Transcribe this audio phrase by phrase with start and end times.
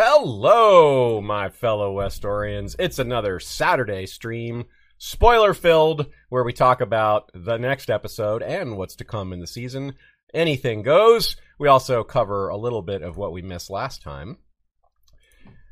[0.00, 2.76] Hello, my fellow Westorians.
[2.78, 4.66] It's another Saturday stream,
[4.96, 9.46] spoiler filled, where we talk about the next episode and what's to come in the
[9.48, 9.94] season.
[10.32, 11.34] Anything goes.
[11.58, 14.38] We also cover a little bit of what we missed last time.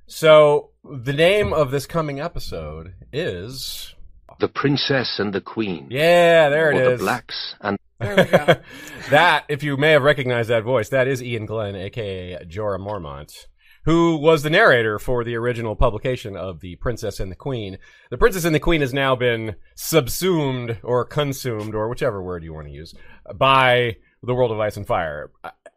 [0.09, 3.94] So, the name of this coming episode is.
[4.41, 5.86] The Princess and the Queen.
[5.88, 6.98] Yeah, there it or is.
[6.98, 7.78] The Blacks and.
[8.00, 13.32] that, if you may have recognized that voice, that is Iain Glen, aka Jorah Mormont
[13.86, 17.78] who was the narrator for the original publication of The Princess and the Queen.
[18.10, 22.52] The Princess and the Queen has now been subsumed or consumed, or whichever word you
[22.52, 22.94] want to use,
[23.36, 25.30] by The World of Ice and Fire.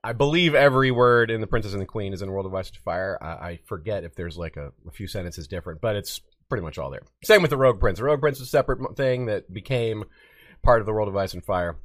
[0.04, 2.70] I, believe every word in The Princess and the Queen is in World of Ice
[2.70, 3.20] and Fire.
[3.22, 6.80] I, I forget if there's like a, a few sentences different, but it's pretty much
[6.80, 7.04] all there.
[7.24, 8.00] Same with the Rogue Prince.
[8.00, 10.06] The Rogue Prince is a separate thing that became
[10.64, 11.78] part of the World of Ice and Fire.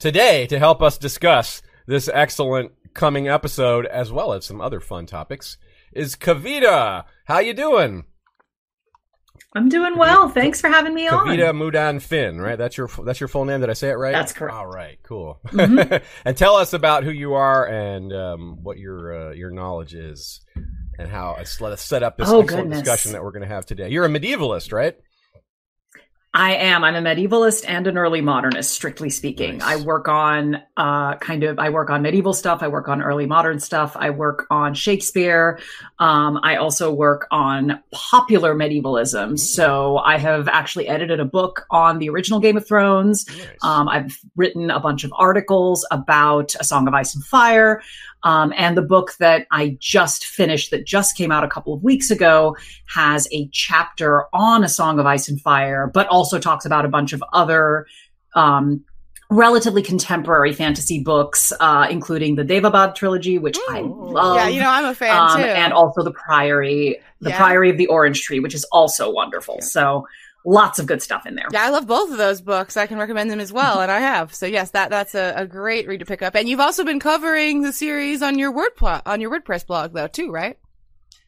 [0.00, 5.06] Today, to help us discuss this excellent coming episode, as well as some other fun
[5.06, 5.56] topics,
[5.92, 7.04] is Kavita.
[7.26, 8.04] How you doing?
[9.54, 10.28] I'm doing well.
[10.28, 11.56] Thanks for having me Kavita on.
[11.56, 12.58] Mudan Finn, right?
[12.58, 13.60] That's your that's your full name.
[13.60, 14.12] Did I say it right?
[14.12, 14.54] That's correct.
[14.54, 15.40] All right, cool.
[15.46, 16.04] Mm-hmm.
[16.24, 20.40] and tell us about who you are and um, what your uh, your knowledge is,
[20.98, 21.36] and how.
[21.60, 23.88] Let's set up this oh, discussion that we're going to have today.
[23.88, 24.96] You're a medievalist, right?
[26.38, 26.84] I am.
[26.84, 29.58] I'm a medievalist and an early modernist, strictly speaking.
[29.58, 29.80] Nice.
[29.80, 31.58] I work on uh, kind of.
[31.58, 32.62] I work on medieval stuff.
[32.62, 33.96] I work on early modern stuff.
[33.96, 35.58] I work on Shakespeare.
[35.98, 39.36] Um, I also work on popular medievalism.
[39.36, 43.26] So I have actually edited a book on the original Game of Thrones.
[43.26, 43.48] Nice.
[43.62, 47.82] Um, I've written a bunch of articles about A Song of Ice and Fire.
[48.24, 51.82] Um, and the book that I just finished, that just came out a couple of
[51.82, 52.56] weeks ago,
[52.86, 56.88] has a chapter on A Song of Ice and Fire, but also talks about a
[56.88, 57.86] bunch of other
[58.34, 58.84] um,
[59.30, 64.36] relatively contemporary fantasy books, uh, including the Daevabad trilogy, which I love.
[64.36, 65.44] Yeah, you know, I'm a fan um, too.
[65.44, 67.36] and also the Priory, the Yeah.
[67.36, 69.60] Priory of the Orange Tree, which is also wonderful.
[69.60, 70.06] So
[70.48, 71.46] lots of good stuff in there.
[71.52, 72.76] yeah, I love both of those books.
[72.76, 74.34] I can recommend them as well, and I have.
[74.34, 76.34] So yes, that that's a, a great read to pick up.
[76.34, 80.06] And you've also been covering the series on your word on your WordPress blog, though,
[80.06, 80.58] too, right?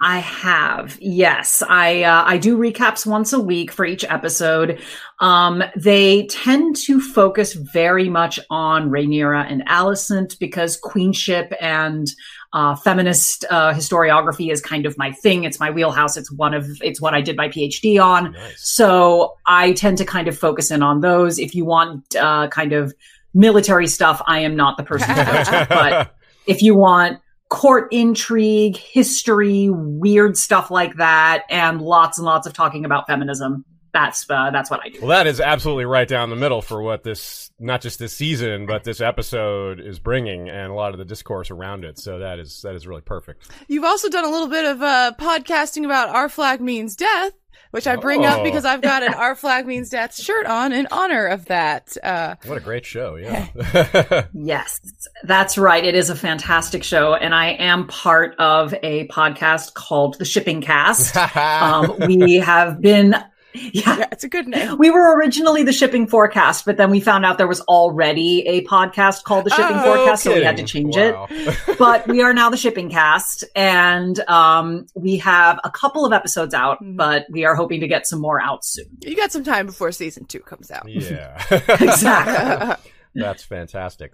[0.02, 1.62] I have, yes.
[1.68, 4.80] I uh, I do recaps once a week for each episode.
[5.18, 12.10] Um, they tend to focus very much on Rhaenyra and Alicent because queenship and
[12.54, 15.44] uh, feminist uh, historiography is kind of my thing.
[15.44, 16.16] It's my wheelhouse.
[16.16, 18.32] It's one of it's what I did my PhD on.
[18.32, 18.54] Nice.
[18.70, 21.38] So I tend to kind of focus in on those.
[21.38, 22.94] If you want uh, kind of
[23.34, 25.66] military stuff, I am not the person to go to.
[25.68, 26.16] But
[26.46, 27.20] if you want
[27.50, 33.64] court intrigue, history, weird stuff like that, and lots and lots of talking about feminism,
[33.92, 35.00] that's uh, that's what I do.
[35.00, 38.66] Well, that is absolutely right down the middle for what this, not just this season,
[38.66, 41.98] but this episode is bringing, and a lot of the discourse around it.
[41.98, 43.50] So that is that is really perfect.
[43.68, 47.32] You've also done a little bit of uh, podcasting about "Our Flag Means Death,"
[47.70, 48.44] which I bring up Oh.
[48.44, 51.96] because I've got an "Our Flag Means Death" shirt on in honor of that.
[52.02, 53.16] Uh, What a great show!
[53.16, 53.46] Yeah.
[54.34, 54.80] Yes,
[55.24, 55.84] that's right.
[55.84, 60.60] It is a fantastic show, and I am part of a podcast called The Shipping
[60.62, 61.16] Cast.
[61.36, 63.14] um, we have been,
[63.54, 64.78] yeah, yeah, it's a good name.
[64.78, 68.64] We were originally the shipping forecast, but then we found out there was already a
[68.64, 71.26] podcast called the shipping Oh, forecast, so we had to change Wow.
[71.30, 71.58] it.
[71.78, 76.54] But we are now the shipping cast, and um, we have a couple of episodes
[76.54, 76.96] out, Mhm.
[76.96, 78.86] but we are hoping to get some more out soon.
[79.00, 80.84] You got some time before season two comes out.
[80.88, 81.42] yeah.
[81.80, 82.92] Exactly.
[83.14, 84.12] That's fantastic.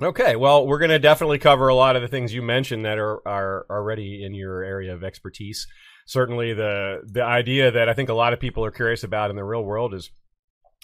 [0.00, 2.98] Okay, well, we're going to definitely cover a lot of the things you mentioned that
[2.98, 5.66] are are already in your area of expertise.
[6.06, 9.36] Certainly, the the idea that I think a lot of people are curious about in
[9.36, 10.10] the real world is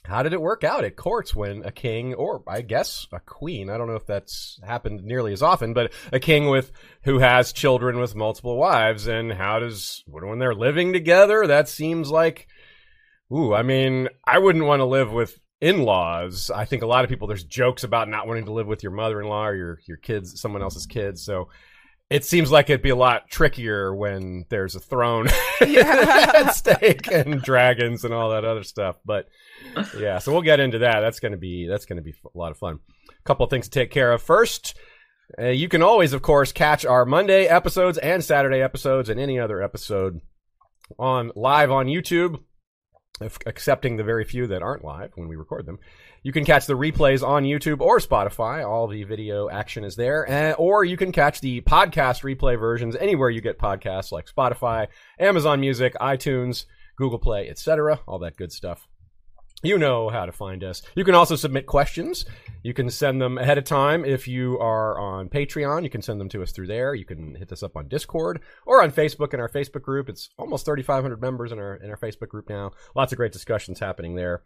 [0.05, 3.69] how did it work out at courts when a king, or I guess a queen,
[3.69, 6.73] I don't know if that's happened nearly as often, but a king with
[7.03, 11.47] who has children with multiple wives, and how does when they're living together?
[11.47, 12.47] That seems like,
[13.32, 16.50] ooh, I mean, I wouldn't want to live with in-laws.
[16.55, 18.93] I think a lot of people there's jokes about not wanting to live with your
[18.93, 21.25] mother-in-law or your your kids, someone else's kids.
[21.25, 21.49] So
[22.11, 25.29] it seems like it'd be a lot trickier when there's a throne
[25.67, 26.33] yeah.
[26.35, 28.97] at stake and dragons and all that other stuff.
[29.05, 29.29] But
[29.99, 31.01] yeah, so we'll get into that.
[31.01, 32.81] That's gonna be that's gonna be a lot of fun.
[33.11, 34.23] A couple of things to take care of.
[34.23, 34.75] First,
[35.39, 39.39] uh, you can always, of course, catch our Monday episodes and Saturday episodes and any
[39.39, 40.21] other episode
[40.99, 42.41] on live on YouTube
[43.21, 45.79] if, accepting the very few that aren't live when we record them.
[46.29, 48.63] You can catch the replays on YouTube or Spotify.
[48.63, 50.29] All the video action is there.
[50.29, 54.89] Uh, or you can catch the podcast replay versions anywhere you get podcasts like Spotify,
[55.19, 56.67] Amazon Music, iTunes,
[56.97, 58.01] Google Play, etc.
[58.07, 58.87] All that good stuff.
[59.63, 60.83] You know how to find us.
[60.95, 62.27] You can also submit questions.
[62.63, 65.83] You can send them ahead of time if you are on Patreon.
[65.83, 66.95] You can send them to us through there.
[66.95, 70.11] You can hit us up on Discord or on Facebook in our Facebook group.
[70.11, 72.73] It's almost 3,500 members in our in our Facebook group now.
[72.95, 74.43] Lots of great discussions happening there.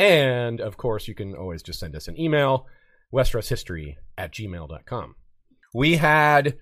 [0.00, 2.66] And of course, you can always just send us an email,
[3.12, 5.14] westroshistory at gmail.com.
[5.74, 6.56] We had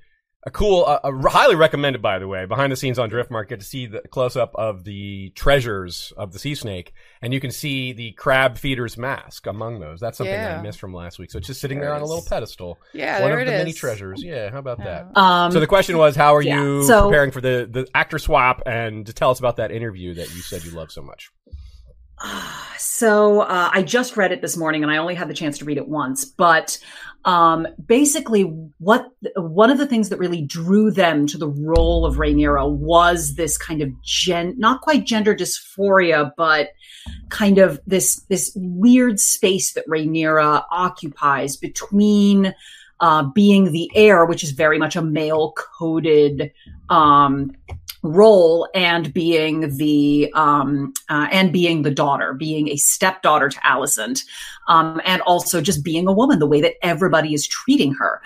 [0.44, 3.48] a cool, uh, a highly recommended, by the way, behind the scenes on Driftmark.
[3.48, 6.92] Get to see the close up of the treasures of the sea snake,
[7.22, 10.00] and you can see the crab feeder's mask among those.
[10.00, 10.58] That's something Yeah.
[10.58, 11.30] I missed from last week.
[11.30, 12.78] So it's just sitting there on a little pedestal.
[12.92, 14.20] Yeah, one there of it the many treasures.
[14.22, 15.16] Yeah, how about that?
[15.16, 18.18] Um, so the question was, how are yeah, you so- preparing for the the actor
[18.18, 18.62] swap?
[18.66, 21.30] And to tell us about that interview that you said you love so much.
[22.78, 25.64] So uh, I just read it this morning, and I only had the chance to
[25.64, 26.24] read it once.
[26.24, 26.78] But
[27.24, 28.42] um, basically,
[28.78, 33.34] what one of the things that really drew them to the role of Rhaenyra was
[33.34, 36.70] this kind of gen, not quite gender dysphoria, but
[37.28, 42.54] kind of this this weird space that Rhaenyra occupies between
[43.00, 46.52] uh, being the heir, which is very much a male coded
[46.88, 47.52] um,
[48.02, 54.24] role and being the um uh, and being the daughter being a stepdaughter to Alicent
[54.68, 58.20] um and also just being a woman the way that everybody is treating her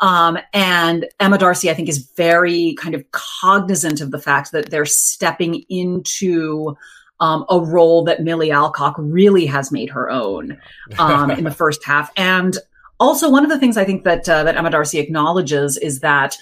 [0.00, 4.70] um and Emma Darcy I think is very kind of cognizant of the fact that
[4.70, 6.76] they're stepping into
[7.20, 10.56] um, a role that Milly Alcock really has made her own
[10.98, 12.12] um, in the first half.
[12.16, 12.56] And
[13.00, 16.36] also, one of the things I think that uh, that Emma Darcy acknowledges is that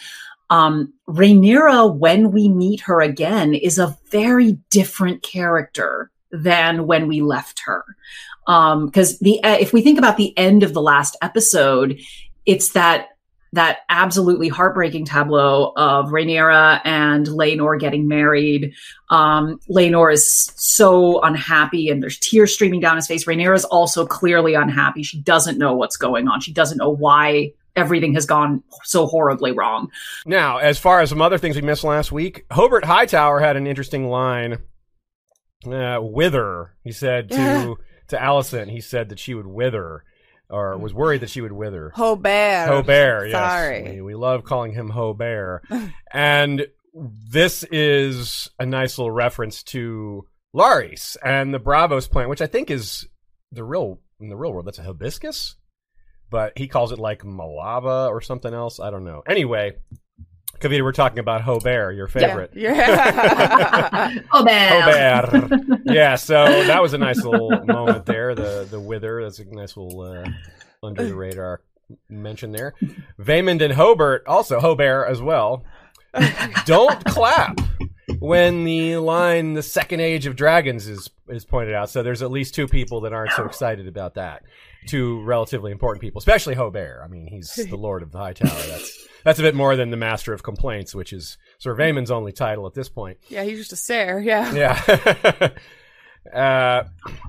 [0.50, 7.20] um, Rhaenyra, when we meet her again, is a very different character than when we
[7.20, 7.84] left her.
[8.46, 11.98] Because the uh, if we think about the end of the last episode,
[12.44, 13.08] it's that
[13.52, 18.74] that absolutely heartbreaking tableau of Rhaenyra and Laenor getting married.
[19.08, 23.24] Um, is so unhappy and there's tears streaming down his face.
[23.24, 25.02] Rhaenyra is also clearly unhappy.
[25.02, 26.40] She doesn't know what's going on.
[26.40, 29.90] She doesn't know why everything has gone so horribly wrong.
[30.25, 33.66] Now, as far as some other things we missed last week, Hobart Hightower had an
[33.66, 34.59] interesting line.
[35.66, 37.76] Uh, wither, he said to
[38.09, 38.71] to Alicent.
[38.71, 40.04] He said that she would wither,
[40.49, 41.92] or was worried that she would wither.
[41.95, 42.68] Hobert.
[42.68, 43.33] Hobert, yes.
[43.33, 43.95] Sorry.
[43.97, 45.64] We, we love calling him Hobert.
[46.12, 52.47] and this is a nice little reference to Larys and the Braavos plant, which I
[52.47, 53.06] think is
[53.52, 54.66] the real in the real world.
[54.66, 55.56] That's a hibiscus,
[56.30, 58.80] but he calls it like malava or something else.
[58.80, 59.23] I don't know.
[59.26, 59.76] Anyway,
[60.61, 62.52] Kavita, we're talking about Hobert, your favorite.
[62.56, 64.14] Yeah.
[64.33, 65.28] Oh man.
[65.28, 65.80] Hobert.
[65.85, 68.35] yeah, so that was a nice little moment there.
[68.35, 69.23] The the wither.
[69.23, 70.28] That's a nice little uh,
[70.83, 71.61] under the radar
[72.09, 72.75] mention there.
[73.18, 75.64] Vaymond and Hobart, also Hobart as well.
[76.64, 77.61] Don't clap
[78.18, 81.90] when the line "the second age of dragons" is is pointed out.
[81.90, 84.42] So there's at least two people that aren't so excited about that.
[84.87, 87.00] Two relatively important people, especially Hobart.
[87.04, 88.50] I mean, he's the Lord of the High Tower.
[88.68, 92.33] That's that's a bit more than the Master of Complaints, which is Sir Vaymond's only
[92.33, 93.18] title at this point.
[93.28, 94.21] yeah, he's just a stare.
[94.21, 94.52] Yeah.
[94.54, 95.50] Yeah.
[96.35, 96.85] uh,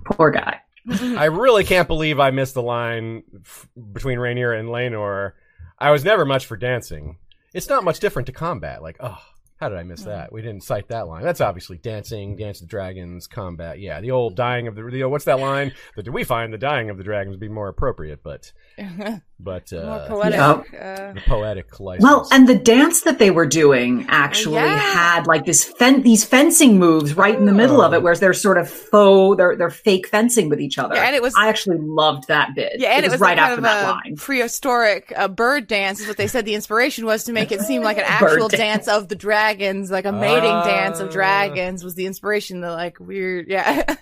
[0.06, 0.60] Poor guy.
[0.90, 5.34] I really can't believe I missed the line f- between Rhaenyra and Laenor.
[5.78, 7.18] I was never much for dancing.
[7.54, 8.82] It's not much different to combat.
[8.82, 9.18] Like, oh,
[9.58, 10.10] how did I miss hmm.
[10.10, 10.32] that?
[10.32, 11.24] We didn't cite that line.
[11.24, 13.80] That's obviously dancing, Dance of the Dragons, combat.
[13.80, 14.84] Yeah, the old dying of the.
[14.84, 15.74] the what's that line?
[15.96, 18.52] The, we find the dying of the dragons be more appropriate, but
[19.40, 20.40] but More uh, poetic.
[20.74, 20.80] Yeah.
[20.80, 22.04] Uh, the poetic license.
[22.04, 24.78] Well, and the dance that they were doing actually Yeah.
[24.78, 28.34] had like this fen- these fencing moves right in the middle of it, where they're
[28.34, 30.96] sort of faux, they're they're fake fencing with each other.
[30.96, 32.74] Yeah, and it was- I actually loved that bit.
[32.80, 34.16] yeah, and it was, right like after kind of that a line.
[34.16, 36.00] prehistoric uh, bird dance.
[36.00, 36.46] Is what they said.
[36.46, 38.86] The inspiration was to make it seem like an actual dance.
[38.86, 40.64] dance of the dragons, like a mating Ah.
[40.66, 41.84] dance of dragons.
[41.84, 42.62] Was the inspiration?
[42.62, 43.96] The like weird, yeah.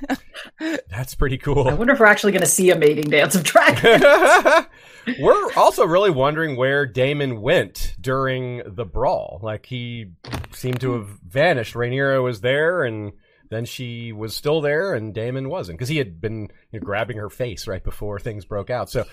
[0.90, 1.68] that's pretty cool.
[1.68, 4.04] I wonder if we're actually going to see a mating dance of dragons.
[5.20, 9.40] We're also really wondering where Daemon went during the brawl.
[9.42, 10.12] Like he
[10.52, 11.74] seemed to have vanished.
[11.76, 13.14] Rhaenyra was there, and
[13.50, 17.18] then she was still there, and Daemon wasn't because he had been you know, grabbing
[17.18, 18.90] her face right before things broke out.
[18.90, 19.06] So.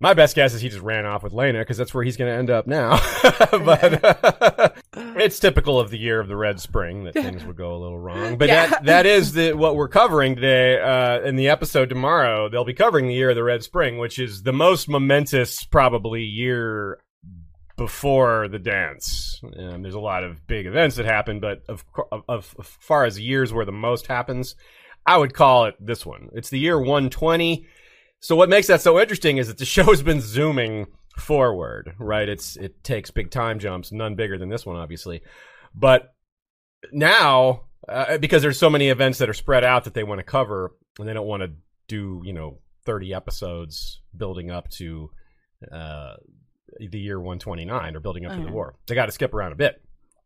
[0.00, 2.30] My best guess is he just ran off with Laena because that's where he's going
[2.30, 3.00] to end up now.
[3.50, 4.76] but
[5.16, 7.98] it's typical of the year of the Red Spring that things would go a little
[7.98, 8.38] wrong.
[8.38, 8.66] But Yeah.
[8.68, 10.80] that that is the what we're covering today.
[10.80, 14.20] Uh, in the episode tomorrow, they'll be covering the year of the Red Spring, which
[14.20, 17.00] is the most momentous probably year
[17.76, 19.40] before the dance.
[19.58, 23.04] Um, there's a lot of big events that happen, but of, of, of as far
[23.04, 24.54] as years where the most happens,
[25.06, 26.28] I would call it this one.
[26.34, 27.66] It's the year 120.
[28.20, 32.28] So what makes that so interesting is that the show's been zooming forward, right?
[32.28, 35.22] It's it takes big time jumps, none bigger than this one, obviously.
[35.74, 36.14] But
[36.92, 40.24] now, uh, because there's so many events that are spread out that they want to
[40.24, 41.52] cover, and they don't want to
[41.88, 45.10] do, you know, 30 episodes building up to
[45.72, 46.14] uh,
[46.78, 48.54] the year 129 or building up to the Uh-huh.
[48.54, 48.74] war.
[48.86, 49.80] They got to skip around a bit.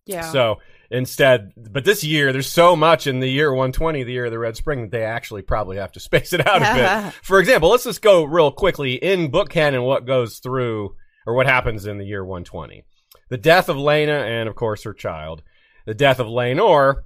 [0.07, 0.31] Yeah.
[0.31, 0.59] So
[0.91, 4.39] instead, but this year, there's so much in the year 120, the year of the
[4.39, 7.15] Red Spring, that they actually probably have to space it out a bit.
[7.23, 11.47] For example, let's just go real quickly in book canon what goes through or what
[11.47, 12.85] happens in the year 120.
[13.29, 15.43] The death of Laena and, of course, her child.
[15.87, 17.03] The death of Laenor.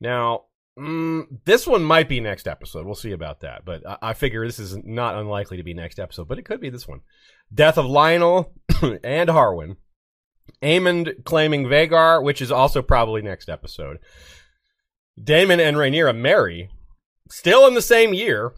[0.00, 0.44] Now,
[0.78, 2.86] mm, this one might be next episode.
[2.86, 3.64] We'll see about that.
[3.64, 6.60] But I, I figure this is not unlikely to be next episode, but it could
[6.60, 7.00] be this one.
[7.52, 8.50] Death of Lyonel
[9.04, 9.76] and Harwin.
[10.62, 13.98] Aemond claiming Vhagar, which is also probably next episode.
[15.22, 16.70] Daemon and Rhaenyra marry,
[17.28, 18.52] still in the same year.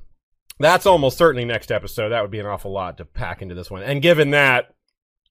[0.58, 2.10] That's almost certainly next episode.
[2.10, 3.82] That would be an awful lot to pack into this one.
[3.82, 4.74] And given that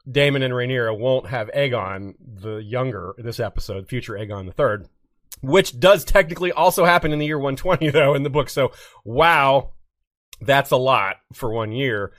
[0.09, 4.87] Daemon and Rhaenyra won't have Aegon the younger this episode, future Aegon the third,
[5.41, 8.49] which does technically also happen in the year 120 though in the book.
[8.49, 8.71] So
[9.05, 9.71] wow,
[10.41, 12.11] that's a lot for one year.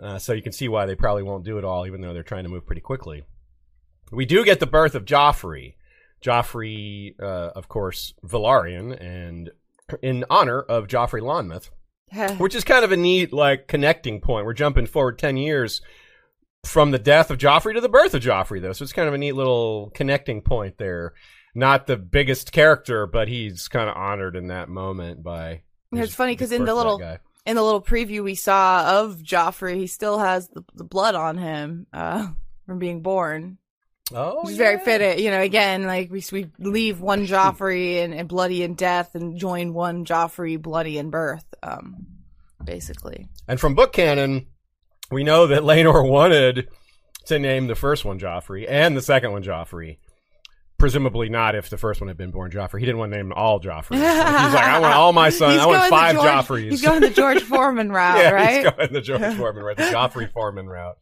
[0.00, 2.22] Uh, so you can see why they probably won't do it all, even though they're
[2.22, 3.24] trying to move pretty quickly.
[4.12, 5.74] We do get the birth of Joffrey.
[6.22, 9.50] Joffrey, uh, of course, Velaryon, and
[10.02, 11.70] in honor of Joffrey Lonmouth,
[12.38, 14.46] which is kind of a neat, like, connecting point.
[14.46, 15.82] We're jumping forward 10 years
[16.64, 18.72] from the death of Joffrey to the birth of Joffrey, though.
[18.72, 21.12] So it's kind of a neat little connecting point there.
[21.54, 25.62] Not the biggest character, but he's kind of honored in that moment by.
[25.92, 28.24] It's his- funny 'cause the in the birth of that little- in the little preview
[28.24, 32.28] we saw of Joffrey, he still has the, the blood on him uh,
[32.66, 33.58] from being born.
[34.12, 34.84] Oh, Which is very yeah.
[34.84, 35.40] fitting, you know.
[35.40, 40.04] Again, like we we leave one Joffrey and, and bloody in death, and join one
[40.04, 41.44] Joffrey bloody in birth.
[41.62, 42.06] Um,
[42.62, 44.46] basically, And from book canon,
[45.10, 46.68] we know that Laenor wanted
[47.26, 49.98] to name the first one Joffrey and the second one Joffrey.
[50.76, 52.80] Presumably not if the first one had been born Joffrey.
[52.80, 53.90] He didn't want to name all Joffreys.
[53.92, 54.00] Like,
[54.44, 55.58] he's like, I want all my sons.
[55.60, 56.70] I want five George- Joffreys.
[56.70, 58.64] He's going the George Foreman route, yeah, right?
[58.64, 60.98] he's going the George Foreman route, the Joffrey Foreman route.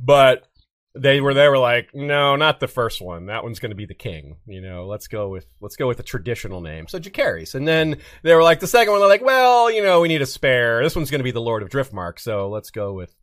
[0.00, 0.46] but
[0.94, 3.26] they were they were like, no, not the first one.
[3.26, 4.36] That one's going to be the king.
[4.46, 6.86] You know, let's go with let's go with the traditional name.
[6.88, 7.54] So Jacaerys.
[7.54, 10.22] And then they were like, the second one, they're like, well, you know, we need
[10.22, 10.82] a spare.
[10.82, 12.20] This one's going to be the Lord of Driftmark.
[12.20, 13.14] So let's go with.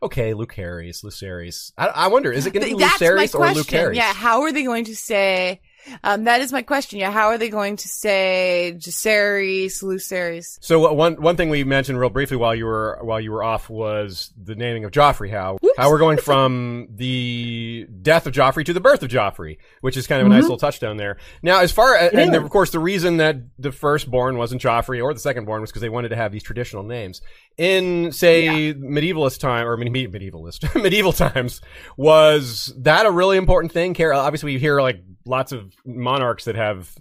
[0.00, 1.72] Okay, Lucaris, Lucerys.
[1.76, 3.56] I, I wonder, is it going to be That's my or.
[3.56, 3.96] Lucaris?
[3.96, 5.60] Yeah, how are they going to say?
[6.04, 6.98] Um, that is my question.
[6.98, 10.58] Yeah, how are they going to say Jacaerys, Lucerys?
[10.60, 13.42] So uh, one one thing we mentioned real briefly while you were while you were
[13.42, 15.30] off was the naming of Joffrey.
[15.30, 19.96] How how we're going from the death of Joffrey to the birth of Joffrey, which
[19.96, 21.18] is kind of a nice little touchdown there.
[21.42, 25.14] Now, as far as and of course the reason that the firstborn wasn't Joffrey or
[25.14, 27.20] the secondborn was because they wanted to have these traditional names
[27.56, 31.60] in say medievalist time or me- medievalist medieval times
[31.96, 33.94] was that a really important thing?
[33.94, 36.92] Care obviously we hear like lots of monarchs that have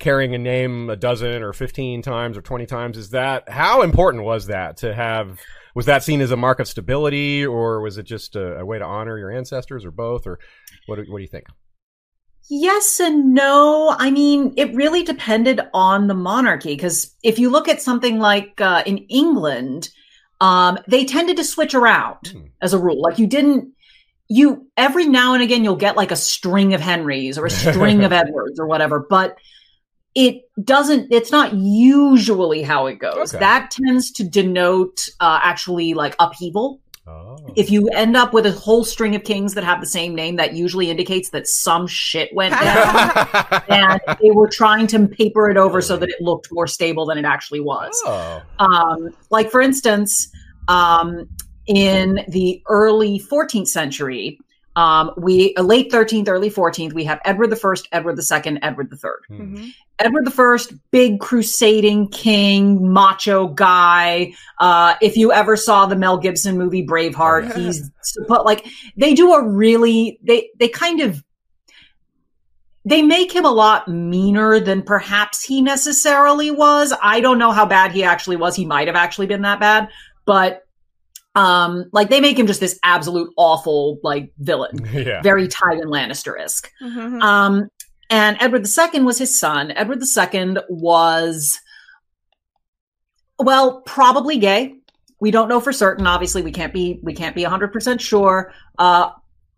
[0.00, 4.24] carrying a name a dozen or 15 times or 20 times is that how important
[4.24, 5.40] was that to have
[5.74, 8.78] was that seen as a mark of stability or was it just a, a way
[8.78, 10.38] to honor your ancestors or both or
[10.86, 11.46] what do, what do you think
[12.50, 13.96] Yes and no.
[13.98, 18.60] I mean, it really depended on the monarchy because if you look at something like
[18.60, 19.88] uh, in England,
[20.42, 22.40] um, they tended to switch around Hmm.
[22.60, 23.00] as a rule.
[23.00, 23.72] Like you didn't,
[24.28, 28.04] you every now and again you'll get like a string of Henrys or a string
[28.04, 29.36] of Edwards or whatever, but
[30.14, 33.40] it doesn't it's not usually how it goes Okay.
[33.40, 37.36] that tends to denote uh, actually like upheaval Oh.
[37.54, 40.36] if you end up with a whole string of kings that have the same name
[40.36, 45.58] that usually indicates that some shit went down and they were trying to paper it
[45.58, 48.40] over so that it looked more stable than it actually was oh.
[48.58, 50.30] um, like for instance
[50.68, 51.28] um,
[51.66, 54.38] in the early 14th century
[54.76, 58.58] um, we uh, late 13th early 14th we have edward the first edward the second
[58.62, 59.72] edward the third Mhm.
[60.00, 64.34] Edward the First, big crusading king, macho guy.
[64.58, 67.56] Uh, if you ever saw the Mel Gibson movie Braveheart, yeah.
[67.56, 67.90] he's
[68.26, 68.66] but like
[68.96, 71.22] they do a really they they kind of
[72.84, 76.92] they make him a lot meaner than perhaps he necessarily was.
[77.00, 78.56] I don't know how bad he actually was.
[78.56, 79.88] He might have actually been that bad,
[80.26, 80.63] but
[81.34, 85.20] um, like they make him just this absolute awful like villain, yeah.
[85.22, 86.70] very Tywin Lannister esque.
[86.82, 87.22] Mhm.
[87.22, 87.68] Um,
[88.10, 89.72] and Edward II was his son.
[89.72, 91.58] Edward II was,
[93.38, 94.76] well, probably gay.
[95.20, 96.06] We don't know for certain.
[96.06, 98.52] Obviously, we can't be we can't be hundred percent sure.
[98.78, 99.10] Uh,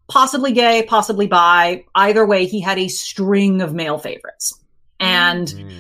[0.09, 1.85] possibly gay, possibly bi.
[1.95, 4.59] Either way, he had a string of male favorites,
[5.01, 5.71] and Mm.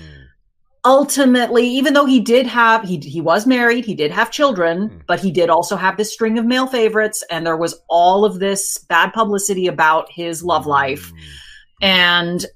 [0.86, 4.98] Ultimately, even though he did have he he was married, he did have children, Hmm.
[5.06, 8.38] but he did also have this string of male favorites, and there was all of
[8.38, 11.12] this bad publicity about his love life
[11.82, 12.46] and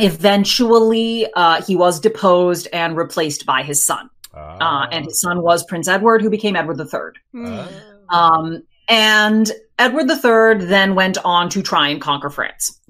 [0.00, 4.88] eventually uh, he was deposed and replaced by his son uh, Ah.
[4.92, 7.68] and his son was prince edward who became edward iii Mm.
[8.10, 12.80] um, and edward iii then went on to try and conquer france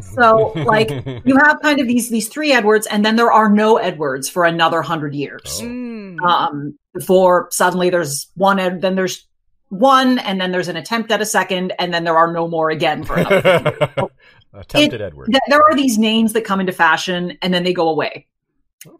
[0.00, 0.90] so like
[1.24, 4.44] you have kind of these these three edwards and then there are no edwards for
[4.44, 6.18] another hundred years Mm.
[6.28, 9.26] um, before suddenly there's one and then there's
[9.70, 12.70] one and then there's an attempt at a second and then there are no more
[12.70, 13.88] again for another
[14.54, 15.28] Attempted Edward.
[15.32, 18.26] th- there are these names that come into fashion and then they go away.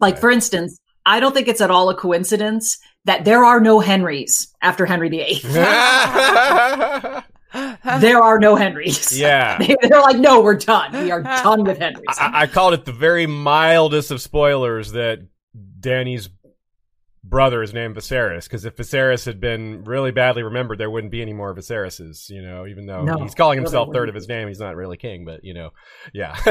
[0.01, 3.79] Like, for instance, I don't think it's at all a coincidence that there are no
[3.79, 5.41] Henrys after Henry VIII.
[7.99, 9.17] there are no Henrys.
[9.17, 9.57] yeah.
[9.59, 10.91] They, they're like, no, we're done.
[10.93, 12.05] We are done with Henrys.
[12.17, 15.19] I, I called it the very mildest of spoilers that
[15.79, 16.29] Danny's
[17.33, 21.19] brother is named Viserys because if Viserys had been really badly remembered, there wouldn't be
[21.23, 22.29] any more Viseryses.
[22.29, 23.17] You know, even though No.
[23.17, 25.25] he's calling No, there himself third of his name, he's not really king.
[25.25, 25.71] But you know,
[26.13, 26.35] yeah,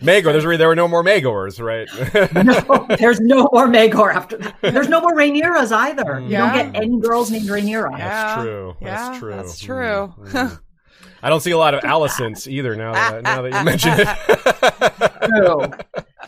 [0.00, 0.32] Maegor.
[0.32, 1.86] There's re- there were no more Maegors, right?
[2.88, 4.56] no, there's no more Maegor after that.
[4.62, 6.20] There's no more Rhaenyras either.
[6.20, 6.52] You Yeah.
[6.56, 7.90] don't get any girls named Rhaenyra.
[7.98, 8.42] That's Yeah.
[8.42, 8.76] true.
[8.80, 9.30] That's true.
[9.36, 10.14] that's true.
[10.18, 10.60] Mm, mm.
[11.22, 15.26] I don't see a lot of Alicents either now that now that you mention it.
[15.26, 15.70] True.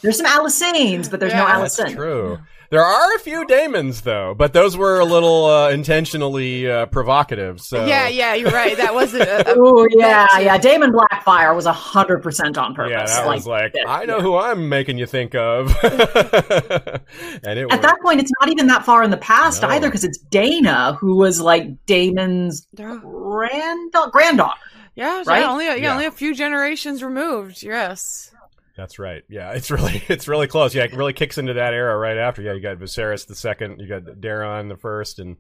[0.03, 1.95] There's some Alysannes, but there's no Yeah, That's Alicent.
[1.95, 2.39] true.
[2.71, 7.63] There are a few Daemons though, but those were a little uh, intentionally uh, provocative.
[7.63, 8.77] So Yeah, yeah, you're right.
[8.77, 10.59] That wasn't a, a Oh yeah, yeah.
[10.59, 12.93] Daemon Blackfyre was hundred percent on purpose.
[13.11, 13.85] Yeah, that was like, yeah.
[13.91, 17.03] I know who I'm making you think of, and it
[17.43, 17.83] At worked.
[17.83, 19.69] that point, it's not even that far in the past No.
[19.69, 24.11] either, because it's Daena who was like Daemon's Yeah, granddaughter.
[24.11, 24.61] granddaughter.
[24.95, 25.45] yeah, Right?
[25.45, 25.93] only yeah, Yeah.
[25.93, 27.63] only a few generations removed.
[27.63, 28.31] Yes.
[28.79, 29.25] That's right.
[29.29, 30.75] Yeah, it's really it's really close.
[30.75, 32.41] Yeah, it really kicks into that era right after.
[32.41, 35.37] Yeah, you got Viserys the second, you got Daeron the first, and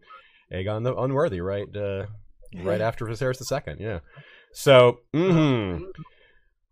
[0.52, 2.06] Aegon the Unworthy right uh,
[2.62, 3.80] right after Viserys the second.
[3.80, 4.00] Yeah.
[4.52, 5.84] So, mm-hmm.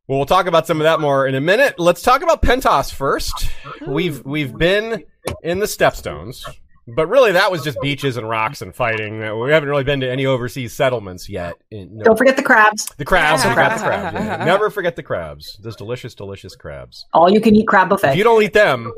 [0.08, 1.78] well, we'll talk about some of that more in a minute.
[1.78, 3.48] Let's talk about Pentos first.
[3.86, 5.04] We've we've been
[5.44, 6.44] in the Stepstones,
[6.88, 9.18] but really that was just beaches and rocks and fighting.
[9.40, 11.54] We haven't really been to any overseas settlements yet.
[11.70, 12.86] In, no- Don't forget the crabs.
[12.96, 13.44] the crabs.
[13.44, 14.14] We got the crabs.
[14.14, 14.36] yeah.
[14.44, 15.58] Never forget the crabs.
[15.62, 17.06] Those delicious, delicious crabs.
[17.12, 18.10] All you can eat crab buffet.
[18.10, 18.92] If you don't eat them,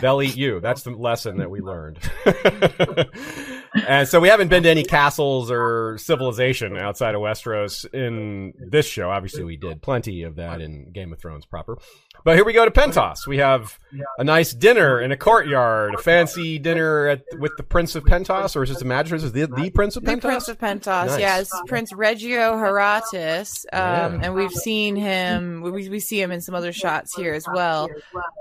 [0.00, 0.60] they'll eat you.
[0.60, 1.98] That's the lesson that we learned.
[3.88, 8.86] and so we haven't been to any castles or civilization outside of Westeros in this
[8.86, 9.10] show.
[9.10, 11.78] Obviously, we did plenty of that in Game of Thrones proper.
[12.24, 13.26] But here we go to Pentos.
[13.26, 13.78] We have
[14.18, 18.56] a nice dinner in a courtyard, a fancy dinner at, with the Prince of Pentos,
[18.56, 19.18] or is this the magistrate?
[19.18, 20.20] Is it the, the Prince of Pentos?
[20.22, 20.28] The?
[20.28, 21.20] Prince of Pentos, Nice.
[21.20, 24.20] yeah, Prince Reggio Haratis, um, Yeah.
[24.22, 25.60] and we've seen him.
[25.62, 27.88] We, we see him in some other shots here as well.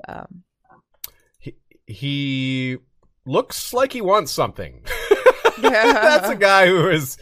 [0.07, 0.43] Um,
[1.39, 2.77] he, he
[3.25, 4.83] looks like he wants something.
[5.61, 7.17] That's a guy who is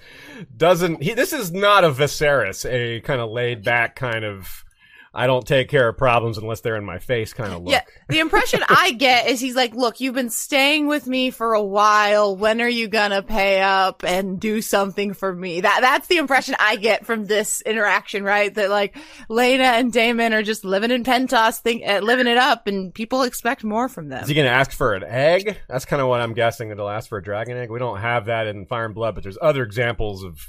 [0.55, 4.65] doesn't he this is not a Viserys, a kind of laid back kind of
[5.13, 7.73] I don't take care of problems unless they're in my face kind of look.
[7.73, 11.53] Yeah, the impression I get is he's like, "Look, you've been staying with me for
[11.53, 12.35] a while.
[12.35, 16.55] When are you gonna pay up and do something for me?" That that's the impression
[16.59, 18.53] I get from this interaction, right?
[18.53, 18.95] That like
[19.29, 23.23] Laena and Daemon are just living in Pentos, think, uh, living it up, and people
[23.23, 24.23] expect more from them.
[24.23, 25.57] Is he going to ask for an egg?
[25.67, 27.69] That's kind of what I'm guessing that he'll ask for a dragon egg.
[27.69, 30.39] We don't have that in Fire and Blood, but there's other examples of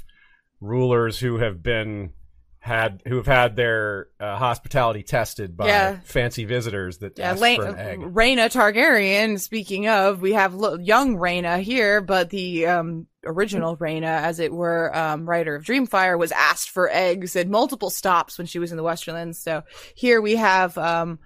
[0.61, 2.11] rulers who have been
[2.65, 5.97] had who have had their uh, hospitality tested by Yeah.
[6.05, 7.99] fancy visitors that Yeah, asked La- for an egg.
[7.99, 9.37] Rhaena Targaryen.
[9.37, 14.53] Speaking of, we have lo- young Rhaena here, but the um, original Rhaena, as it
[14.53, 18.71] were, um, writer of Dreamfyre, was asked for eggs at multiple stops when she was
[18.71, 19.35] in the Westerlands.
[19.35, 21.19] So here we have um,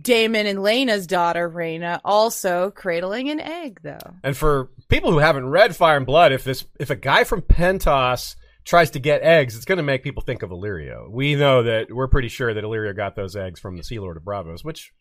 [0.00, 4.14] Daemon and Laena's daughter Rhaena also cradling an egg, though.
[4.24, 7.42] And for people who haven't read Fire and Blood, if this if a guy from
[7.42, 11.10] Pentos tries to get eggs, it's going to make people think of Illyrio.
[11.10, 14.16] We know that we're pretty sure that Illyrio got those eggs from the Sea Lord
[14.16, 14.92] of Braavos, which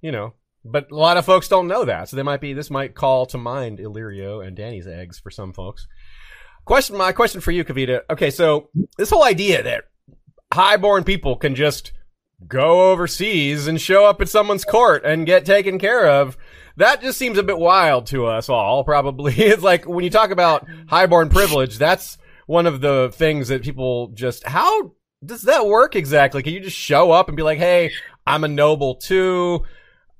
[0.00, 2.70] you know, but a lot of folks don't know that, so they might be this
[2.70, 5.86] might call to mind Illyrio and Dany's eggs for some folks.
[6.64, 8.02] Question, my question for you, Kavita.
[8.10, 9.84] Okay, so this whole idea that
[10.52, 11.92] highborn people can just
[12.46, 16.36] go overseas and show up at someone's court and get taken care of.
[16.76, 19.34] That just seems a bit wild to us all, probably.
[19.38, 24.08] It's like when you talk about highborn privilege, that's one of the things that people
[24.14, 26.42] just, how does that work exactly?
[26.42, 27.92] Can you just show up and be like, hey,
[28.26, 29.64] I'm a noble too.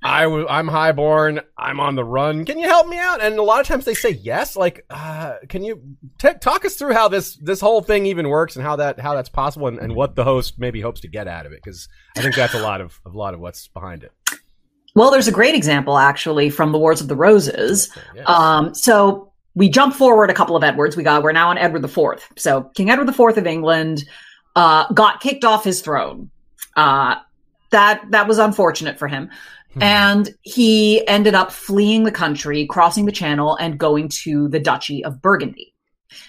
[0.03, 1.41] I w- I'm highborn.
[1.57, 2.45] I'm on the run.
[2.45, 3.19] Can you help me out?
[3.19, 4.55] And a lot of times they say yes.
[4.55, 5.81] Like, uh, can you
[6.19, 9.15] t- talk us through how this this whole thing even works and how that how
[9.15, 11.61] that's possible and, and what the host maybe hopes to get out of it?
[11.63, 14.11] Because I think that's a lot of a lot of what's behind it.
[14.95, 17.89] Well, there's a great example actually from the Wars of the Roses.
[18.15, 18.23] Yes.
[18.27, 19.28] Um, so
[19.59, 20.95] we jump forward a couple of Edwards.
[20.95, 22.25] We got we're now on Edward IV.
[22.37, 24.05] So King Edward IV of England
[24.55, 26.31] uh, got kicked off his throne.
[26.77, 27.15] Uh,
[27.71, 29.29] that that was unfortunate for him,
[29.81, 35.03] and he ended up fleeing the country, crossing the Channel, and going to the Duchy
[35.03, 35.73] of Burgundy.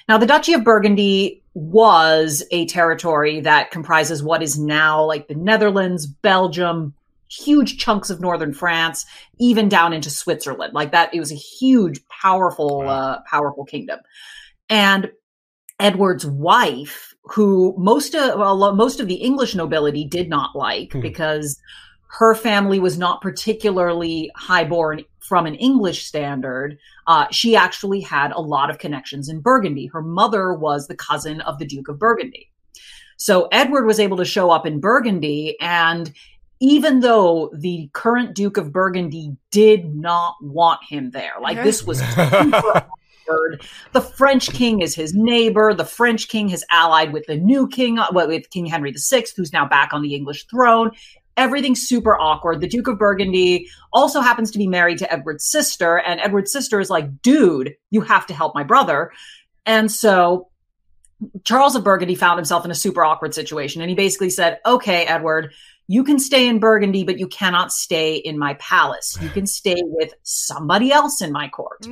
[0.09, 5.37] Now, the Duchy of Burgundy was a territory that comprises what is now like the
[5.37, 6.95] Netherlands, Belgium,
[7.31, 9.07] huge chunks of northern France,
[9.39, 10.75] even down into Switzerland.
[10.75, 12.89] Like that, it was a huge, powerful, Wow.
[12.89, 14.01] uh, powerful kingdom.
[14.69, 15.11] And
[15.79, 21.01] Edward's wife, who most of well, most of the English nobility did not like Hmm.
[21.01, 21.59] because
[22.19, 26.77] her family was not particularly highborn from an English standard.
[27.07, 29.87] Uh, she actually had a lot of connections in Burgundy.
[29.87, 32.51] Her mother was the cousin of the Duke of Burgundy.
[33.17, 36.13] So Edward was able to show up in Burgundy and
[36.61, 42.01] even though the current Duke of Burgundy did not want him there, like this was
[42.15, 42.87] super
[43.27, 43.63] awkward.
[43.93, 45.73] The French king is his neighbor.
[45.73, 49.25] The French king has allied with the new king, uh, well, with King Henry VI,
[49.37, 50.91] who's now back on the English throne.
[51.37, 52.61] Everything's super awkward.
[52.61, 56.81] The Duke of Burgundy also happens to be married to Edward's sister, and Edward's sister
[56.81, 59.13] is like, dude, you have to help my brother.
[59.65, 60.49] And so
[61.45, 63.81] Charles of Burgundy found himself in a super awkward situation.
[63.81, 65.53] And he basically said, okay, Edward,
[65.91, 69.19] you can stay in Burgundy, but you cannot stay in my palace.
[69.21, 71.85] You can stay with somebody else in my court.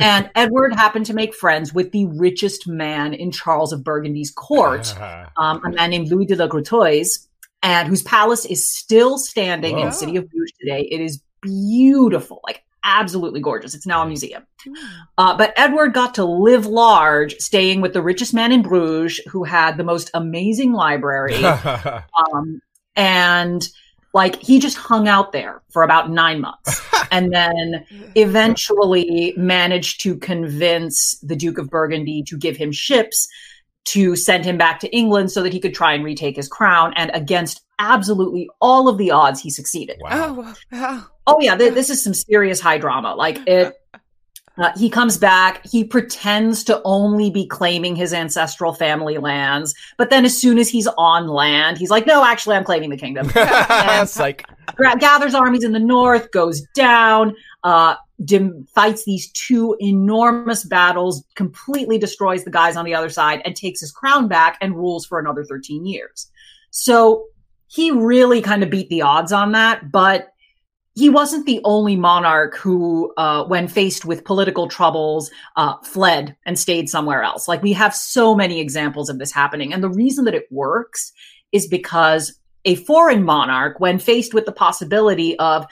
[0.00, 4.94] And Edward happened to make friends with the richest man in Charles of Burgundy's court,
[4.98, 5.30] Ah.
[5.36, 7.28] um, a man named Louis de la Grotois,
[7.62, 9.86] and whose palace is still standing in Whoa.
[9.90, 10.88] the city of Bruges today.
[10.90, 13.74] It is beautiful, like absolutely gorgeous.
[13.74, 14.46] It's now a museum.
[15.18, 19.44] Uh, but Edward got to live large, staying with the richest man in Bruges, who
[19.44, 21.44] had the most amazing library.
[21.44, 22.62] um,
[22.96, 23.68] and
[24.12, 26.80] like he just hung out there for about nine months
[27.10, 33.28] and then eventually managed to convince the Duke of Burgundy to give him ships
[33.86, 36.94] to send him back to England so that he could try and retake his crown.
[36.96, 39.98] And against absolutely all of the odds, he succeeded.
[40.00, 40.36] wow.
[40.38, 41.06] Oh, wow.
[41.26, 43.14] Oh yeah, th- this is some serious high drama.
[43.14, 43.74] Like it.
[44.56, 45.66] Uh, he comes back.
[45.66, 50.68] He pretends to only be claiming his ancestral family lands, but then as soon as
[50.68, 53.30] he's on land, he's like, "No, actually, I'm claiming the kingdom."
[54.06, 54.44] Psych.
[54.76, 61.24] Gra- gathers armies in the north, goes down, uh, dim- fights these two enormous battles,
[61.34, 65.04] completely destroys the guys on the other side, and takes his crown back and rules
[65.04, 66.30] for another 13 years.
[66.70, 67.26] So
[67.66, 70.33] he really kind of beat the odds on that, but
[70.94, 76.58] he wasn't the only monarch who, uh, when faced with political troubles, uh, fled and
[76.58, 77.48] stayed somewhere else.
[77.48, 79.72] Like we have so many examples of this happening.
[79.72, 81.12] And the reason that it works
[81.50, 85.66] is because a foreign monarch, when faced with the possibility of,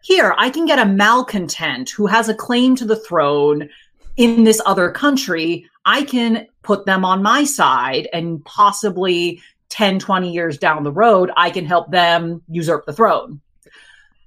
[0.00, 3.68] here, I can get a malcontent who has a claim to the throne
[4.16, 10.32] in this other country, I can put them on my side and possibly 10, 20
[10.32, 13.40] years down the road, I can help them usurp the throne.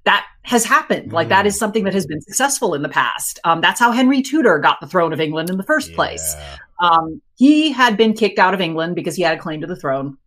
[0.05, 1.13] That has happened.
[1.13, 1.49] Like that Mm.
[1.49, 3.39] is something that has been successful in the past.
[3.43, 6.35] Um, that's how Henry Tudor got the throne of England in the first place.
[6.79, 9.75] Um, he had been kicked out of England because he had a claim to the
[9.75, 10.17] throne.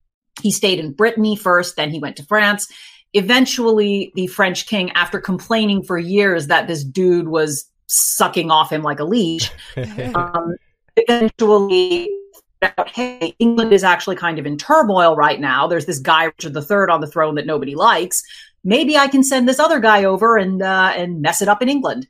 [0.41, 2.69] He stayed in Brittany first, then he went to France.
[3.13, 8.83] Eventually, the French king, after complaining for years that this dude was sucking off him
[8.83, 9.51] like a leash,
[10.15, 10.57] um,
[10.97, 12.09] eventually
[12.63, 15.67] out, hey, England is actually kind of in turmoil right now.
[15.67, 18.23] There's this guy Richard III on the throne that nobody likes.
[18.65, 21.69] Maybe I can send this other guy over and uh, and mess it up in
[21.69, 22.07] England.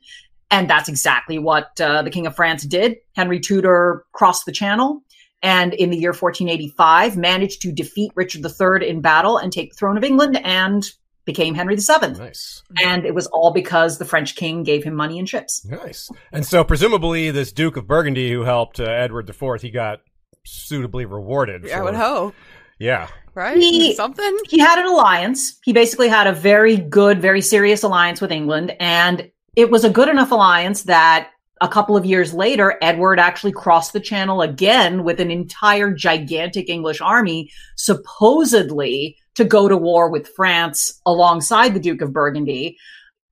[0.50, 2.96] And that's exactly what uh, the King of France did.
[3.16, 5.02] Henry Tudor crossed the Channel
[5.42, 9.76] and in the year 1485 managed to defeat Richard III in battle and take the
[9.76, 10.86] throne of England and
[11.24, 12.12] became Henry VII.
[12.12, 12.62] Nice.
[12.82, 15.64] And it was all because the French king gave him money and ships.
[15.64, 16.08] Nice.
[16.32, 20.00] And so presumably this Duke of Burgundy who helped uh, Edward IV, he got
[20.46, 21.64] suitably rewarded.
[21.66, 22.34] I for- would hope,
[22.78, 23.08] Yeah.
[23.34, 23.56] Right?
[23.56, 24.36] He- Something.
[24.48, 25.58] He had an alliance.
[25.64, 28.74] He basically had a very good, very serious alliance with England.
[28.80, 33.52] And it was a good enough alliance that a couple of years later, Edward actually
[33.52, 40.08] crossed the channel again with an entire gigantic English army, supposedly to go to war
[40.10, 42.76] with France alongside the Duke of Burgundy.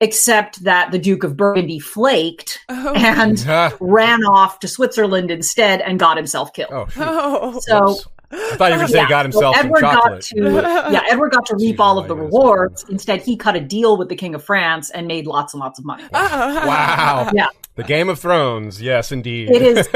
[0.01, 2.93] Except that the Duke of Burgundy flaked Oh.
[2.95, 3.39] and
[3.81, 6.73] ran off to Switzerland instead and got himself killed.
[6.73, 6.89] oh.
[6.97, 7.61] Oh.
[7.69, 8.07] So Whoops.
[8.33, 10.29] I thought you were going to say he Yeah, got himself so some Edward chocolate.
[10.35, 12.85] got to yeah, Edward got to reap all of the rewards.
[12.89, 15.79] Instead, he cut a deal with the King of France and made lots and lots
[15.79, 16.05] of money.
[16.13, 17.31] Wow.
[17.35, 17.47] Yeah.
[17.75, 18.83] The Game of Thrones.
[18.83, 19.49] Yes, indeed.
[19.51, 19.89] It is-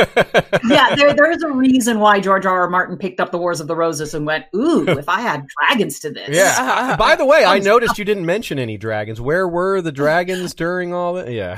[0.66, 2.62] yeah, there, there is a reason why George R.
[2.62, 2.70] R.
[2.70, 6.00] Martin picked up the Wars of the Roses and went, "Ooh, if I had dragons
[6.00, 6.96] to this." Yeah.
[6.96, 9.20] By the way, I noticed you didn't mention any dragons.
[9.20, 11.30] Where were the dragons during all that?
[11.30, 11.56] Yeah.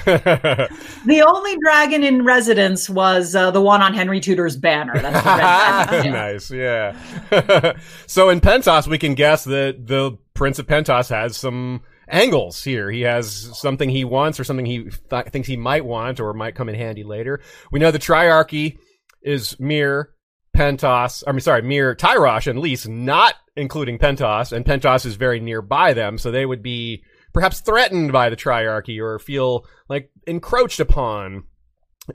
[1.07, 4.95] The only dragon in residence was uh, the one on Henry Tudor's banner.
[5.01, 6.13] That's the red dragon.
[6.15, 6.51] nice.
[6.51, 6.68] Yeah.
[8.07, 12.91] so in Pentos, we can guess that the Prince of Pentos has some angles here.
[12.91, 16.55] He has something he wants or something he th- thinks he might want or might
[16.55, 17.41] come in handy later.
[17.71, 18.79] We know the triarchy
[19.23, 20.11] is Myr,
[20.57, 25.41] Pentos, I mean, sorry, Myr, Tyrosh, and Lys, not including Pentos, and Pentos is very
[25.41, 30.81] nearby them, so they would be perhaps threatened by the triarchy or feel like encroached
[30.81, 31.45] upon.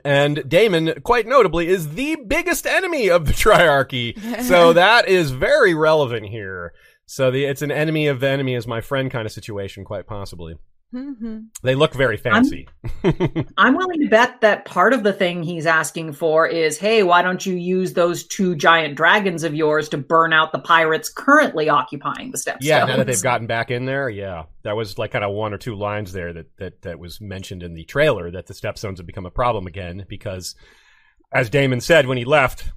[0.04, 4.42] And Daemon, quite notably, is the biggest enemy of the triarchy.
[4.42, 6.72] so that is very relevant here.
[7.06, 10.06] So the, it's an enemy of the enemy is my friend kind of situation, quite
[10.06, 10.56] possibly.
[10.94, 11.46] Mhm.
[11.62, 12.68] They look very fancy.
[13.58, 17.20] I'm willing to bet that part of the thing he's asking for is, hey, why
[17.20, 21.68] don't you use those two giant dragons of yours to burn out the pirates currently
[21.68, 22.64] occupying the steps?
[22.64, 25.52] Yeah, now that they've gotten back in there, yeah, that was like kind of one
[25.52, 28.98] or two lines there that that that was mentioned in the trailer that the stepstones
[28.98, 30.54] have become a problem again because,
[31.32, 32.70] as Daemon said when he left,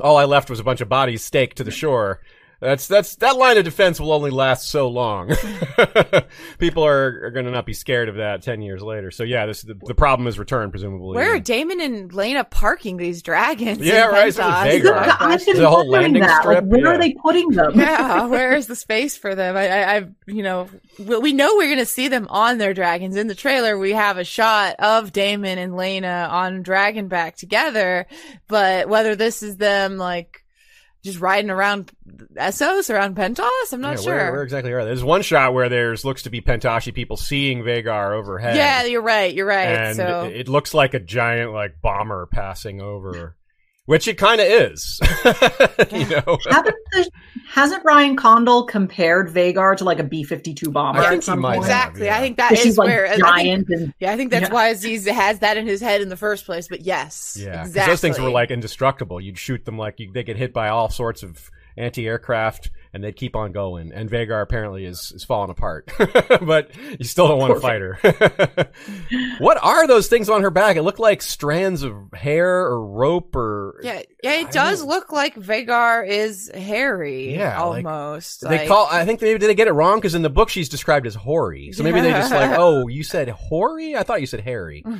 [0.00, 2.20] all I left was a bunch of bodies staked to the shore.
[2.62, 5.34] That's that's that line of defense will only last so long.
[6.60, 9.10] People are, are going to not be scared of that ten years later.
[9.10, 11.16] So yeah, this the, the problem is returned presumably.
[11.16, 13.80] Where are Daemon and Laena parking these dragons?
[13.80, 14.62] Yeah, right, it's really Pentos?
[14.62, 15.20] vague, Good- right?
[15.20, 16.44] I've been The whole landing that.
[16.46, 16.86] Like, strip, where yeah.
[16.86, 17.80] are they putting them?
[17.80, 19.56] yeah, where is the space for them?
[19.56, 20.68] I, I, I you know,
[21.00, 23.16] we, we know we're gonna see them on their dragons.
[23.16, 28.06] In the trailer, we have a shot of Daemon and Laena on Dragonback together,
[28.46, 30.41] but whether this is them like
[31.02, 31.90] just riding around
[32.34, 34.14] Essos around Pentos, I'm not Yeah, sure.
[34.16, 34.90] Where, where exactly are they?
[34.90, 38.56] There's one shot where there's looks to be Pentoshi people seeing Vhagar overhead.
[38.56, 39.34] yeah, you're right.
[39.34, 39.66] You're right.
[39.68, 43.36] and so it looks like a giant like bomber passing over,
[43.86, 45.00] which it kind of is.
[45.92, 47.10] you know, Haven't the,
[47.48, 51.00] hasn't Ryan Condal compared Vhagar to like a B fifty two bomber?
[51.00, 51.68] I at think he some might point?
[51.68, 51.88] have.
[51.90, 52.06] exactly.
[52.06, 52.16] yeah.
[52.16, 54.54] I think that is like where I think- and yeah, I think that's Yeah.
[54.54, 56.68] why Aziz has that in his head in the first place.
[56.68, 57.92] But yes, yeah, 'cause exactly.
[57.92, 59.20] those things were like indestructible.
[59.20, 63.16] You'd shoot them like you, they get hit by all sorts of anti-aircraft, and they'd
[63.16, 63.90] keep on going.
[63.92, 65.90] And Vhagar apparently is is falling apart,
[66.42, 68.70] but you still don't want to fight her.
[69.38, 70.76] what are those things on her back?
[70.76, 74.88] It looked like strands of hair or rope or Yeah, yeah, I it does don't-
[74.88, 77.34] look like Vhagar is hairy.
[77.34, 78.46] Yeah, like- almost.
[78.46, 78.86] They call.
[78.90, 81.14] I think maybe did they get it wrong because in the book she's described as
[81.14, 81.72] hoary.
[81.72, 83.96] So maybe they just like, oh, you said hoary.
[83.96, 84.84] I thought you said hairy.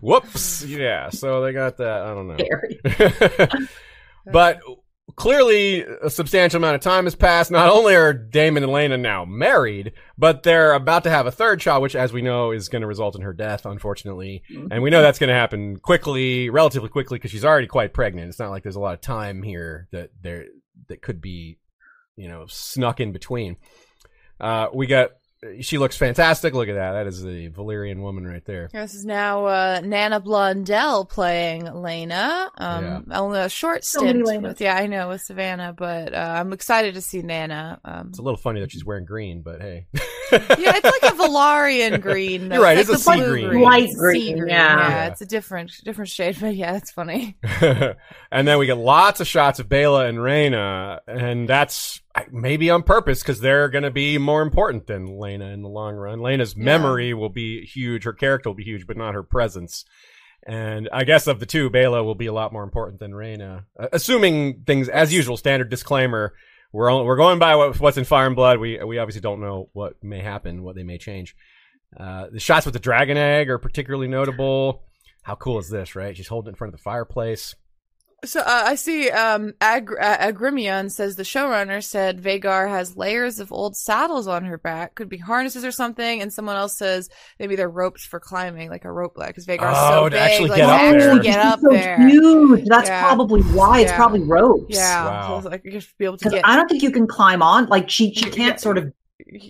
[0.00, 0.64] Whoops.
[0.64, 1.10] Yeah.
[1.10, 2.02] So they got that.
[2.02, 3.66] I don't know.
[4.26, 4.60] but
[5.16, 7.50] clearly, a substantial amount of time has passed.
[7.50, 11.60] Not only are Daemon and Laena now married, but they're about to have a third
[11.60, 14.42] child, which, as we know, is going to result in her death, unfortunately.
[14.70, 18.28] And we know that's going to happen quickly, relatively quickly, because she's already quite pregnant.
[18.28, 20.46] It's not like there's a lot of time here that there
[20.88, 21.58] that could be,
[22.16, 23.56] you know, snuck in between.
[24.40, 25.10] Uh, we got.
[25.60, 26.54] She looks fantastic.
[26.54, 26.92] Look at that.
[26.92, 28.68] That is the Valyrian woman right there.
[28.72, 32.48] This is now uh, Nanna Blondell playing Laena.
[32.58, 34.42] Um, Only a short So stint Laena's.
[34.50, 37.80] with yeah, I know with Savannah, but uh, I'm excited to see Nana.
[37.84, 39.86] Um, It's a little funny that she's wearing green, but hey.
[40.30, 40.38] yeah,
[40.76, 42.48] it's like a Velaryon green.
[42.48, 42.54] though.
[42.56, 43.62] You're right, It's it's like a sea blue green.
[43.62, 44.48] Light It's green, sea green.
[44.48, 44.88] yeah.
[44.88, 47.36] yeah, it's a different different shade, but yeah, it's funny.
[48.30, 52.00] and then we get lots of shots of Baela and Rhaena, and that's
[52.30, 55.94] maybe on purpose because they're going to be more important than Laena in the long
[55.94, 56.20] run.
[56.20, 59.84] Laena's memory will be huge, her character will be huge, but not her presence.
[60.44, 63.64] And I guess of the two, Baela will be a lot more important than Rhaena.
[63.78, 66.34] Uh, assuming things, as usual, standard disclaimer.
[66.72, 68.58] We're only, we're going by what, what's in Fire and Blood.
[68.58, 71.36] We we obviously don't know what may happen, what they may change.
[71.94, 74.82] Uh, the shots with the dragon egg are particularly notable.
[75.22, 76.16] How cool is this, right?
[76.16, 77.54] She's holding it in front of the fireplace.
[78.24, 83.40] So uh, I see um, Ag- uh, Agrimion says the showrunner said Vhagar has layers
[83.40, 87.08] of old saddles on her back, could be harnesses or something, and someone else says
[87.40, 90.20] maybe they're ropes for climbing, like a rope ladder, because Vhagar's Oh, so to big,
[90.20, 91.18] actually like get to up actually there.
[91.18, 92.08] get She's up so there.
[92.08, 92.64] huge.
[92.66, 93.02] That's Yeah.
[93.02, 93.96] probably why it's Yeah.
[93.96, 94.66] probably ropes.
[94.76, 95.40] Yeah, Wow.
[95.40, 96.46] so like you be able to get.
[96.46, 97.66] I don't think you can climb on.
[97.66, 98.92] Like she, she can't sort of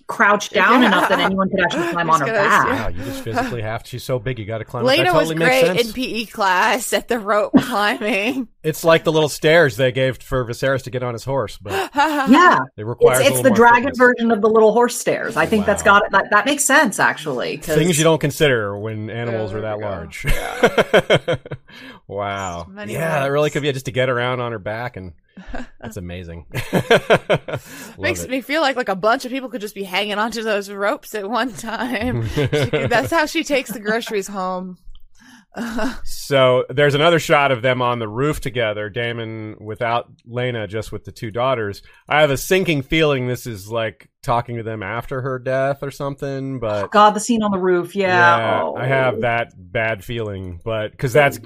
[0.07, 0.87] crouch down Yeah.
[0.89, 2.67] enough that anyone could actually climb on her Just back.
[2.69, 3.89] Wow, you just physically have to.
[3.91, 4.85] She's so big, you got to climb.
[4.85, 4.91] up.
[4.91, 5.89] Laena that totally was makes great sense.
[5.89, 8.49] in PE class at the rope climbing.
[8.63, 11.91] It's like the little stairs they gave for Viserys to get on his horse, but
[11.95, 13.99] Yeah, it requires it's, it's the dragon fitness.
[13.99, 15.37] version of the little horse stairs.
[15.37, 16.27] I think that's got that.
[16.31, 17.59] That makes sense actually.
[17.59, 20.27] 'cause- Things you don't consider when animals Yeah, are that large.
[22.07, 22.67] wow.
[22.69, 25.13] Many yeah, that really could be just to get around on her back, and
[25.81, 26.47] that's amazing.
[27.99, 28.31] Makes it.
[28.31, 31.15] me feel like like a bunch of people could just be hanging onto those ropes
[31.15, 32.29] at one time.
[32.33, 34.77] She that's how she takes the groceries home.
[36.05, 41.05] So there's another shot of them on the roof together, Daemon without Laena, just with
[41.05, 41.83] the two daughters.
[42.09, 45.91] I have a sinking feeling this is like talking to them after her death or
[45.91, 47.95] something, but God, the scene on the roof.
[47.95, 48.77] Yeah, Oh.
[48.77, 49.21] I have oh.
[49.21, 50.61] that bad feeling.
[50.65, 51.39] But because that's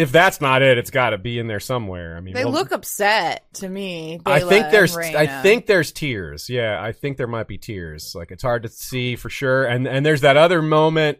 [0.00, 2.16] if that's not it, it's got to be in there somewhere.
[2.16, 4.20] I mean, They well, look upset to me.
[4.24, 6.48] I think there's I think there's tears.
[6.48, 8.14] Yeah, I think there might be tears.
[8.14, 9.64] Like it's hard to see for sure.
[9.64, 11.18] And and there's that other moment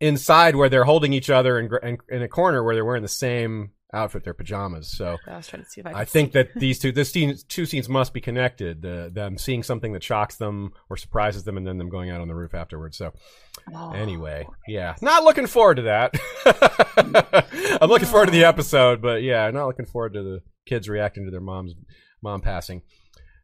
[0.00, 3.08] inside where they're holding each other in, in, in a corner where they're wearing the
[3.08, 4.88] same outfit, their pajamas.
[4.88, 5.92] So I was trying to see if I.
[5.92, 6.38] I think see.
[6.38, 8.82] that these two, this scene, two scenes must be connected.
[8.82, 12.20] The, them seeing something that shocks them or surprises them, and then them going out
[12.20, 12.96] on the roof afterwards.
[12.96, 13.12] So,
[13.74, 13.92] Oh.
[13.92, 16.14] anyway, yeah, not looking forward to that.
[17.80, 21.24] I'm looking forward to the episode, but yeah, not looking forward to the kids reacting
[21.24, 21.74] to their mom's
[22.22, 22.82] mom passing.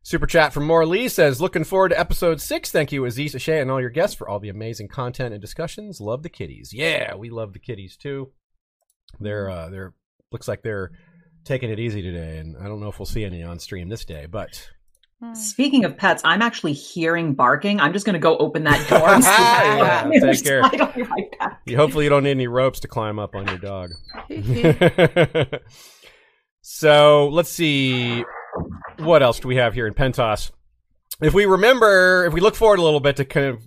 [0.02, 2.70] Super chat from Morley says, "Looking forward to episode six.
[2.70, 6.00] Thank you, Aziz Ashaya, and all your guests for all the amazing content and discussions.
[6.00, 6.72] Love the kitties.
[6.72, 8.32] Yeah, we love the kitties too.
[9.20, 9.94] They're uh, they're
[10.32, 10.92] looks like they're
[11.44, 14.04] taking it easy today, and I don't know if we'll see any on stream this
[14.04, 14.68] day, but
[15.20, 15.34] Hmm.
[15.34, 17.80] Speaking of pets, I'm actually hearing barking.
[17.80, 19.08] I'm just going to go open that door.
[19.08, 20.62] And see Yeah, on the other take care.
[20.62, 20.80] side.
[20.80, 21.28] I'll be right
[21.66, 23.90] you, hopefully you don't need any ropes to climb up on your dog.
[26.62, 28.24] so let's see
[28.98, 30.50] what else do we have here in Pentos.
[31.20, 33.62] If we remember, if we look forward a little bit to kind of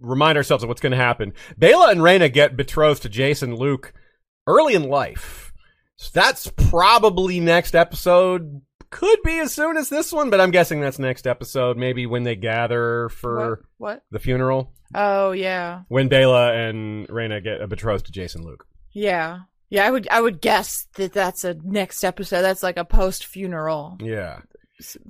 [0.00, 3.58] remind ourselves of what's going to happen, Baela and Rhaena get betrothed to Jace and
[3.58, 3.92] Luke
[4.46, 5.52] early in life.
[5.96, 8.60] So that's probably next episode.
[8.96, 11.76] Could be as soon as this one, but I'm guessing that's next episode.
[11.76, 13.94] Maybe when they gather for what?
[13.96, 14.02] what?
[14.10, 14.72] the funeral.
[14.94, 18.66] Oh yeah, When Baela and Rhaena get betrothed to Jace and Luke.
[18.92, 19.84] yeah, yeah.
[19.86, 22.42] I would I would guess that that's a next episode.
[22.42, 24.40] That's like a post funeral Yeah.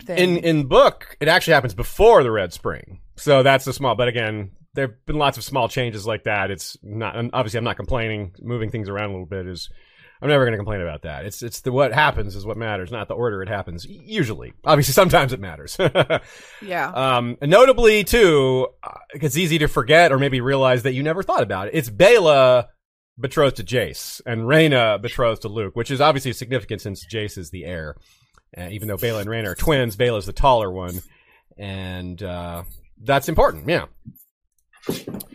[0.04, 0.18] thing.
[0.18, 3.00] In in book, it actually happens before the Red Spring.
[3.16, 3.94] So that's a small.
[3.94, 6.50] But again, there've been lots of small changes like that.
[6.50, 8.32] It's not obviously I'm not complaining.
[8.40, 9.68] Moving things around a little bit is.
[10.20, 11.26] I'm never going to complain about that.
[11.26, 13.84] It's it's the what happens is what matters, not the order it happens.
[13.84, 15.76] Usually, obviously, sometimes it matters.
[16.62, 16.90] yeah.
[16.90, 21.42] Um, notably too, uh, it's easy to forget or maybe realize that you never thought
[21.42, 21.74] about it.
[21.74, 22.68] It's Baela
[23.18, 27.50] betrothed to Jace and Rhaena betrothed to Luke, which is obviously significant since Jace is
[27.50, 27.96] the heir.
[28.56, 31.02] Uh, even though Baela and Rhaena are twins, Baela's the taller one,
[31.58, 32.62] and uh,
[33.02, 33.68] that's important.
[33.68, 33.86] Yeah,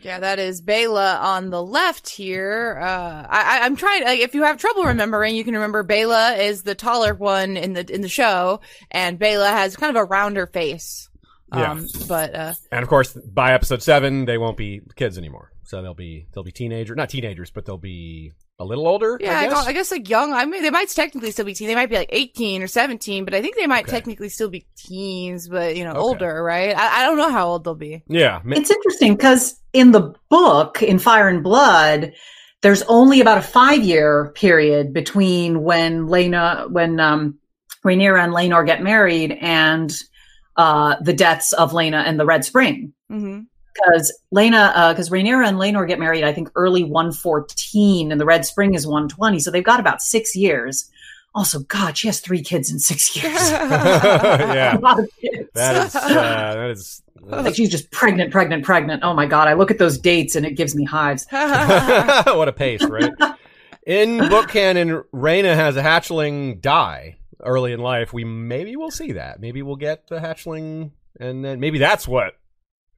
[0.01, 2.79] Yeah, that is Baela on the left here.
[2.81, 4.03] Uh, I, I'm trying.
[4.03, 7.73] Like, if you have trouble remembering, you can remember Baela is the taller one in
[7.73, 11.09] the in the show, and Baela has kind of a rounder face.
[11.53, 11.71] Yeah.
[11.71, 15.51] Um, but uh, and of course, by episode seven, they won't be kids anymore.
[15.63, 19.17] So they'll be they'll be teenager, not teenagers, but they'll be a little older.
[19.19, 19.53] yeah, I I guess.
[19.53, 19.67] guess.
[19.67, 20.33] I guess like young.
[20.33, 21.67] I mean, they might technically still be teen.
[21.67, 23.97] They might be like 18 or 17, but I think they might Okay.
[23.97, 25.99] technically still be teens, but you know, Okay.
[25.99, 26.75] older, right?
[26.77, 28.03] I, I don't know how old they'll be.
[28.07, 32.13] yeah, It's interesting because in the book, in Fire and Blood,
[32.61, 37.39] there's only about a five year period between when Laena, when um,
[37.83, 39.91] Rhaenyra and Laenor get married and
[40.57, 42.93] uh, the deaths of Laena and the Red Spring.
[43.09, 43.39] hmm
[43.73, 48.45] Because Laena, because Rhaenyra and Laenor get married, I think early 114, and the Red
[48.45, 49.39] Spring is 120.
[49.39, 50.89] So they've got about six years.
[51.33, 53.51] Also, God, she has three kids in six years.
[53.51, 55.49] yeah, a lot of kids.
[55.53, 57.01] that is uh, that is.
[57.21, 59.03] like she's just pregnant, pregnant, pregnant.
[59.03, 59.47] Oh my God.
[59.47, 61.27] I look at those dates and it gives me hives.
[61.29, 63.13] what a pace, right?
[63.85, 68.11] In book canon, Rhaena has a hatchling die early in life.
[68.13, 69.39] We maybe we'll see that.
[69.39, 72.35] Maybe we'll get the hatchling, and then maybe that's what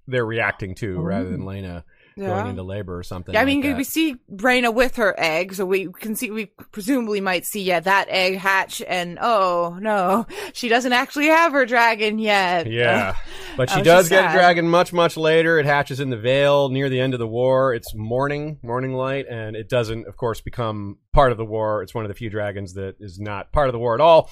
[0.07, 1.45] they're reacting to rather than oh.
[1.45, 1.83] Laena
[2.17, 3.33] going into labor or something.
[3.33, 6.47] Yeah, I mean, like we see Rhaena with her egg, so we can see, we
[6.71, 11.65] presumably might see, yeah, that egg hatch, and oh no, she doesn't actually have her
[11.65, 12.67] dragon yet.
[12.69, 13.15] Yeah,
[13.57, 15.57] but she Oh, does get a dragon much, much later.
[15.57, 17.73] It hatches in the Vale near the end of the war.
[17.73, 21.81] It's morning, morning light, and it doesn't, of course, become part of the war.
[21.81, 24.29] It's one of the few dragons that is not part of the war at all.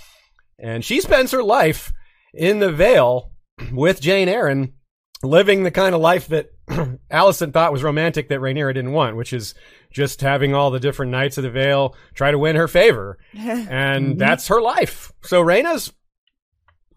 [0.59, 1.91] And she spends her life
[2.33, 3.31] in the Vale
[3.71, 4.73] with Jeyne Arryn,
[5.23, 6.51] living the kind of life that
[7.11, 9.53] Alicent thought was romantic that Rhaenyra didn't want, which is
[9.91, 13.17] just having all the different knights of the Vale try to win her favor.
[13.37, 15.11] and that's her life.
[15.23, 15.91] So Rhaena's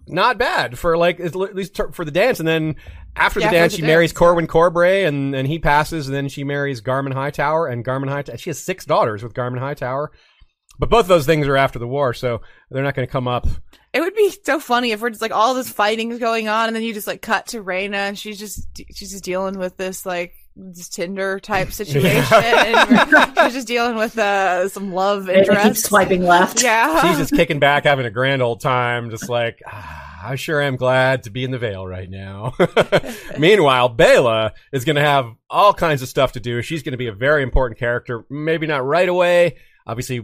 [0.07, 2.77] not bad for like at least for the dance, and then
[3.17, 6.81] after the dance, she marries Corwin Corbray, and and he passes, and then she marries
[6.81, 8.37] Garmund Hightower, and Garmund Hightower.
[8.37, 10.13] She has six daughters with Garmund Hightower,
[10.79, 13.29] but both of those things are after the war, so they're not going to come
[13.29, 13.47] up.
[13.93, 16.67] It would be so funny if we're just like all this fighting is going on,
[16.69, 19.77] and then you just like cut to Rhaena, and she's just she's just dealing with
[19.77, 22.11] this like this Tinder type situation.
[22.33, 25.87] and she's just dealing with uh, some love And it keeps interest.
[25.87, 26.63] swiping left.
[26.63, 29.61] Yeah, She's just kicking back, having a grand old time, just like.
[29.67, 32.55] Ah, I sure am glad to be in the Vale right now.
[33.39, 36.63] Meanwhile, Baela is going to have all kinds of stuff to do.
[36.63, 38.25] She's going to be a very important character.
[38.31, 39.57] Maybe not right away.
[39.87, 40.23] Obviously,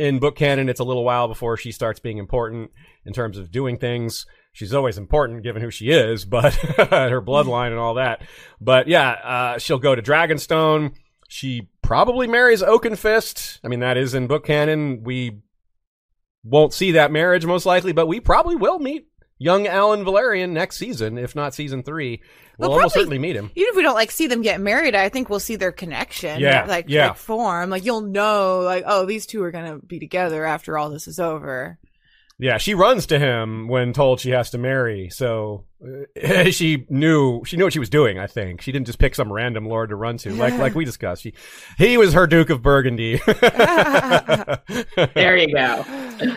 [0.00, 2.70] in book canon, it's a little while before she starts being important
[3.04, 4.24] in terms of doing things.
[4.50, 8.22] She's always important given who she is, but her bloodline and all that.
[8.60, 10.94] But yeah, uh, she'll go to Dragonstone.
[11.28, 13.60] She probably marries Oakenfist.
[13.62, 15.04] I mean, that is in book canon.
[15.04, 15.42] We
[16.42, 19.06] won't see that marriage most likely, but we probably will meet
[19.40, 22.20] young Alyn Velaryon next season, if not season three.
[22.58, 23.50] We'll, We'll almost probably- certainly meet him.
[23.56, 26.38] even if we don't like see them get married, I think we'll see their connection.
[26.40, 27.08] Yeah, like yeah.
[27.08, 27.70] like form.
[27.70, 31.18] Like you'll know, like oh, these two are gonna be together after all this is
[31.18, 31.78] over.
[32.40, 35.10] Yeah, she runs to him when told she has to marry.
[35.10, 38.18] So uh, she knew she knew what she was doing.
[38.18, 40.86] I think she didn't just pick some random lord to run to, like like we
[40.86, 41.22] discussed.
[41.22, 41.34] She
[41.76, 43.20] he was her Duke of Burgundy.
[45.14, 45.84] There you go.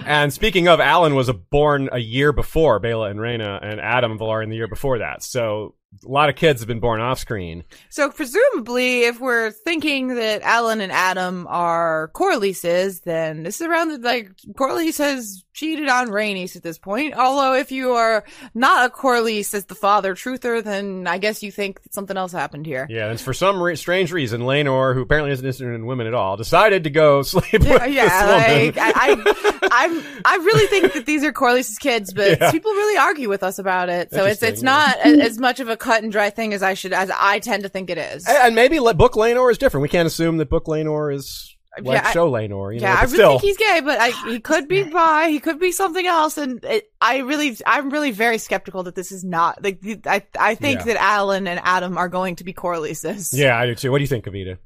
[0.06, 4.18] and speaking of, Alyn was a born a year before Baela and Rhaena, and Addam
[4.18, 5.24] Velaryon the year before that.
[5.24, 7.64] So a lot of kids have been born off screen.
[7.90, 13.90] So presumably, if we're thinking that Alyn and Addam are Corlises, then this is around
[13.90, 17.14] the, like Corlys has cheated on Rhaenys at this point.
[17.14, 18.24] Although if you are
[18.54, 22.32] not a Corlys as the father truther, then I guess you think that something else
[22.32, 22.88] happened here.
[22.90, 26.14] Yeah, and for some re- strange reason, Laenor, who apparently isn't interested in women at
[26.14, 28.26] all, decided to go sleep with Yeah, yeah,
[28.66, 32.52] like I, I, I'm, I really think that these are Corlys' kids, but Yeah.
[32.52, 34.12] people really argue with us about it.
[34.12, 36.74] So it's it's Interesting, not as much of a cut and dry thing as I
[36.74, 38.28] should, as I tend to think it is.
[38.28, 39.82] And- and maybe Book Laenor is different.
[39.84, 42.74] We can't assume that Book Laenor is like Yeah, I- show Laenor.
[42.74, 43.30] You know, yeah, I really still.
[43.40, 46.64] think he's gay, but I, he could be bi, he could be something else, and
[46.66, 50.80] it, I really, I'm really very skeptical that this is not like I, I think
[50.80, 50.94] Yeah.
[50.94, 53.34] that Alyn and Addam are going to be Corlises.
[53.34, 53.92] yeah, I do too.
[53.92, 54.58] What do you think, Kavita?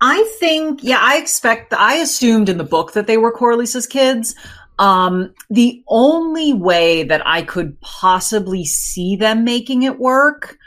[0.00, 4.34] I think, yeah, I expect, I assumed in the book that they were Corlys's kids.
[4.78, 10.58] Um, the only way that I could possibly see them making it work,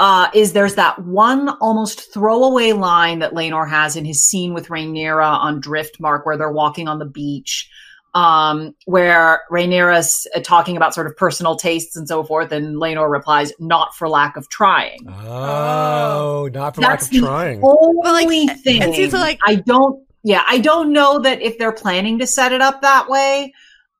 [0.00, 4.68] uh, is there's that one almost throwaway line that Laenor has in his scene with
[4.68, 7.70] Rhaenyra on Driftmark where they're walking on the beach.
[8.12, 13.08] Um, where Rhaenyra's uh, talking about sort of personal tastes and so forth, and Laenor
[13.08, 17.60] replies, "Not for lack of trying." Oh, not for lack of the trying.
[17.62, 18.82] only like, thing.
[18.82, 20.04] it seems like- I don't.
[20.24, 23.52] Yeah, I don't know that if they're planning to set it up that way.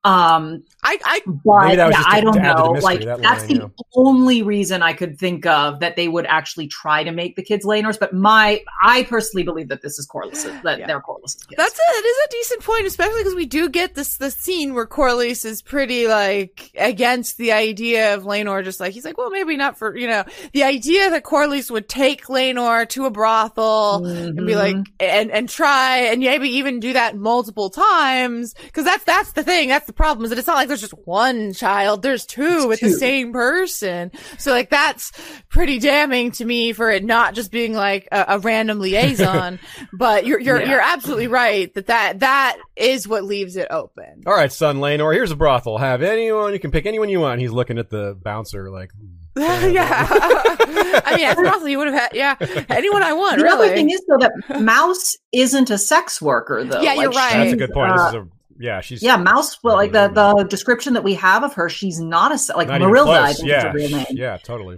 [0.03, 2.73] Um, I, I, but Maybe that was yeah, just I don't to the know.
[2.73, 3.85] mystery, Like that that's line, the yeah.
[3.95, 7.65] only reason I could think of that they would actually try to make the kids
[7.65, 7.97] Laenor's.
[7.97, 10.43] But my, I personally believe that this is Corlys.
[10.63, 10.87] That Yeah.
[10.87, 11.55] they're Corlys kids.
[11.57, 14.73] That's a, it is a decent point, especially because we do get this the scene
[14.73, 18.63] where Corlys is pretty like against the idea of Laenor.
[18.63, 20.23] Just like he's like, well, maybe not for you know
[20.53, 24.93] the idea that Corlys would take Laenor to a brothel and be like mm-hmm.
[24.99, 29.69] and and try and maybe even do that multiple times because that's that's the thing.
[29.69, 32.01] That's the problem is that it's not like there's just one child.
[32.01, 34.11] There's two with the same person.
[34.37, 35.11] So like that's
[35.49, 39.59] pretty damning to me for it not just being like a, a random liaison.
[39.93, 40.69] but you're you're Yeah.
[40.69, 44.23] you're absolutely right that that that is what leaves it open.
[44.25, 45.77] All right, son Laenor, here's a brothel.
[45.77, 47.41] Have anyone, you can pick anyone you want.
[47.41, 49.07] He's looking at the bouncer like, hmm.
[49.35, 50.07] yeah.
[51.05, 52.09] I mean, that's brothel you would have had.
[52.13, 52.35] Yeah,
[52.69, 53.37] anyone I want.
[53.37, 53.67] the really.
[53.67, 56.81] other thing is though that Mouse isn't a sex worker though.
[56.81, 57.33] Yeah, you're right.
[57.37, 57.91] that's a good point.
[57.91, 58.27] uh, this is a,
[58.61, 59.61] yeah, she's yeah, Mouse.
[59.63, 62.79] Well, like the the description that we have of her, she's not a like not
[62.81, 63.09] Marilda.
[63.19, 63.37] I close.
[63.37, 64.05] think is Yeah, her real name.
[64.11, 64.77] yeah, totally.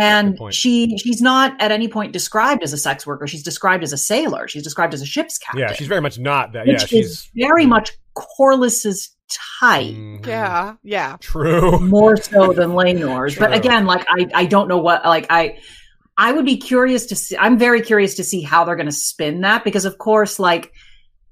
[0.00, 3.26] and she she's not at any point described as a sex worker.
[3.26, 4.48] She's described as a sailor.
[4.48, 5.60] She's described as a ship's captain.
[5.60, 6.66] Yeah, she's very much not that.
[6.66, 9.10] Yeah, she's is very much Corlys's
[9.60, 9.86] type.
[9.86, 10.26] Mhm.
[10.26, 11.16] Yeah, yeah.
[11.20, 11.78] True.
[11.88, 13.36] more so than Laenor's.
[13.36, 15.58] But again, like I, I don't know what like I
[16.16, 17.36] I would be curious to see.
[17.36, 20.72] I'm very curious to see how they're going to spin that because, of course, like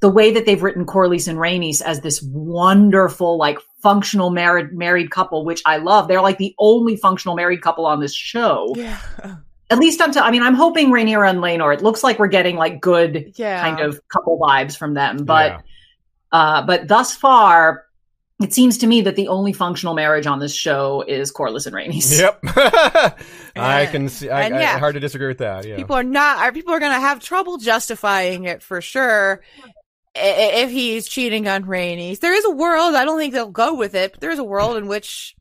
[0.02, 5.10] the way that they've written Corlys and Rhaenys as this wonderful, like functional married married
[5.10, 6.08] couple, which I love.
[6.08, 8.74] They're like the only functional married couple on this show.
[8.76, 8.98] Yeah.
[9.70, 11.72] At least until I mean, I'm hoping Rhaenyra and Laenor.
[11.74, 13.62] It looks like we're getting like good Yeah.
[13.62, 15.60] kind of couple vibes from them, but Yeah.
[16.32, 17.84] uh, but thus far.
[18.42, 21.76] It seems to me that the only functional marriage on this show is Corlys and
[21.76, 22.18] Rhaenys.
[22.18, 22.40] Yep.
[23.56, 24.30] I And- can see.
[24.30, 24.78] I, and I- yeah.
[24.80, 25.64] hard to disagree with that.
[25.64, 25.76] Yeah.
[25.76, 26.38] People are not.
[26.38, 29.71] Are people are going to have trouble justifying it for sure i- i-
[30.14, 32.20] if he's cheating on Rhaenys.
[32.20, 32.94] There is a world.
[32.94, 35.34] I don't think they'll go with it, but there is a world in which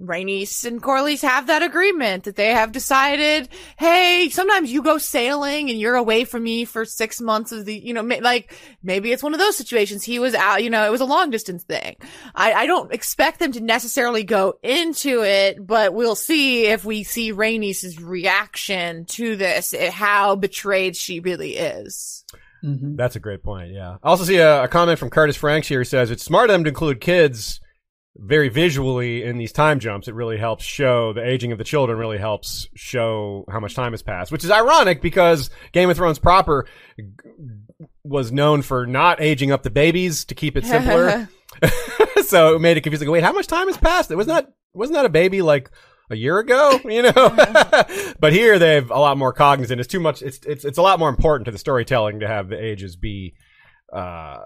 [0.00, 3.48] Rhaenys and Corlys have that agreement that they have decided.
[3.78, 7.74] Hey, sometimes you go sailing and you're away from me for six months of the.
[7.74, 10.04] You know, ma- like maybe it's one of those situations.
[10.04, 10.62] He was out.
[10.62, 11.96] You know, it was a long distance thing.
[12.34, 17.02] I, I don't expect them to necessarily go into it, but we'll see if we
[17.02, 22.24] see Rhaenys' reaction to this, how betrayed she really is.
[22.64, 22.96] Mhm.
[22.96, 23.72] That's a great point.
[23.72, 23.96] Yeah.
[24.02, 26.54] I also see a, a comment from Curtis Franks here who says it's smart of
[26.54, 27.60] them to include kids
[28.18, 30.08] very visually in these time jumps.
[30.08, 31.98] It really helps show the aging of the children.
[31.98, 36.18] Really helps show how much time has passed, which is ironic because Game of Thrones
[36.18, 36.66] proper
[36.98, 37.04] g-
[38.04, 41.28] was known for not aging up the babies to keep it simpler.
[42.24, 43.10] so it made it confusing.
[43.10, 44.10] Wait, how much time has passed?
[44.10, 45.70] It was not wasn't that a baby like
[46.10, 46.80] a year ago?
[46.84, 47.12] You know,
[48.20, 49.80] but here they have a lot more cognizant.
[49.80, 50.22] It's too much.
[50.22, 53.34] It's it's it's a lot more important to the storytelling to have the ages be
[53.92, 54.38] uh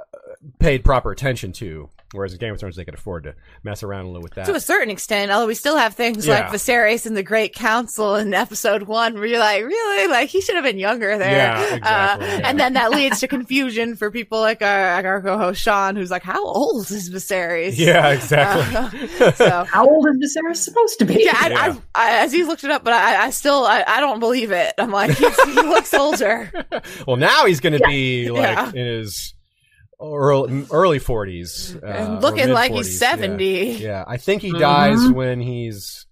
[0.58, 1.90] paid proper attention to.
[2.12, 4.46] Whereas in Game of Thrones, they could afford to mess around a little with that.
[4.46, 8.16] to a certain extent, although we still have things like Viserys and the Great Council
[8.16, 10.08] in episode one, where you're like, really?
[10.08, 11.30] Like, he should have been younger there.
[11.30, 12.48] Yeah, exactly, Uh, yeah.
[12.48, 16.10] And then that leads to confusion for people like our, like our co-host Sean, who's
[16.10, 17.78] like, how old is Viserys?
[17.78, 19.26] yeah, exactly.
[19.26, 19.64] Uh, so.
[19.70, 21.22] How old is Viserys supposed to be?
[21.24, 21.76] Yeah, I, Yeah.
[21.94, 24.50] I, I, as he looked it up, but I, I still, I, I don't believe
[24.50, 24.74] it.
[24.78, 26.50] I'm like, he's, he looks older.
[27.06, 28.68] well, now he's going to be like Yeah.
[28.70, 29.34] in his
[30.00, 33.44] early early forties uh, looking like he's 70.
[33.44, 33.72] Yeah.
[33.90, 35.14] Yeah, I think he dies Mhm.
[35.14, 36.06] when he's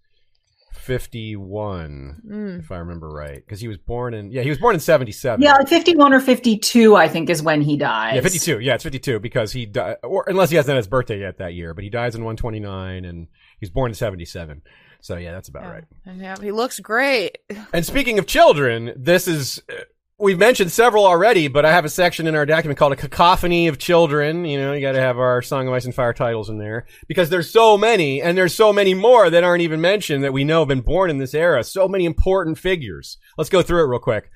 [0.73, 2.59] fifty-one, Mm.
[2.61, 5.43] if I remember right, because he was born in yeah he was born in seventy-seven.
[5.43, 8.15] Yeah, like 51 or 52, I think, is when he dies.
[8.15, 8.61] Yeah, 52.
[8.61, 11.55] Yeah, it's 52 because he died, or unless he hasn't had his birthday yet that
[11.55, 13.29] year, but he dies in 129 and
[13.61, 14.63] he's born in 77.
[15.01, 15.85] So yeah, that's about right.
[16.07, 17.39] Yeah, he looks great.
[17.73, 19.83] And speaking of children, this is uh,
[20.19, 23.69] we've mentioned several already, but I have a section in our document called a cacophony
[23.69, 24.45] of children.
[24.45, 26.87] You know, you got to have our Song of Ice and Fire titles in there
[27.07, 30.45] because there's so many, and there's so many more that aren't even mentioned that we
[30.45, 31.63] know have been born in this era.
[31.63, 33.19] So many important figures.
[33.37, 34.31] Let's go through it real quick.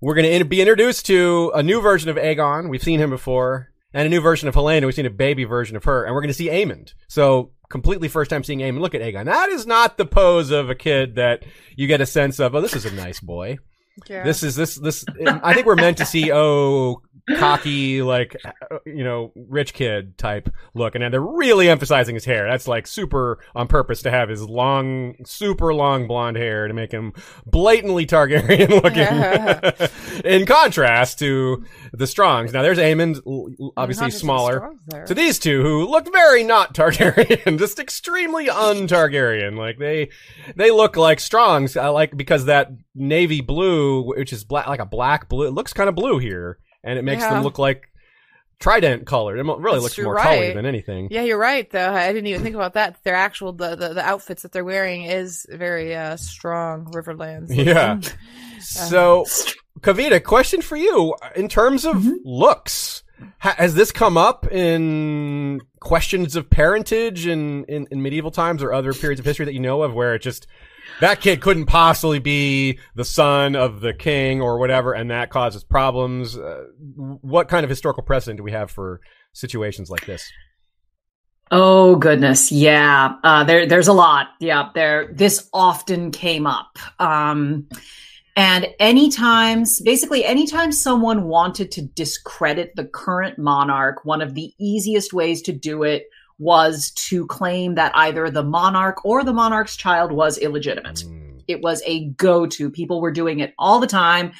[0.00, 2.68] We're going to be introduced to a new version of Aegon.
[2.68, 3.72] We've seen him before.
[3.94, 4.84] And a new version of Helaena.
[4.84, 6.04] We've seen a baby version of her.
[6.04, 6.92] And we're going to see Aemond.
[7.08, 8.80] So completely first time seeing Aemond.
[8.80, 9.24] Look at Aegon.
[9.24, 11.44] That is not the pose of a kid that
[11.76, 13.56] you get a sense of, oh, this is a nice boy.
[14.24, 15.04] This is this this.
[15.26, 17.02] I think we're meant to see oh
[17.38, 22.24] cocky like uh, you know rich kid type look, and then they're really emphasizing his
[22.24, 22.48] hair.
[22.48, 26.92] That's like super on purpose to have his long, super long blonde hair to make
[26.92, 27.12] him
[27.46, 30.24] blatantly Targaryen looking.
[30.24, 32.52] In contrast to the Strongs.
[32.52, 34.74] Now there's l- obviously Not just the smaller.
[35.06, 39.56] To these two who look very not Targaryen, just extremely un-Targaryen.
[39.56, 40.10] Like they,
[40.54, 41.76] they look like Strongs.
[41.76, 45.72] I like because that navy blue, which is black, like a black blue, it looks
[45.72, 47.34] kind of blue here, and it makes Yeah.
[47.34, 47.88] them look like
[48.58, 49.38] trident colored.
[49.38, 50.22] It really That's looks more right.
[50.24, 51.08] colored than anything.
[51.10, 51.68] Yeah, you're right.
[51.70, 52.96] Though I didn't even think about that.
[53.04, 57.54] Their actual the, the, the outfits that they're wearing is very uh, strong Riverlands.
[57.54, 58.00] Yeah.
[58.58, 59.24] So,
[59.80, 61.14] Kavita, question for you.
[61.36, 62.14] In terms of Mhm.
[62.24, 63.04] looks,
[63.38, 68.92] has this come up in questions of parentage in, in, in medieval times or other
[68.92, 70.46] periods of history that you know of where it just,
[71.00, 75.64] that kid couldn't possibly be the son of the king or whatever, and that causes
[75.64, 76.36] problems?
[76.36, 76.64] Uh,
[76.96, 79.00] what kind of historical precedent do we have for
[79.32, 80.24] situations like this?
[81.50, 83.16] Oh goodness, yeah.
[83.22, 84.28] Uh, there, there's a lot.
[84.40, 85.12] Yeah, there.
[85.12, 86.78] This often came up.
[86.98, 87.68] Um,
[88.34, 95.12] and anytime, basically, anytime someone wanted to discredit the current monarch, one of the easiest
[95.12, 96.04] ways to do it
[96.38, 100.96] was to claim that either the monarch or the monarch's child was illegitimate.
[100.96, 101.42] Mm.
[101.48, 102.70] It was a go to.
[102.70, 104.32] People were doing it all the time.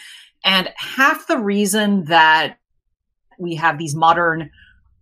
[0.44, 2.58] And half the reason that
[3.38, 4.50] we have these modern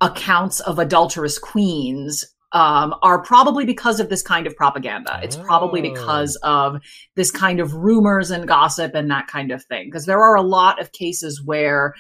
[0.00, 5.18] accounts of adulterous queens um, are probably because of this kind of propaganda.
[5.22, 5.92] It's probably Oh.
[5.92, 6.80] because of
[7.16, 9.86] this kind of rumors and gossip and that kind of thing.
[9.88, 11.94] Because there are a lot of cases where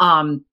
[0.00, 0.44] um,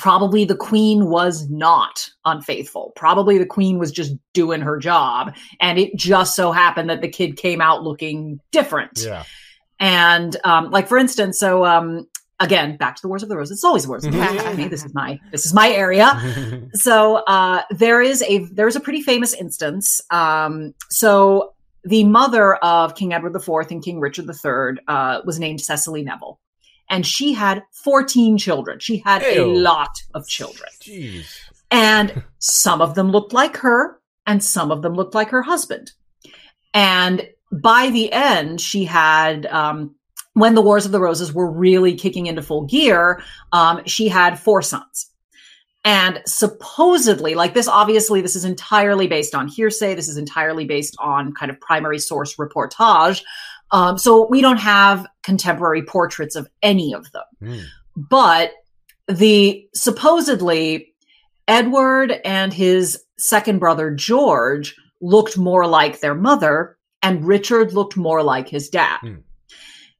[0.00, 2.92] probably the queen was not unfaithful.
[2.96, 5.34] Probably the queen was just doing her job.
[5.60, 9.02] And it just so happened that the kid came out looking different.
[9.04, 9.24] Yeah.
[9.78, 12.08] And um, like for instance, so um,
[12.40, 13.58] again, back to the Wars of the Roses.
[13.58, 14.68] It's always Wars of the Roses to me.
[14.68, 16.18] This is my this is my area.
[16.72, 20.00] So uh, there is a there's a pretty famous instance.
[20.10, 21.52] Um, so
[21.84, 26.38] the mother of King Edward IV and King Richard III uh, was named Cecily Neville,
[26.90, 28.80] and she had 14 children.
[28.80, 31.38] She had a lot of children, Jeez.
[31.70, 35.92] and some of them looked like her, and some of them looked like her husband.
[36.74, 39.46] And by the end, she had.
[39.46, 39.94] Um,
[40.34, 43.20] when the Wars of the Roses were really kicking into full gear,
[43.52, 45.10] um, she had four sons.
[45.84, 49.94] And supposedly, like this, obviously, this is entirely based on hearsay.
[49.94, 53.22] This is entirely based on kind of primary source reportage.
[53.72, 57.22] Um, so we don't have contemporary portraits of any of them.
[57.42, 57.58] Hmm.
[57.96, 58.52] But
[59.08, 60.94] the supposedly
[61.48, 68.22] Edward and his second brother George looked more like their mother, and Richard looked more
[68.22, 68.98] like his dad.
[69.00, 69.14] Hmm.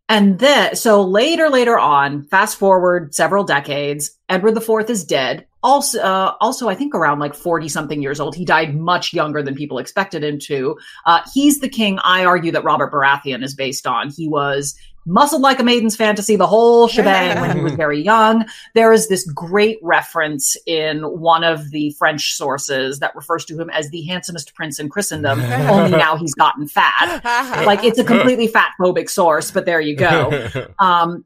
[0.09, 5.47] And then, so later, later on, fast forward several decades, Edward IV is dead.
[5.63, 8.35] Also, uh, also, I think around like 40 something years old.
[8.35, 10.79] He died much younger than people expected him to.
[11.07, 14.11] Uh, he's the king I argue that Robert Baratheon is based on.
[14.11, 14.75] He was
[15.07, 18.45] muscled like a maiden's fantasy, the whole shebang when he was very young.
[18.75, 23.71] There is this great reference in one of the French sources that refers to him
[23.71, 27.21] as the handsomest prince in Christendom, only now he's gotten fat
[27.67, 30.49] like it's a completely fat phobic source, but there you go.
[30.79, 31.25] Um,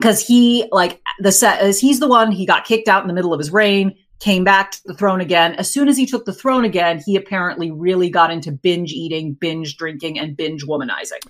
[0.00, 3.14] because he like the set is he's the one he got kicked out in the
[3.14, 5.54] middle of his reign, came back to the throne again.
[5.56, 9.34] As soon as he took the throne again, he apparently really got into binge eating,
[9.34, 11.20] binge drinking, and binge womanizing.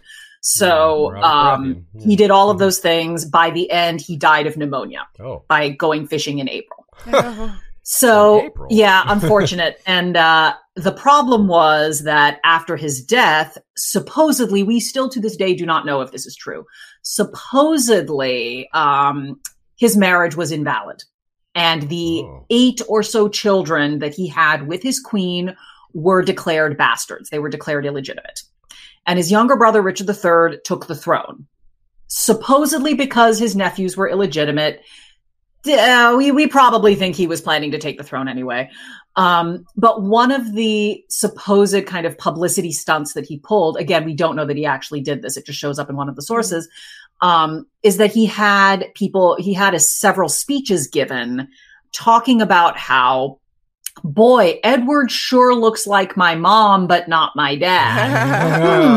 [0.41, 2.07] So Yeah, um, Baratheon.
[2.07, 3.25] he did all of those things.
[3.25, 5.43] By the end, he died of pneumonia oh.
[5.49, 6.87] by going fishing in April.
[7.93, 9.81] So yeah, unfortunate.
[9.85, 15.55] and uh, the problem was that after his death, supposedly, we still to this day
[15.55, 16.65] do not know if this is true.
[17.03, 19.41] Supposedly, um,
[19.77, 21.03] his marriage was invalid,
[21.57, 22.47] and the Oh.
[22.51, 25.57] eight or so children that he had with his queen
[25.93, 27.29] were declared bastards.
[27.29, 28.43] They were declared illegitimate,
[29.05, 31.47] and his younger brother Richard III took the throne.
[32.07, 34.81] Supposedly, because his nephews were illegitimate,
[35.67, 38.71] uh, we we probably think he was planning to take the throne anyway.
[39.17, 44.15] Um, but one of the supposed kind of publicity stunts that he pulled, again, we
[44.15, 45.37] don't know that he actually did this.
[45.37, 46.69] It just shows up in one of the sources.
[47.21, 51.49] Um, is that he had people, he had a, several speeches given
[51.93, 53.40] talking about how,
[54.05, 58.91] boy, Edward sure looks like my mom, but not my dad.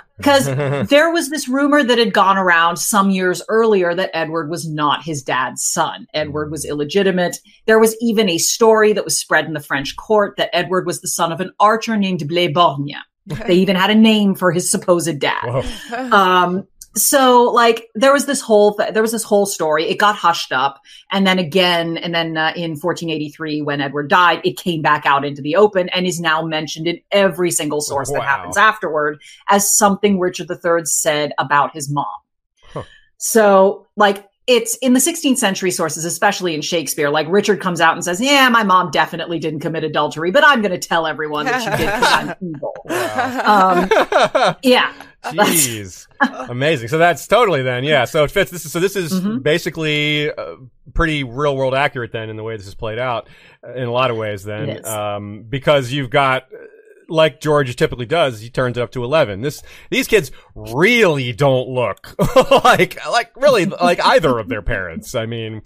[0.16, 0.46] Because
[0.88, 5.04] there was this rumor that had gone around some years earlier that Edward was not
[5.04, 6.06] his dad's son.
[6.14, 7.38] Edward was illegitimate.
[7.66, 11.00] There was even a story that was spread in the French court that Edward was
[11.00, 12.94] the son of an archer named Blaybourne.
[13.48, 15.66] They even had a name for his supposed dad.
[16.12, 16.64] Um,
[16.96, 19.84] so like there was this whole th- there was this whole story.
[19.84, 20.80] It got hushed up,
[21.12, 25.24] and then again, and then uh, in 1483 when Edward died, it came back out
[25.24, 28.18] into the open and is now mentioned in every single source Wow.
[28.20, 32.06] that happens afterward as something Richard III said about his mom.
[32.72, 32.82] Huh.
[33.18, 37.94] So like it's in the 16th century sources, especially in Shakespeare, like Richard comes out
[37.94, 41.46] and says, Yeah, my mom definitely didn't commit adultery, but I'm going to tell everyone
[41.46, 42.72] that she did because I'm evil.
[43.44, 44.92] Um, yeah.
[45.32, 46.06] Jeez,
[46.50, 46.88] amazing.
[46.88, 48.04] So that's totally then, yeah.
[48.04, 48.50] So it fits.
[48.50, 48.80] This is so.
[48.80, 49.42] This is Mhm.
[49.42, 50.56] basically uh,
[50.94, 53.28] pretty real world accurate then in the way this is played out
[53.66, 54.44] uh, in a lot of ways.
[54.44, 56.44] Then, um, because you've got.
[56.52, 56.56] uh,
[57.08, 59.40] Like George typically does, he turns it up to eleven.
[59.40, 62.16] This these kids really don't look
[62.64, 65.14] like like really like either of their parents.
[65.14, 65.62] I mean,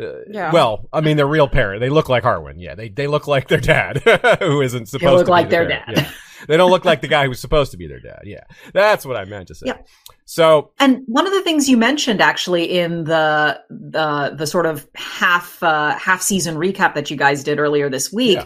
[0.00, 0.52] uh, Yeah.
[0.52, 1.80] well, I mean their real parent.
[1.80, 2.58] They look like Harwin.
[2.58, 3.96] Yeah, they they look like their dad,
[4.38, 5.94] who isn't supposed look to look like their their dad.
[5.96, 6.10] Yeah.
[6.46, 8.20] They don't look like the guy who's supposed to be their dad.
[8.24, 9.66] Yeah, that's what I meant to say.
[9.66, 9.78] Yeah.
[10.24, 14.86] So And one of the things you mentioned actually in the the the sort of
[14.94, 18.44] half uh, half season recap that you guys did earlier this week, Yeah.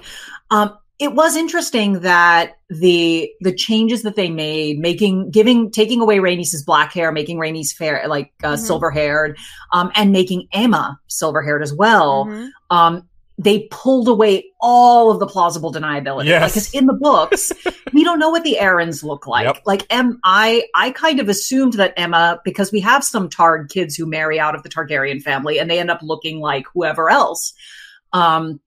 [0.51, 6.18] um, it was interesting that the the changes that they made, making giving taking away
[6.18, 8.59] Rhaenys's black hair, making Rhaenys fair like uh, Mhm.
[8.59, 9.36] silver haired,
[9.72, 12.26] um, and making Aemma silver haired as well.
[12.26, 12.49] Mhm.
[12.70, 13.09] Um,
[13.43, 16.26] they pulled away all of the plausible deniability.
[16.26, 16.53] Yes.
[16.53, 17.53] Because in the books,
[17.93, 19.47] we don't know what the Arryns look like.
[19.47, 19.62] Yep.
[19.66, 23.97] Like Em, I, I kind of assumed that Aemma, because we have some Targ kids
[23.97, 27.53] who marry out of the Targaryen family and they end up looking like whoever else.
[28.12, 28.61] Um,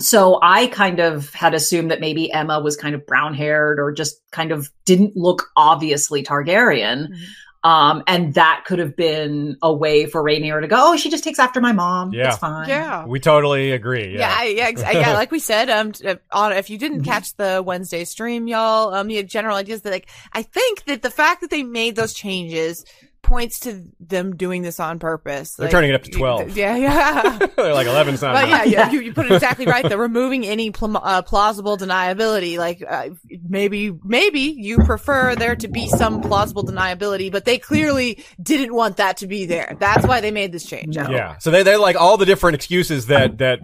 [0.00, 3.92] so I kind of had assumed that maybe Aemma was kind of brown haired or
[3.92, 7.08] just kind of didn't look obviously Targaryen.
[7.08, 7.16] Mhm.
[7.64, 11.22] Um, and that could have been a way for Rhaenyra to go, oh, she just
[11.22, 12.12] takes after my mom.
[12.12, 12.30] Yeah.
[12.30, 12.68] It's fine.
[12.68, 13.06] Yeah.
[13.06, 14.14] We totally agree.
[14.14, 14.68] Yeah, Yeah.
[14.80, 15.12] Yeah, yeah.
[15.14, 19.06] Like we said, um, uh, on if you didn't catch the Wednesday stream, y'all, um,
[19.06, 22.14] the general idea is that like I think that the fact that they made those
[22.14, 22.84] changes
[23.22, 25.54] points to them doing this on purpose.
[25.54, 26.56] They're Like, turning it up to 12.
[26.56, 27.38] Yeah, yeah.
[27.56, 28.66] They're like 11's not But enough.
[28.66, 29.88] yeah, you, you put it exactly right.
[29.88, 32.58] They're removing any pl- uh, plausible deniability.
[32.58, 33.10] Like uh,
[33.48, 38.96] maybe, maybe you prefer there to be some plausible deniability, but they clearly didn't want
[38.98, 39.76] that to be there.
[39.78, 40.96] That's why they made this change.
[40.96, 41.08] No.
[41.08, 41.38] Yeah.
[41.38, 43.60] So they, they're like all the different excuses that, that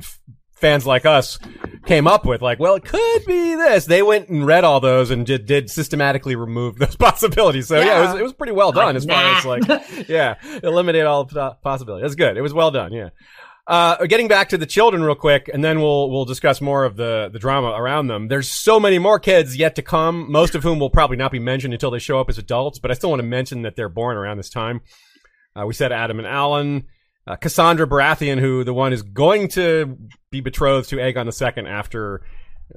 [0.61, 1.39] fans like us
[1.87, 2.43] came up with.
[2.43, 3.87] Like, well, it could be this.
[3.87, 7.69] They went and read all those and did, did systematically remove those possibilities.
[7.69, 9.63] So yeah, it, was, it was pretty well done as far as like,
[10.09, 12.03] yeah, eliminate all po- possibilities.
[12.03, 12.37] That's good.
[12.37, 12.93] It was well done.
[12.93, 13.11] Yeah.
[13.67, 16.97] Uh, getting back to the children real quick, and then we'll we'll discuss more of
[16.97, 18.27] the the drama around them.
[18.29, 21.39] There's so many more kids yet to come, most of whom will probably not be
[21.39, 22.79] mentioned until they show up as adults.
[22.79, 24.81] But I still want to mention that they're born around this time.
[25.55, 26.85] Uh, we said Addam and Alyn,
[27.29, 29.99] uh, Cassandra Baratheon, who the one is going to
[30.31, 32.23] be betrothed to Aegon the Second after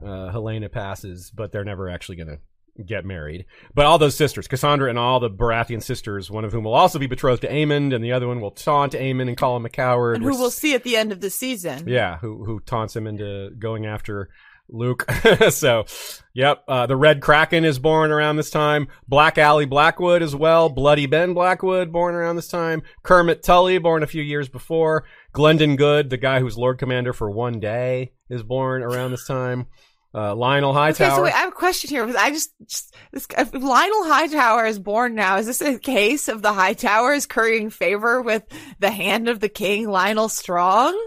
[0.01, 2.39] uh, Helaena passes, but they're never actually going to
[2.83, 3.45] get married.
[3.73, 6.99] But all those sisters, Cassandra and all the Baratheon sisters, one of whom will also
[6.99, 9.69] be betrothed to Aemond, and the other one will taunt Aemond and call him a
[9.69, 10.17] coward.
[10.17, 11.87] And who we'll see at the end of the season.
[11.87, 14.29] yeah, who who taunts him into going after
[14.71, 15.05] Luke.
[15.49, 15.85] so,
[16.33, 18.87] yep, uh, the Red Kraken is born around this time.
[19.07, 20.69] Black Aly Blackwood as well.
[20.69, 22.81] Bloody Ben Blackwood born around this time.
[23.03, 25.05] Kermit Tully born a few years before.
[25.33, 29.67] Glendon Goode, the guy who's Lord Commander for one day, is born around this time.
[30.13, 31.07] Uh, Lyonel Hightower.
[31.07, 32.03] Okay, so wait, I have a question here.
[32.17, 36.41] I just, just this, if Lyonel Hightower is born now, is this a case of
[36.41, 38.43] the Hightowers currying favor with
[38.79, 40.99] the hand of the king, Lyonel Strong?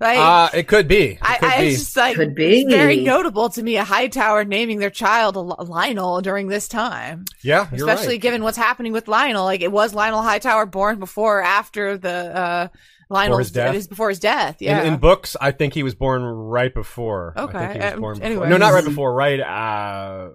[0.00, 1.12] Like, uh, it could be.
[1.12, 1.70] It I, could I be.
[1.70, 2.60] just like Could be.
[2.60, 7.68] it's very notable to me a Hightower naming their child Lyonel during this time, yeah,
[7.72, 8.20] you're especially right.
[8.20, 9.44] given what's happening with Lyonel.
[9.44, 12.68] Like, it was Lyonel Hightower born before or after the uh,
[13.10, 13.74] Lyonel's his death?
[13.74, 14.56] it is before his death.
[14.60, 17.32] Yeah, In, in books, I think he was born right before.
[17.36, 18.26] I Okay, think he was um, born before.
[18.26, 18.50] anyways.
[18.50, 19.14] No, not right before.
[19.14, 20.28] Right, uh,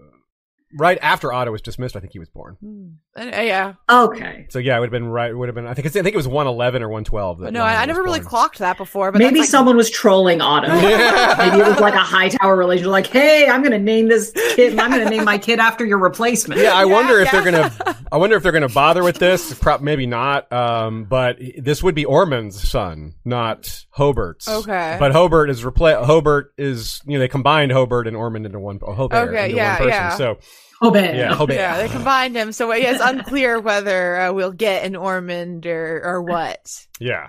[0.77, 1.95] right after Otto was dismissed.
[1.95, 2.57] I think he was born.
[2.61, 2.87] Hmm.
[3.17, 3.73] Uh, yeah.
[3.89, 4.45] Okay.
[4.49, 5.35] So yeah, it would have been right.
[5.35, 5.67] Would have been.
[5.67, 5.85] I think.
[5.87, 7.39] I think it was one eleven or one twelve.
[7.39, 9.11] No, I, I never really clocked that before.
[9.11, 10.67] But Maybe like, someone was trolling Otto.
[10.91, 11.35] Yeah.
[11.37, 12.87] Maybe it was like a high tower relation.
[12.87, 14.77] Like, hey, I'm going to name this kid.
[14.79, 16.59] I'm going to name my kid after your replacement.
[16.61, 17.71] Yeah, I wonder if they're gonna.
[18.11, 19.53] I wonder if they're gonna bother with this.
[19.59, 20.51] Pro- maybe not.
[20.51, 24.47] Um, but this would be Ormond's son, not Hobart's.
[24.47, 24.97] Okay.
[24.99, 28.79] But Hobart is repla Hobart is you know they combined Hobart and Ormond into one.
[28.79, 29.89] Hobart Okay, into yeah, one person.
[29.89, 30.15] yeah.
[30.15, 30.37] So
[30.81, 31.15] Oh, man.
[31.15, 31.57] yeah, Hobart.
[31.57, 36.21] Yeah, they combined him, so it's unclear whether uh, we'll get an Ormond or or
[36.23, 36.87] what.
[36.99, 37.27] Yeah.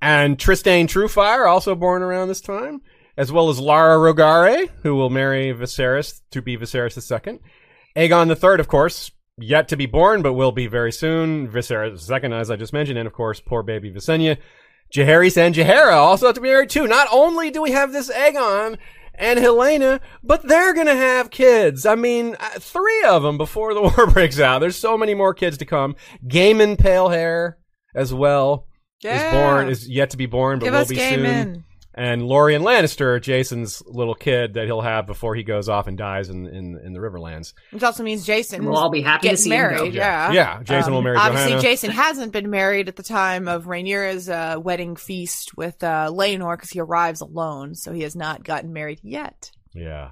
[0.00, 2.80] And Tristane Truefire, also born around this time,
[3.16, 7.40] as well as Lara Rogare, who will marry Viserys to be Viserys II.
[7.96, 11.48] Aegon III, of course, yet to be born, but will be very soon.
[11.48, 14.38] Viserys II, as I just mentioned, and of course, poor baby Visenya.
[14.94, 16.86] Jaehaerys and Jaehaera also have to be married too.
[16.86, 18.78] Not only do we have this Aegon
[19.16, 21.86] and Helaena, but they're gonna have kids.
[21.86, 24.58] I mean, uh, three of them before the war breaks out.
[24.60, 25.96] There's so many more kids to come.
[26.26, 27.54] Gaemon Palehair
[27.94, 28.66] as well
[29.02, 29.16] Yeah.
[29.28, 31.64] is born is yet to be born, but Give will be game soon.
[31.96, 32.04] In.
[32.04, 36.28] And Loreon Lannister, Jason's little kid that he'll have before he goes off and dies
[36.28, 37.52] in in, in the Riverlands.
[37.70, 39.76] Which also means Jason We'll all be happy to getting see him go.
[39.76, 39.94] married.
[39.94, 40.32] Yeah.
[40.32, 40.62] yeah.
[40.62, 41.62] Jason will Um, marry Obviously, Johanna.
[41.62, 46.56] Jason hasn't been married at the time of Rhaenyra's uh, wedding feast with uh, Laenor
[46.56, 49.50] because he arrives alone, so he has not gotten married yet.
[49.72, 50.10] yeah.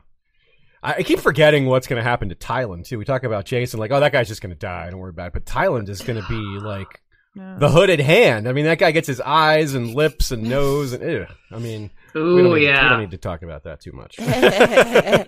[0.85, 2.99] I, I keep forgetting what's going to happen to Tyland too.
[2.99, 4.91] We talk about Jason like, oh, that guy's just going to die.
[4.91, 5.33] Don't worry about it.
[5.33, 7.02] But Tyland is going to be like
[7.35, 8.47] The hooded hand.
[8.47, 11.26] I mean, that guy gets his eyes and lips and nose and ew.
[11.51, 12.89] I mean, we don't, Ooh, need, we yeah.
[12.91, 14.17] don't need to talk about that too much.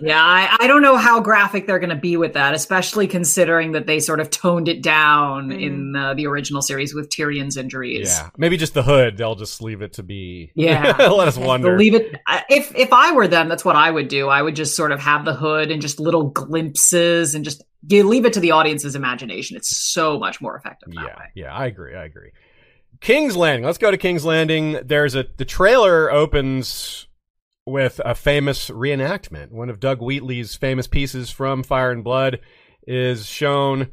[0.01, 3.71] Yeah, I, I don't know how graphic they're going to be with that, especially considering
[3.73, 5.61] that they sort of toned it down Mm.
[5.61, 8.09] in uh, the original series with Tyrion's injuries.
[8.09, 9.17] yeah, maybe just the hood.
[9.17, 10.51] They'll just leave it to be.
[10.55, 10.95] Yeah.
[11.11, 11.69] let us wonder.
[11.69, 12.15] They'll leave it.
[12.49, 14.27] If if I were them, that's what I would do.
[14.27, 18.03] I would just sort of have the hood and just little glimpses and just you
[18.07, 19.55] leave it to the audience's imagination.
[19.57, 21.25] It's so much more effective that Yeah, way.
[21.35, 21.95] yeah, I agree.
[21.95, 22.31] I agree.
[23.05, 23.63] King's Landing.
[23.63, 24.79] Let's go to King's Landing.
[24.83, 27.05] There's a the trailer opens
[27.63, 29.51] with a famous reenactment.
[29.51, 32.39] One of Doug Wheatley's famous pieces from Fire and Blood
[32.87, 33.91] is shown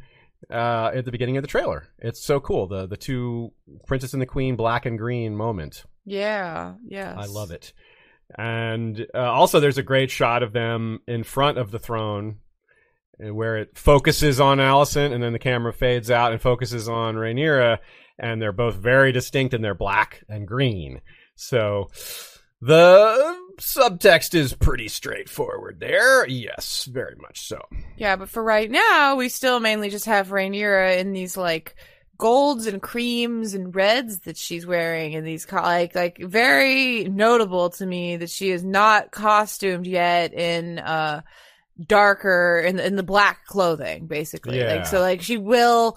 [0.50, 1.88] uh, at the beginning of the trailer.
[1.98, 2.66] It's so cool.
[2.66, 3.52] The the two
[3.86, 5.84] Princess and the Queen black and green moment.
[6.06, 7.14] yeah, yeah.
[7.14, 7.74] I love it.
[8.38, 12.38] And uh, also, there's a great shot of them in front of the throne,
[13.18, 17.76] where it focuses on Alicent, and then the camera fades out and focuses on Rhaenyra,
[18.18, 21.00] and they're both very distinct, and they're black and green.
[21.34, 21.90] So
[22.60, 26.26] the subtext is pretty straightforward there.
[26.28, 27.60] Yes, very much so.
[27.96, 31.74] Yeah, but for right now, we still mainly just have Rhaenyra in these like
[32.18, 37.70] golds and creams and reds that she's wearing in these co- like like very notable
[37.70, 41.20] to me that she is not costumed yet in uh
[41.84, 44.74] darker in in the black clothing basically Yeah.
[44.76, 45.96] like so like she will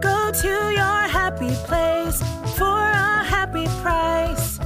[0.00, 2.22] Go to your happy place
[2.56, 4.58] for a happy price.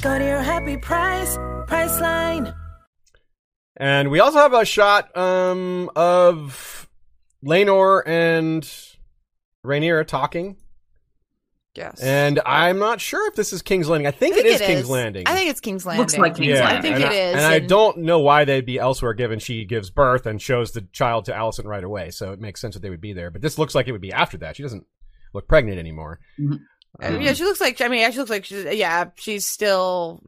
[0.00, 1.36] Go to your happy price,
[1.66, 2.54] Priceline.
[3.76, 6.88] And we also have a shot um, of
[7.44, 8.62] Laenor and
[9.66, 10.56] Rhaenyra talking.
[11.76, 14.06] Yes And I'm not sure if this is King's Landing.
[14.06, 15.24] I think, it is King's Landing.
[15.26, 16.78] i think it's king's landing Looks like King's yeah, Landing.
[16.78, 19.38] I think and it I, is, And, I don't know why they'd be elsewhere given
[19.40, 22.10] she gives birth and shows the child to Alicent right away.
[22.10, 23.30] So it makes sense that they would be there.
[23.30, 24.56] But this looks like it would be after that.
[24.56, 24.86] She doesn't
[25.32, 26.20] look pregnant anymore.
[26.38, 26.60] Mhm.
[27.02, 27.80] Uh, Um, yeah, she looks like.
[27.80, 28.64] I mean, she looks like she's.
[28.64, 30.22] Yeah, she's still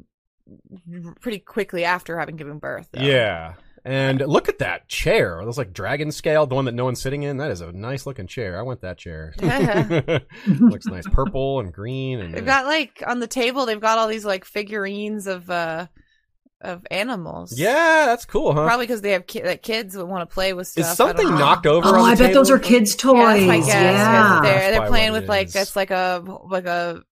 [1.21, 2.89] pretty quickly after having given birth.
[2.93, 3.03] though.
[3.03, 3.55] Yeah.
[3.87, 5.41] And look at that chair.
[5.45, 7.37] That's like dragon scale, the one that no one's sitting in.
[7.37, 8.59] That is a nice looking chair.
[8.59, 9.33] I want that chair.
[10.49, 11.07] Looks nice.
[11.07, 13.65] Purple and green and They've got like on the table.
[13.65, 15.87] They've got all these like figurines of uh
[16.61, 17.57] of animals.
[17.57, 18.67] Yeah, that's cool, huh?
[18.67, 20.91] probably because they have ki- like kids that want to play with stuff.
[20.91, 21.87] Is something knocked over?
[21.87, 22.35] Oh, on the I bet table?
[22.35, 23.15] those are kids' toys.
[23.15, 23.69] Yeah, that's my guess.
[23.69, 24.41] Yeah.
[24.43, 25.55] They're, they're playing with it like is.
[25.55, 27.03] it's like a like a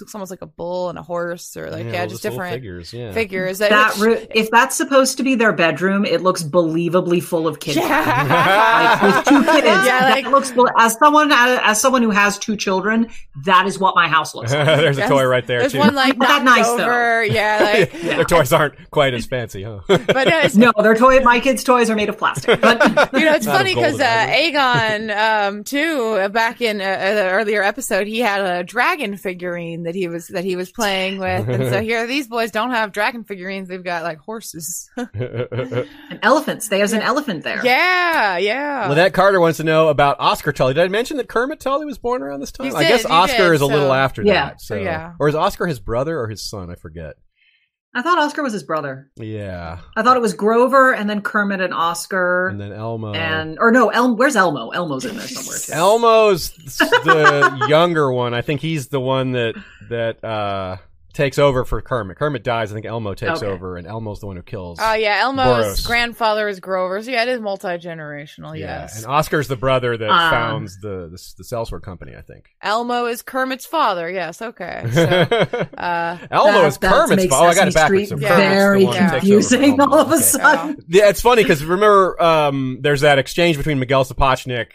[0.00, 2.92] it's almost like a bull and a horse or like yeah, well, just different figures.
[2.92, 3.12] Yeah.
[3.12, 3.58] figures.
[3.58, 7.60] That which- ru- if that's supposed to be their bedroom, it looks believably full of
[7.60, 7.78] kids.
[7.78, 8.98] yeah.
[9.02, 12.56] Like, with two kids, Yeah, that like- looks as someone as someone who has two
[12.56, 13.08] children,
[13.44, 14.66] that is what my house looks like.
[14.66, 15.78] There's a toy right there There's too.
[15.78, 16.84] one like Not that knocked nice, though.
[16.84, 17.24] over.
[17.24, 19.80] Yeah, like Their toys aren't quite as fancy, huh?
[19.86, 21.20] but no, No, their toy.
[21.20, 22.60] My kids' toys are made of plastic.
[22.60, 22.82] But
[23.14, 24.04] you know, it's Not funny because uh.
[24.28, 25.16] Aegon,
[25.48, 29.94] um, too, uh, back in uh, an earlier episode, he had a dragon figurine that
[29.94, 33.24] he was that he was playing with, and so here these boys don't have dragon
[33.24, 34.90] figurines; they've got like horses.
[34.96, 35.88] and
[36.22, 36.68] elephants.
[36.68, 37.64] There's an elephant there.
[37.64, 38.86] yeah, yeah.
[38.88, 40.74] Lynette Carter wants to know about Oscar Tully.
[40.74, 42.66] Did I mention that Kermit Tully was born around this time?
[42.66, 44.32] You I guess did, you Oscar did, is a little after Yeah.
[44.50, 44.60] that.
[44.60, 45.14] So, Yeah.
[45.18, 46.70] Or is Oscar his brother or his son?
[46.70, 47.14] I forget.
[47.96, 49.08] I thought Oscar was his brother.
[49.16, 49.78] Yeah.
[49.96, 53.14] I thought it was Grover and then Kermit and Oscar And then Elmo.
[53.14, 54.68] and or no, El- where's Elmo?
[54.70, 55.72] Elmo's in there somewhere too.
[55.72, 58.34] Elmo's the younger one.
[58.34, 59.54] I think he's the one that
[59.88, 60.76] that uh
[61.16, 62.16] takes over for Kermit.
[62.18, 62.70] Kermit dies.
[62.70, 63.50] I think Elmo takes Okay.
[63.50, 64.78] over, and Elmo's the one who kills.
[64.80, 65.86] Oh yeah, Elmo's Boros.
[65.86, 68.56] grandfather is Grover, so yeah, it is multi generational.
[68.56, 68.82] yeah.
[68.82, 72.12] Yes, And Oscar's the brother that Um, founds the, the the Sellsword Company.
[72.16, 72.44] I think.
[72.62, 74.08] Elmo is Kermit's father.
[74.10, 74.84] Yes, okay.
[74.92, 75.02] So,
[75.78, 77.46] uh, Elmo That- is Kermit's father.
[77.46, 78.08] Oh, I got it Sesame backwards.
[78.10, 78.36] So Yeah.
[78.36, 80.22] Very one who takes over for confusing all of a Okay.
[80.22, 80.76] sudden.
[80.88, 84.66] Yeah, it's funny because remember, um, there's that exchange between Miguel Sapochnik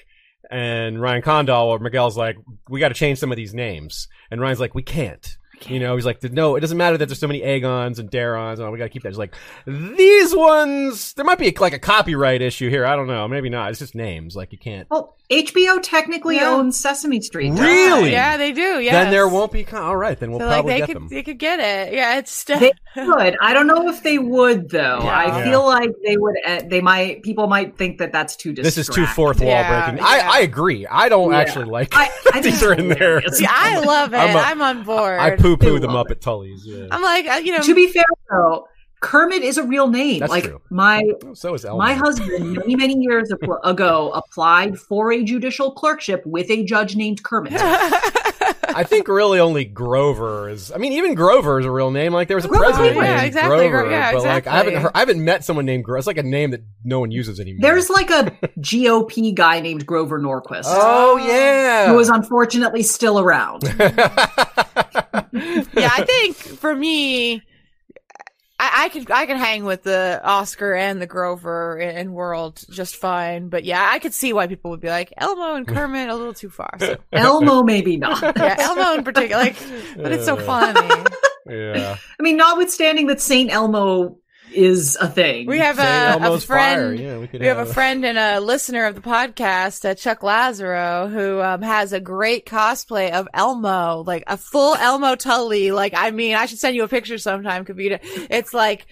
[0.50, 2.36] and Ryan Condal where Miguel's like,
[2.70, 4.08] we got to change some of these names.
[4.30, 5.38] And Ryan's like, we can't.
[5.70, 8.54] You know, he's like, no, it doesn't matter that there's so many Aegons and Daerons.
[8.54, 9.10] And all, we got to keep that.
[9.10, 9.36] He's like,
[9.66, 12.86] these ones, there might be like a copyright issue here.
[12.86, 13.28] I don't know.
[13.28, 13.70] Maybe not.
[13.72, 14.36] It's just names.
[14.36, 14.90] Like, you can't.
[14.90, 16.50] Well, HBO technically Yeah.
[16.50, 17.52] owns Sesame Street.
[17.54, 18.10] Really?
[18.10, 18.12] it?
[18.12, 18.80] yeah, they do.
[18.82, 19.64] Yeah, Then there won't be.
[19.64, 21.08] Con- all right, then we'll So like probably they get could them.
[21.08, 21.94] they could get it.
[21.94, 22.60] Yeah, it's still.
[22.60, 23.38] They could.
[23.42, 25.00] I don't know if they would though.
[25.02, 25.18] Yeah.
[25.18, 25.44] I Yeah.
[25.46, 26.36] feel like they would.
[26.46, 27.24] Uh, they might.
[27.24, 28.54] People might think that that's too.
[28.54, 30.00] This is too fourth wall Yeah, breaking.
[30.06, 30.10] yeah.
[30.10, 30.86] I, I agree.
[30.86, 31.38] I don't Yeah.
[31.40, 33.22] actually like I, I these are in there.
[33.22, 33.38] hilarious.
[33.38, 34.18] See, I love it.
[34.18, 35.18] I'm I'm, on board.
[35.18, 36.62] I poo poo I the love Muppet Tullys.
[36.64, 36.88] Yeah.
[36.92, 38.68] I'm like, uh, you know, To be fair though,
[39.02, 40.20] Kermit is a real name.
[40.20, 40.62] That's like true.
[40.70, 41.80] my so is Elmo.
[41.80, 47.24] my husband many many years ago applied for a judicial clerkship with a judge named
[47.24, 47.54] Kermit.
[48.74, 50.72] I think really only Grover is.
[50.72, 52.14] I mean, even Grover is a real name.
[52.14, 54.24] Like there was a Grover, president yeah, named exactly, Grover, yeah, exactly.
[54.24, 55.98] but like I haven't heard, I haven't met someone named Grover.
[55.98, 57.60] It's like a name that no one uses anymore.
[57.62, 60.66] There's like a GOP guy named Grover Norquist.
[60.68, 63.64] oh yeah, Who is unfortunately still around.
[63.80, 64.10] yeah,
[65.34, 67.42] I think for me,
[68.62, 72.96] I, I could I could hang with the Oscar and the Grover and world just
[72.96, 73.50] fine.
[73.50, 76.36] But yeah, I could see why people would be like Elmo and Kermit a little
[76.36, 76.78] too far.
[76.80, 78.22] So, Elmo, maybe not.
[78.38, 79.56] yeah, Elmo in particular, like,
[79.96, 80.88] but it's so funny.
[81.50, 81.98] yeah.
[82.20, 84.20] I mean, notwithstanding that Saint Elmo
[84.54, 85.48] is a thing.
[85.48, 86.46] We have a, a friend.
[86.46, 86.94] fire.
[86.94, 90.24] Yeah, we could We have a friend and a listener of the podcast, uh, Chuck
[90.24, 95.72] Lazaro, who um, has a great cosplay of Elmo, like a full Elmo Tully.
[95.72, 98.00] Like, I mean, I should send you a picture sometime, Kavita.
[98.30, 98.86] It's like,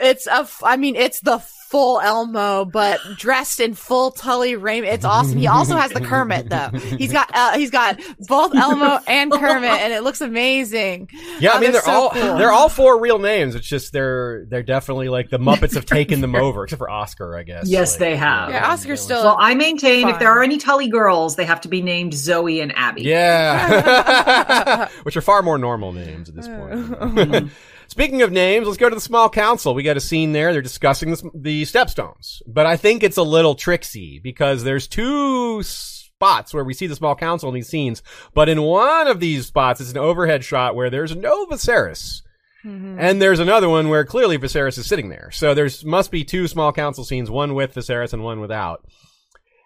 [0.00, 1.38] it's a, f- I mean, it's the
[1.74, 4.94] full Elmo, but dressed in full Tully raiment.
[4.94, 5.36] It's awesome.
[5.38, 6.68] He also has the Kermit though.
[6.68, 7.98] He's got uh, he's got
[8.28, 11.10] both Elmo and Kermit, and it looks amazing.
[11.40, 12.36] Yeah, I Oh, mean they're so all cool.
[12.36, 13.56] they're all four real names.
[13.56, 17.36] It's just they're they're definitely like the Muppets have taken them over, except for Oscar,
[17.36, 17.66] I guess.
[17.68, 18.50] Yes, Like, they have.
[18.50, 19.24] Yeah, Oscar's still.
[19.24, 22.60] Well, I maintain if there are any Tully girls, they have to be named Zoe
[22.60, 23.02] and Abby.
[23.02, 27.50] Yeah, which are far more normal names at this point.
[27.94, 29.72] Speaking of names, let's go to the small council.
[29.72, 30.52] We got a scene there.
[30.52, 35.62] They're discussing the, the stepstones, but I think it's a little tricksy because there's two
[35.62, 38.02] spots where we see the small council in these scenes,
[38.34, 42.22] but in one of these spots, it's an overhead shot where there's no Viserys.
[42.64, 42.96] Mm-hmm.
[42.98, 45.30] And there's another one where clearly Viserys is sitting there.
[45.30, 48.84] So there's must be two small council scenes, one with Viserys and one without.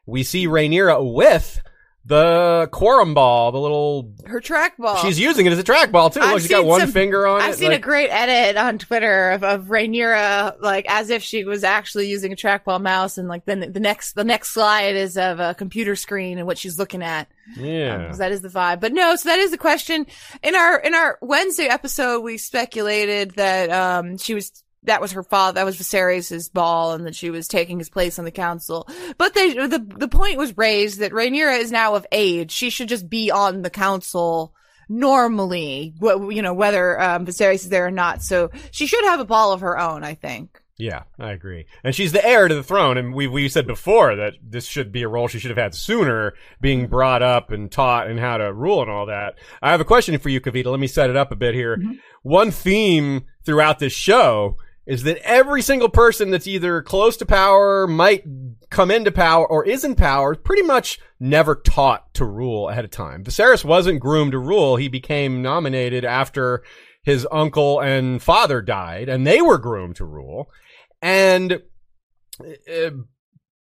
[0.05, 1.63] We see Rhaenyra with
[2.09, 4.97] the quorum ball, the little her trackball.
[5.03, 6.21] She's using it as a trackball too.
[6.21, 7.59] I've Look, she's got seen one some- finger on I've it.
[7.59, 11.65] seen a like- great edit on Twitter of, of Rhaenyra, like as if she was
[11.65, 15.39] actually using a trackball mouse, and like then the next the next slide is of
[15.39, 17.29] a computer screen and what she's looking at.
[17.57, 18.07] yeah.
[18.09, 18.81] 'Cause that is the vibe.
[18.81, 20.07] But no, so that is the question.
[20.43, 24.51] In our in our Wednesday episode, we speculated that um she was
[24.85, 28.19] that was her father, that was Viserys' ball, and that she was taking his place
[28.19, 28.89] on the council.
[29.17, 32.89] But they the the point was raised that Rhaenyra is now of age; she should
[32.89, 34.55] just be on the council
[34.89, 38.23] normally, you know, whether um, Viserys is there or not.
[38.23, 40.63] So she should have a ball of her own, I think.
[40.79, 41.67] Yeah, I agree.
[41.83, 44.93] And she's the heir to the throne, and we we said before that this should
[44.93, 48.37] be a role she should have had sooner, being brought up and taught and how
[48.37, 49.35] to rule and all that.
[49.61, 50.67] I have a question for you, Kavita.
[50.67, 51.83] Let me set it up a bit here.
[52.23, 54.57] One theme throughout this show
[54.89, 58.25] is that every single person that's either close to power, might
[58.71, 62.91] come into power, or is in power, pretty much never taught to rule ahead of
[62.91, 63.23] time.
[63.23, 64.77] Viserys wasn't groomed to rule.
[64.77, 66.65] He became nominated after
[67.03, 70.51] his uncle and father died, and they were groomed to rule.
[71.03, 71.61] And
[72.41, 72.91] uh,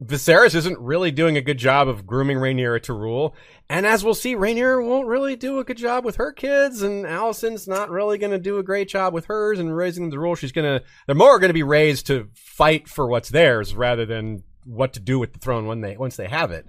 [0.05, 3.35] Viserys isn't really doing a good job of grooming Rhaenyra to rule.
[3.69, 7.05] And as we'll see, Rhaenyra won't really do a good job with her kids, and
[7.05, 10.19] Alicent's not really going to do a great job with hers and raising them to
[10.19, 10.35] rule.
[10.35, 14.05] She's going to, they're more going to be raised to fight for what's theirs rather
[14.05, 16.65] than what to do with the throne when they, once they have it.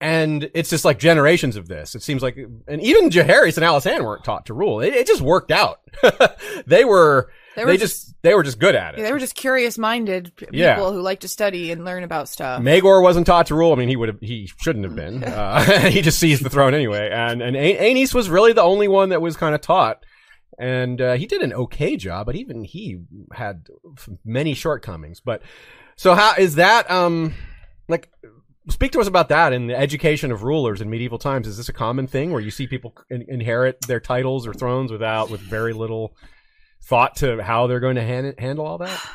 [0.00, 1.94] And it's just like generations of this.
[1.94, 2.36] It seems like,
[2.68, 4.80] and even Jaehaerys and Alysanne weren't taught to rule.
[4.80, 5.80] It, it just worked out.
[6.66, 8.98] they were, They they, were just, they were just good at it.
[8.98, 10.76] Yeah, they were just curious minded people Yeah.
[10.76, 12.62] who like to study and learn about stuff.
[12.62, 13.72] Maegor wasn't taught to rule.
[13.72, 15.24] I mean, he would have, he shouldn't have been.
[15.24, 17.10] Uh, he just seized the throne anyway.
[17.10, 20.04] And, and Aenys was really the only one that was kind of taught.
[20.58, 23.00] And, uh, he did an okay job, but even he
[23.32, 23.66] had
[24.24, 25.20] many shortcomings.
[25.20, 25.42] But,
[25.96, 27.34] so how is that, um,
[27.88, 28.10] like,
[28.68, 31.46] speak to us about that in the education of rulers in medieval times.
[31.46, 34.90] Is this a common thing where you see people in- inherit their titles or thrones
[34.90, 36.16] without, with very little
[36.86, 39.00] thought to how they're going to han- handle all that?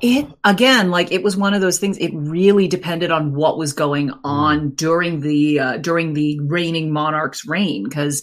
[0.00, 1.98] It again, like it was one of those things.
[1.98, 7.44] It really depended on what was going on during the uh, during the reigning monarch's
[7.44, 8.22] reign, because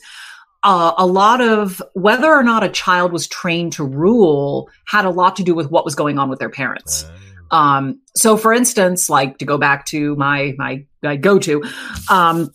[0.63, 5.09] uh, a lot of whether or not a child was trained to rule had a
[5.09, 7.05] lot to do with what was going on with their parents.
[7.51, 11.63] Um, so, for instance, like to go back to my my, my go to,
[12.09, 12.51] um,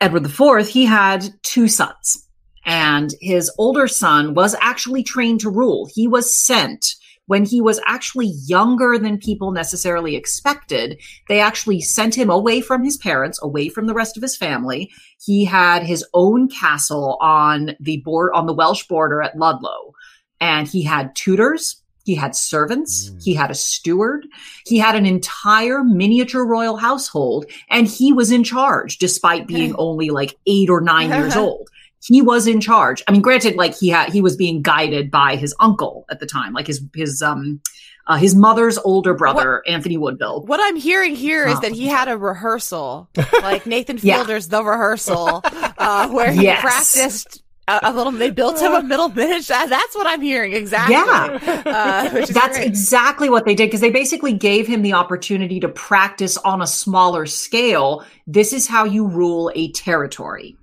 [0.00, 2.25] Edward the Fourth, he had two sons,
[2.66, 5.88] and his older son was actually trained to rule.
[5.94, 6.96] He was sent
[7.26, 11.00] when he was actually younger than people necessarily expected.
[11.28, 14.90] They actually sent him away from his parents, away from the rest of his family.
[15.24, 19.94] He had his own castle on the board on the Welsh border at Ludlow,
[20.40, 21.82] and he had tutors.
[22.04, 23.10] He had servants.
[23.10, 23.22] Mm.
[23.24, 24.26] He had a steward.
[24.64, 30.10] He had an entire miniature royal household and he was in charge despite being only
[30.10, 31.68] like eight or nine years old.
[32.04, 33.02] He was in charge.
[33.08, 36.26] I mean, granted, like he had, he was being guided by his uncle at the
[36.26, 37.60] time, like his, his, um,
[38.06, 40.44] uh, his mother's older brother, Anthony Woodville.
[40.46, 41.60] What I'm hearing here is Oh.
[41.62, 43.08] that he had a rehearsal,
[43.42, 44.16] like Nathan Yeah.
[44.18, 45.42] Fielder's The Rehearsal,
[45.78, 46.60] uh, where he Yes.
[46.60, 48.12] practiced a, a little.
[48.12, 49.42] They built him a middle miniature.
[49.56, 50.94] That- That's what I'm hearing exactly.
[50.94, 51.62] Yeah.
[51.66, 52.66] uh, That's great.
[52.68, 56.66] exactly what they did because they basically gave him the opportunity to practice on a
[56.68, 58.04] smaller scale.
[58.28, 60.56] This is how you rule a territory.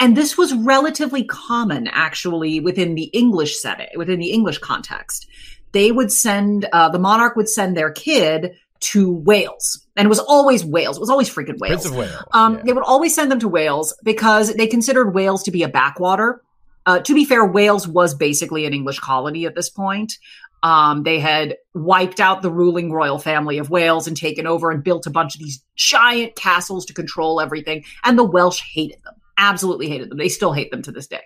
[0.00, 5.26] And this was relatively common actually within the English setting, within the English context.
[5.72, 9.86] They would send, uh, the monarch would send their kid to Wales.
[9.96, 10.96] And it was always Wales.
[10.96, 11.82] It was always freaking Wales.
[11.82, 12.24] Prince of Wales.
[12.32, 12.62] Um, yeah.
[12.64, 16.42] They would always send them to Wales because they considered Wales to be a backwater.
[16.86, 20.18] Uh, to be fair, Wales was basically an English colony at this point.
[20.62, 24.82] Um, they had wiped out the ruling royal family of Wales and taken over and
[24.82, 27.84] built a bunch of these giant castles to control everything.
[28.04, 30.18] And the Welsh hated them, absolutely hated them.
[30.18, 31.22] They still hate them to this day.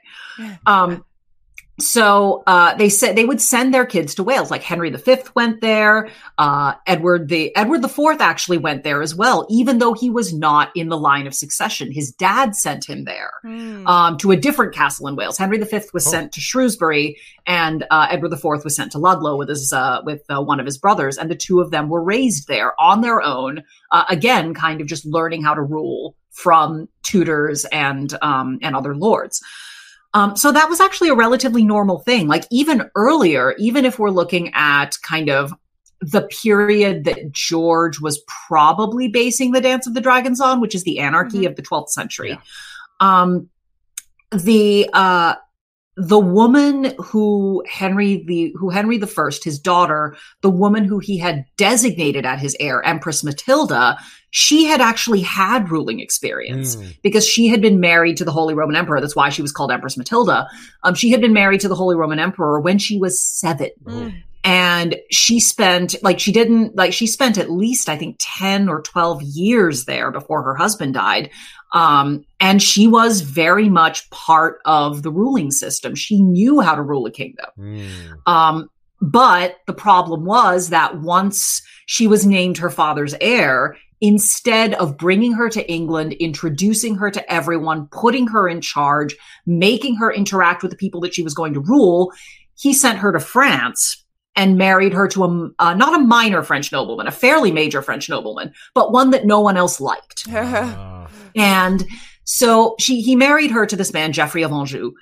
[0.67, 1.05] Um,
[1.81, 4.51] so uh, they said they would send their kids to Wales.
[4.51, 6.11] Like Henry V went there.
[6.37, 10.71] Uh, Edward the Edward IV actually went there as well, even though he was not
[10.77, 11.91] in the line of succession.
[11.91, 13.87] His dad sent him there Hmm.
[13.87, 15.39] um, to a different castle in Wales.
[15.39, 19.49] Henry V was sent to Shrewsbury, and uh, Edward IV was sent to Ludlow with
[19.49, 22.49] his uh, with uh, one of his brothers, and the two of them were raised
[22.49, 23.63] there on their own.
[23.91, 28.95] Uh, again, kind of just learning how to rule from tutors and um, and other
[28.97, 29.41] lords.
[30.15, 32.29] Um, so that was actually a relatively normal thing.
[32.29, 35.55] Like even earlier, even if we're looking at kind of
[36.01, 40.85] the period that George was probably basing the Dance of the Dragons on, which is
[40.85, 42.39] the anarchy of the 12th century.
[43.01, 43.49] Um,
[44.33, 45.37] the uh,
[45.97, 51.19] the woman who Henry the who Henry the First, his daughter, the woman who he
[51.19, 53.99] had designated at his heir, Empress Matilda,
[54.31, 56.97] she had actually had ruling experience Mm.
[57.03, 59.01] because she had been married to the Holy Roman Emperor.
[59.03, 60.49] That's why she was called Empress Matilda.
[60.83, 63.69] Um, she had been married to the Holy Roman Emperor when she was seven.
[64.45, 68.83] And she spent, like, she didn't, like, she spent at least, I think, 10 or
[68.83, 71.31] 12 years there before her husband died.
[71.73, 75.95] Um, and she was very much part of the ruling system.
[75.95, 77.47] She knew how to rule a kingdom.
[77.59, 78.17] Mm.
[78.27, 78.71] Um,
[79.01, 85.33] but the problem was that once she was named her father's heir, instead of bringing
[85.33, 89.17] her to England, introducing her to everyone, putting her in charge,
[89.47, 92.13] making her interact with the people that she was going to rule,
[92.59, 94.05] he sent her to France
[94.35, 98.09] and married her to a uh, not a minor French nobleman, a fairly major French
[98.09, 100.27] nobleman, but one that no one else liked.
[101.37, 101.87] And
[102.25, 104.93] so she he married her to this man, Geoffrey of Anjou.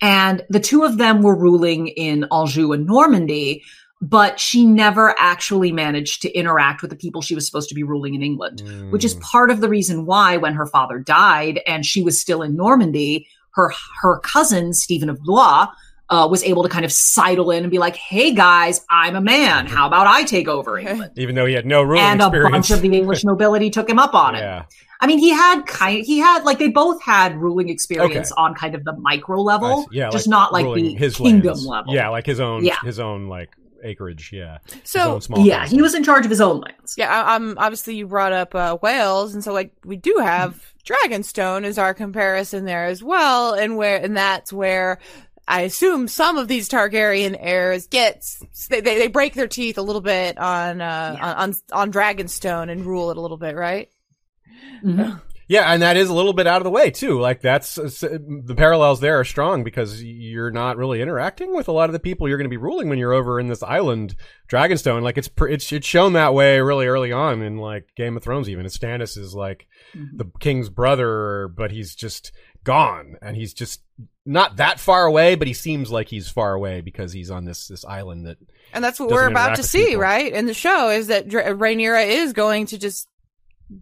[0.00, 3.62] And the two of them were ruling in Anjou and Normandy,
[4.00, 7.82] but she never actually managed to interact with the people she was supposed to be
[7.82, 9.20] ruling in England, which is mm.
[9.20, 13.26] part of the reason why when her father died and she was still in Normandy,
[13.52, 15.66] her her cousin Stephen of Blois
[16.10, 19.20] uh, was able to kind of sidle in and be like, "Hey guys, I'm a
[19.20, 19.66] man.
[19.66, 22.24] How about I take over England?" Even though he had no ruling experience.
[22.34, 24.40] and a bunch of the English nobility took him up on it.
[24.40, 24.64] yeah.
[25.02, 28.74] I mean, he had kind he had like they both had ruling experience on kind
[28.74, 29.86] of the micro level.
[29.90, 31.64] Yeah, just not like the his kingdom lands.
[31.66, 31.94] level.
[31.94, 32.76] Yeah, like his own Yeah.
[32.82, 33.48] his own like
[33.82, 34.28] acreage.
[34.30, 34.58] Yeah.
[34.70, 35.76] His So- own small yeah, castle.
[35.78, 36.96] he was in charge of his own lands.
[36.98, 40.74] Yeah, I, I'm obviously you brought up uh, Wales, and so like we do have
[40.84, 44.98] Dragonstone as our comparison there as well, and where and that's where
[45.50, 48.24] I assume some of these Targaryen heirs get
[48.68, 52.70] they they, they break their teeth a little bit on uh on, on on Dragonstone
[52.70, 53.88] and rule it a little bit, right?
[54.84, 55.20] Mhm.
[55.48, 57.18] Yeah, and that is a little bit out of the way too.
[57.18, 61.88] Like that's the parallels there are strong because you're not really interacting with a lot
[61.88, 64.14] of the people you're going to be ruling when you're over in this island,
[64.48, 65.02] Dragonstone.
[65.02, 68.48] Like it's it's it's shown that way really early on in like Game of Thrones.
[68.48, 72.30] Even Stannis is like the king's brother, but he's just
[72.64, 73.82] gone, and he's just
[74.26, 77.68] not that far away, but he seems like he's far away because he's on this
[77.68, 78.36] this island that
[78.72, 80.02] And that's what we're about to see, people.
[80.02, 80.32] right?
[80.32, 83.08] In the show is that Dra- Rhaenyra is going to just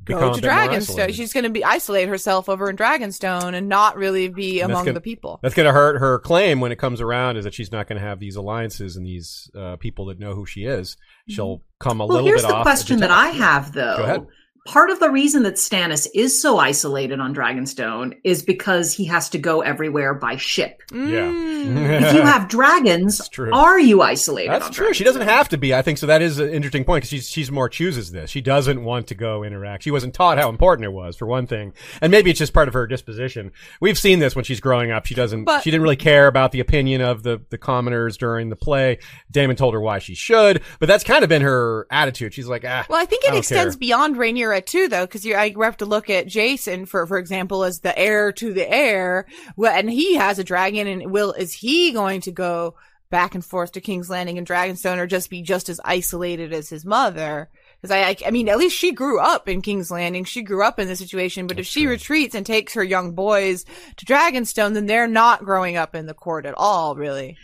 [0.04, 1.14] become go to Dragonstone.
[1.14, 4.84] She's going to be isolate herself over in Dragonstone and not really be And among
[4.84, 5.40] gonna- the people.
[5.42, 7.98] That's going to hurt her claim when it comes around is that she's not going
[8.00, 10.96] to have these alliances and these uh, people that know who she is.
[11.28, 12.62] She'll come a Well, little here's bit the off.
[12.64, 13.10] question that.
[13.10, 14.20] I have Go ahead.
[14.22, 14.26] though.
[14.68, 19.30] Part of the reason that Stannis is so isolated on Dragonstone is because he has
[19.30, 20.82] to go everywhere by ship.
[20.92, 21.30] Yeah.
[21.30, 23.50] If you have dragons, That's true.
[23.52, 24.50] are you isolated?
[24.52, 24.92] That's on true.
[24.92, 25.74] She doesn't have to be.
[25.74, 26.06] I think so.
[26.06, 28.28] That is an interesting point because she's she's more chooses this.
[28.30, 29.84] She doesn't want to go interact.
[29.84, 31.72] She wasn't taught how important it was for one thing,
[32.02, 33.52] and maybe it's just part of her disposition.
[33.80, 35.06] We've seen this when she's growing up.
[35.06, 35.44] She doesn't.
[35.44, 38.98] But- she didn't really care about the opinion of the the commoners during the play.
[39.30, 42.34] Daemon told her why she should, but that's kind of been her attitude.
[42.34, 42.84] She's like, ah.
[42.90, 43.80] Well, I think it don't extends care.
[43.80, 44.16] beyond
[44.60, 47.80] Rhaenyra too, though, because you I have to look at Jason for for example as
[47.80, 49.26] the heir to the heir,
[49.56, 52.74] well, and he has a dragon, and will is he going to go
[53.10, 56.68] back and forth to King's Landing and Dragonstone, or just be just as isolated as
[56.68, 57.48] his mother?
[57.80, 60.24] Because I, I, I mean, at least she grew up in King's Landing.
[60.24, 61.46] She grew up in this situation.
[61.46, 63.64] But if she retreats and takes her young boys
[63.96, 67.36] to Dragonstone, then they're not growing up in the court at all, really.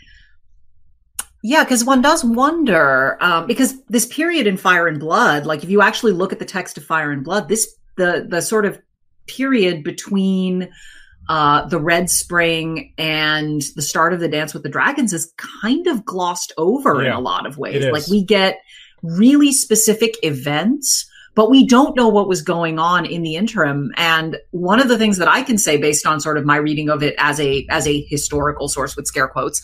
[1.47, 5.69] Yeah, because one does wonder um, because this period in Fire and Blood, like if
[5.69, 8.81] you actually look at the text of Fire and Blood, this the the sort of
[9.27, 10.67] period between
[11.29, 15.85] uh, the Red Spring and the start of the Dance with the Dragons is kind
[15.85, 17.85] of glossed over in a lot of ways.
[17.91, 18.59] Like we get
[19.03, 21.07] really specific events.
[21.35, 23.91] But we don't know what was going on in the interim.
[23.97, 26.89] And one of the things that I can say based on sort of my reading
[26.89, 29.61] of it as a as a historical source with scare quotes,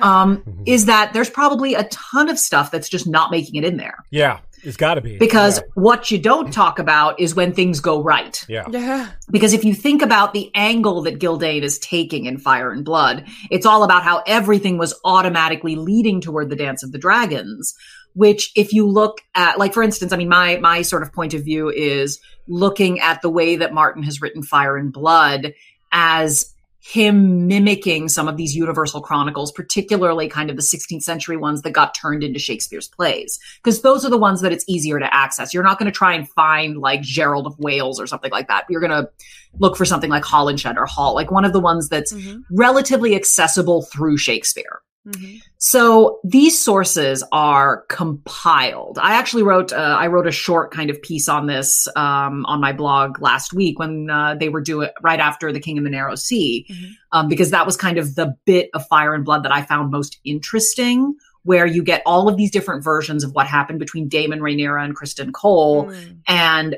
[0.00, 3.76] um, is that there's probably a ton of stuff that's just not making it in
[3.76, 4.04] there.
[4.10, 4.40] Yeah.
[4.62, 5.64] It's got to be Because Yeah.
[5.74, 8.44] what you don't talk about is when things go right.
[8.48, 8.64] yeah.
[8.68, 9.08] Yeah.
[9.30, 13.26] Because if you think about the angle that Gyldayn is taking in Fire and Blood,
[13.50, 17.74] it's all about how everything was automatically leading toward the Dance of the Dragons.
[18.14, 21.34] Which, if you look at, like, for instance, I mean, my, my sort of point
[21.34, 22.18] of view is
[22.48, 25.52] looking at the way that Martin has written Fire and Blood
[25.92, 26.54] as
[26.88, 31.72] him mimicking some of these universal chronicles, particularly kind of the 16th century ones that
[31.72, 33.40] got turned into Shakespeare's plays.
[33.56, 35.52] Because those are the ones that it's easier to access.
[35.52, 38.66] You're not going to try and find like Gerald of Wales or something like that.
[38.70, 39.10] You're going to
[39.58, 42.42] look for something like Holinshed or Hall, like one of the ones that's Mhm.
[42.52, 44.80] relatively accessible through Shakespeare.
[45.06, 45.40] Mhm.
[45.58, 48.98] So these sources are compiled.
[49.00, 52.60] I actually wrote uh, I wrote a short kind of piece on this um, on
[52.60, 55.90] my blog last week when uh, they were doing right after the King in the
[55.90, 56.90] Narrow Sea, Mhm.
[57.12, 59.90] um, because that was kind of the bit of Fire and Blood that I found
[59.90, 61.14] most interesting,
[61.44, 64.96] where you get all of these different versions of what happened between Daemon Rhaenyra and
[64.96, 66.16] Criston Cole, Mm.
[66.26, 66.76] and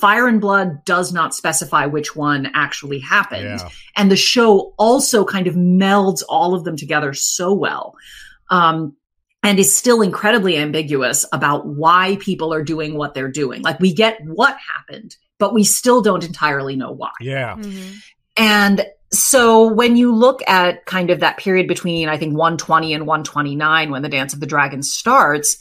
[0.00, 3.68] Fire and Blood does not specify which one actually happened Yeah.
[3.96, 7.94] and the show also kind of melds all of them together so well
[8.50, 8.96] um,
[9.42, 13.92] and is still incredibly ambiguous about why people are doing what they're doing like we
[13.92, 17.56] get what happened but we still don't entirely know why Yeah.
[17.56, 17.94] Mhm.
[18.36, 23.06] and so when you look at kind of that period between I think 120 and
[23.06, 25.56] 129 when the Dance of the Dragons starts,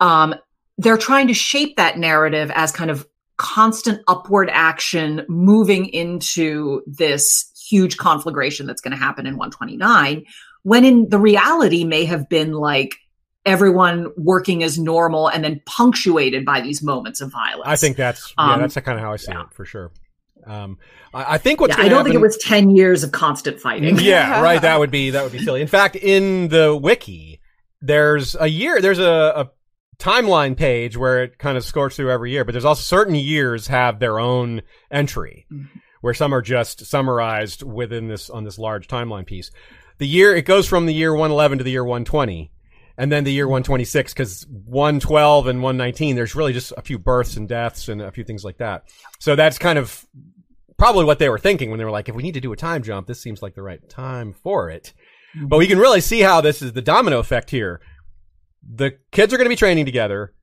[0.00, 0.34] um,
[0.78, 3.06] they're trying to shape that narrative as kind of
[3.40, 10.24] constant upward action moving into this huge conflagration that's going to happen in 129
[10.62, 12.96] when in the reality may have been like
[13.46, 17.64] everyone working as normal and then punctuated by these moments of violence.
[17.64, 19.90] I think that's yeah, Um, that's kind of how I see it for sure.
[20.46, 20.76] Um,
[21.14, 23.58] I, I think what's Yeah, gonna I don't think it was 10 years of constant
[23.58, 23.96] fighting.
[24.00, 24.60] yeah, right.
[24.60, 25.62] That would be that would be silly.
[25.62, 27.40] In fact, in the wiki,
[27.80, 29.50] there's a year, there's a, a
[30.00, 33.68] timeline page where it kind of scores through every year, but there's also certain years
[33.68, 35.78] have their own entry, mm-hmm.
[36.00, 39.50] where some are just summarized within this on this large timeline piece.
[39.98, 42.50] The year it goes from the year 111 to the year 120.
[42.98, 43.52] And then the year mm-hmm.
[43.52, 48.12] 126, because 112 and 119, there's really just a few births and deaths and a
[48.12, 48.84] few things like that.
[49.18, 50.04] So that's kind of
[50.76, 52.56] probably what they were thinking when they were like, if we need to do a
[52.56, 54.92] time jump, this seems like the right time for it.
[55.34, 55.72] But we mm-hmm.
[55.72, 57.80] can really see how this is the domino effect here.
[58.68, 60.34] The kids are going to be training together.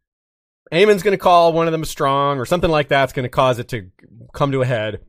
[0.71, 3.59] Aemond's going to call one of them strong or something like that's going to cause
[3.59, 3.89] it to
[4.33, 4.99] come to a head.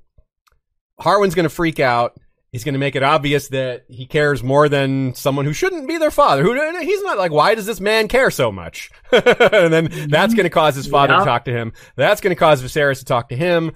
[1.00, 2.18] Harwin's going to freak out.
[2.52, 5.98] He's going to make it obvious that he cares more than someone who shouldn't be
[5.98, 6.42] their father.
[6.42, 8.90] Who uh, he's not like, why does this man care so much?
[9.12, 10.06] and then mm-hmm.
[10.06, 11.18] that's going to cause his father Yeah.
[11.20, 11.72] to talk to him.
[11.96, 13.72] That's going to cause Viserys to talk to him.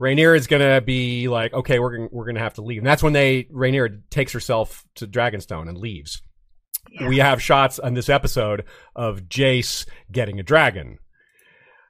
[0.00, 2.78] Rhaenyra is gonna be like, okay, we're gonna, we're gonna have to leave.
[2.78, 6.22] And that's when they Rhaenyra takes herself to Dragonstone and leaves.
[7.06, 8.64] We have shots on this episode
[8.96, 10.98] of Jace getting a dragon.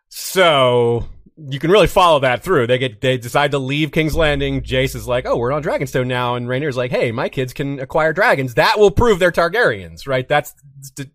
[0.08, 1.08] So
[1.48, 2.66] you can really follow that through.
[2.66, 4.62] They get they decide to leave King's Landing.
[4.62, 7.78] Jace is like, oh, we're on Dragonstone now, and Rhaenyra's like, hey, my kids can
[7.80, 8.54] acquire dragons.
[8.54, 10.28] That will prove they're Targaryens, right?
[10.28, 10.52] That's
[10.96, 11.10] to,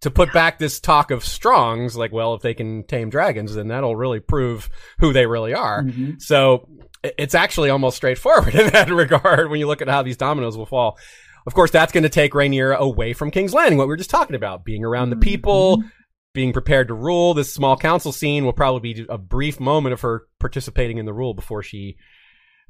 [0.00, 1.96] to put back this talk of strongs.
[1.96, 5.82] Like, well, if they can tame dragons, then that'll really prove who they really are.
[5.82, 6.12] Mm-hmm.
[6.18, 6.68] So
[7.04, 10.66] it's actually almost straightforward in that regard when you look at how these dominoes will
[10.66, 10.98] fall.
[11.46, 14.10] Of course, that's going to take Rhaenyra away from King's Landing, what we were just
[14.10, 15.88] talking about, being around the people, mm-hmm.
[16.32, 17.34] being prepared to rule.
[17.34, 21.12] This small council scene will probably be a brief moment of her participating in the
[21.12, 21.96] rule before she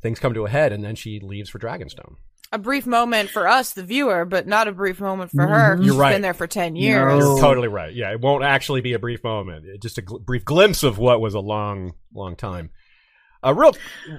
[0.03, 2.17] things come to a head, and then she leaves for Dragonstone.
[2.53, 5.75] A brief moment for us, the viewer, but not a brief moment for her.
[5.75, 5.83] Mm-hmm.
[5.83, 6.13] You're She's right.
[6.13, 7.21] been there for 10 years.
[7.21, 7.33] No.
[7.33, 7.93] You're totally right.
[7.93, 9.65] Yeah, it won't actually be a brief moment.
[9.83, 12.71] Just a gl- brief glimpse of what was a long, long time.
[13.45, 13.73] Uh, real,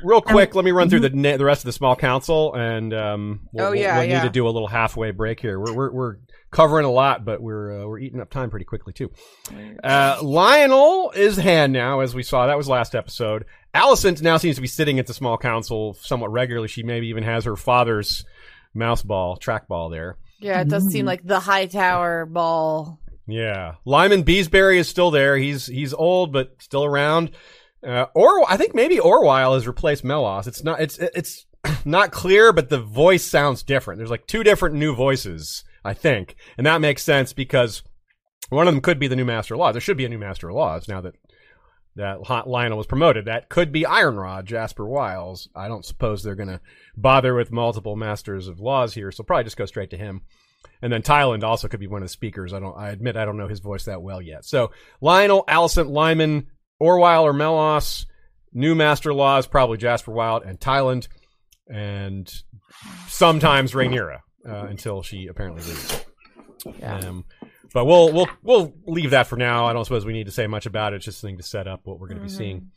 [0.04, 0.54] real quick.
[0.56, 3.66] let me run through the na- the rest of the small council, and um, we'll,
[3.68, 4.22] Oh, we'll- we'll yeah.
[4.22, 5.60] need to do a little halfway break here.
[5.60, 6.16] We're we're, we're
[6.52, 9.12] covering a lot, but we're uh, we're eating up time pretty quickly too.
[9.84, 12.48] Uh, Lyonel is hand now, as we saw.
[12.48, 13.46] That was last episode.
[13.74, 16.68] Alicent now seems to be sitting at the small council somewhat regularly.
[16.68, 18.26] She maybe even has her father's
[18.74, 20.18] mouse ball, trackball there.
[20.40, 23.00] Yeah, it does seem like the Hightower ball.
[23.28, 25.36] Yeah, Lyman Beesbury is still there.
[25.36, 27.32] He's he's old but still around.
[27.86, 30.48] Uh, or I think maybe Orwyle has replaced Mellos.
[30.48, 31.46] It's not it's it's
[31.86, 34.00] not clear, but the voice sounds different.
[34.00, 37.84] There's like two different new voices, I think, and that makes sense because
[38.50, 39.74] one of them could be the new Master of Laws.
[39.74, 41.14] There should be a new Master of Laws now that
[41.96, 43.26] that Lyonel was promoted.
[43.26, 45.48] That could be Ironrod, Jasper Wylde.
[45.56, 46.60] I don't suppose they're going to
[46.98, 50.22] bother with multiple Masters of Laws here, so probably just go straight to him.
[50.82, 52.52] And then Tyland also could be one of the speakers.
[52.52, 52.76] I don't.
[52.76, 54.44] I admit I don't know his voice that well yet.
[54.46, 54.72] So
[55.02, 56.48] Lyonel, Alicent, Lyman,
[56.82, 58.06] Orwyle or Mellos,
[58.54, 61.08] new Master Laws, probably Jasper Wylde and Tyland,
[61.70, 62.32] and
[63.08, 66.06] sometimes Rhaenyra uh, until she apparently leaves.
[66.80, 66.98] Yeah.
[66.98, 67.26] Um,
[67.74, 69.66] but we'll we'll we'll leave that for now.
[69.66, 70.98] I don't suppose we need to say much about it.
[70.98, 72.72] It's just a thing to set up what we're going to be seeing.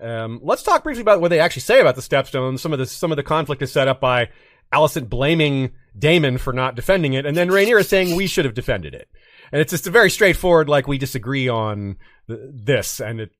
[0.00, 2.60] Um, let's talk briefly about what they actually say about the Stepstones.
[2.60, 4.28] Some of the some of the conflict is set up by
[4.72, 8.94] Alicent blaming Daemon for not defending it, and then Rhaenyra saying we should have defended
[8.94, 9.08] it.
[9.50, 11.96] And it's just a very straightforward, like we disagree on
[12.28, 13.30] th- this, and it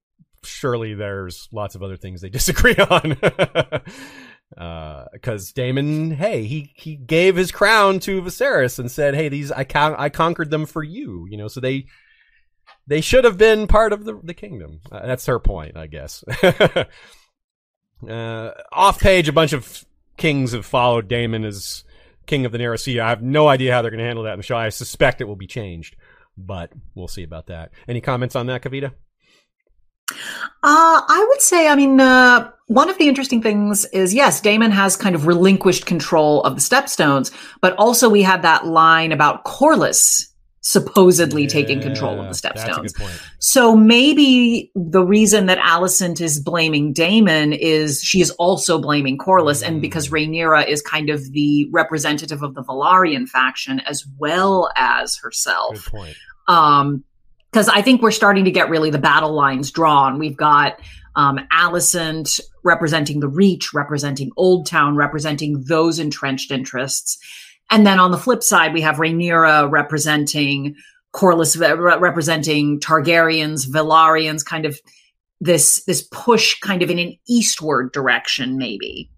[0.45, 3.17] surely there's lots of other things they disagree on.
[4.55, 9.65] Because Daemon, hey, he he gave his crown to Viserys and said, "Hey, these I
[9.65, 11.87] con- I conquered them for you." You know, so they
[12.87, 14.81] they should have been part of the the kingdom.
[14.91, 16.23] Uh, that's her point, I guess.
[18.09, 19.87] uh, off page, a bunch of
[20.17, 21.85] kings have followed Daemon as
[22.27, 23.01] king of the Narrow Sea.
[23.01, 24.57] I have no idea how they're going to handle that in the show.
[24.57, 25.97] I suspect it will be changed,
[26.37, 27.73] but we'll see about that.
[27.89, 28.93] Any comments on that, Kavita?
[30.65, 34.71] Uh, I would say, I mean, uh, one of the interesting things is yes, Daemon
[34.71, 39.45] has kind of relinquished control of the Stepstones, but also we had that line about
[39.45, 40.32] Corlys
[40.63, 42.95] supposedly taking control of the Stepstones.
[43.41, 49.67] So maybe the reason that Alicent is blaming Daemon is she is also blaming Corlys,
[49.67, 55.17] and because Rhaenyra is kind of the representative of the Velaryon faction as well as
[55.17, 55.89] herself.
[56.49, 57.05] Um,
[57.51, 60.19] because I think we're starting to get really the battle lines drawn.
[60.19, 60.81] We've got
[61.17, 67.19] um, Alicent representing the Reach, representing Oldtown, representing those entrenched interests.
[67.73, 70.77] And then on the flip side, we have Rhaenyra representing
[71.13, 74.79] Corlys, re- representing Targaryens, Velaryons, kind of
[75.41, 79.11] this this push, kind of in an eastward direction, maybe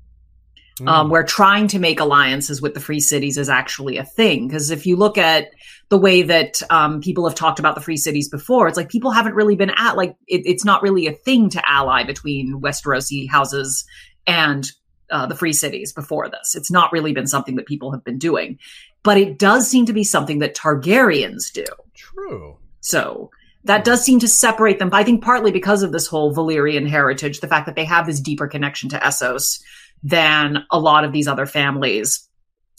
[0.86, 4.48] um, where trying to make alliances with the free cities is actually a thing.
[4.48, 5.48] Because if you look at
[5.88, 9.12] the way that um, people have talked about the free cities before, it's like people
[9.12, 13.28] haven't really been at like it, it's not really a thing to ally between Westerosi
[13.28, 13.84] houses
[14.26, 14.70] and
[15.10, 16.54] uh, the free cities before this.
[16.54, 18.58] It's not really been something that people have been doing,
[19.02, 21.64] but it does seem to be something that Targaryens do.
[21.94, 22.56] True.
[22.80, 23.30] So
[23.64, 24.90] that does seem to separate them.
[24.92, 28.20] I think partly because of this whole Valyrian heritage, the fact that they have this
[28.20, 29.62] deeper connection to Essos
[30.02, 32.28] than a lot of these other families.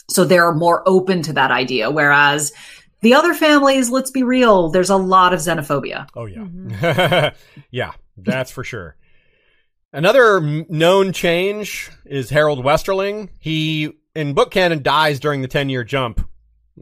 [0.09, 1.89] So they're more open to that idea.
[1.89, 2.53] Whereas
[3.01, 6.07] the other families, let's be real, there's a lot of xenophobia.
[6.15, 7.31] Oh yeah,
[7.71, 8.95] yeah, that's for sure.
[9.95, 13.29] Another known change is Harrold Westerling.
[13.39, 16.19] He in book canon dies during the ten year jump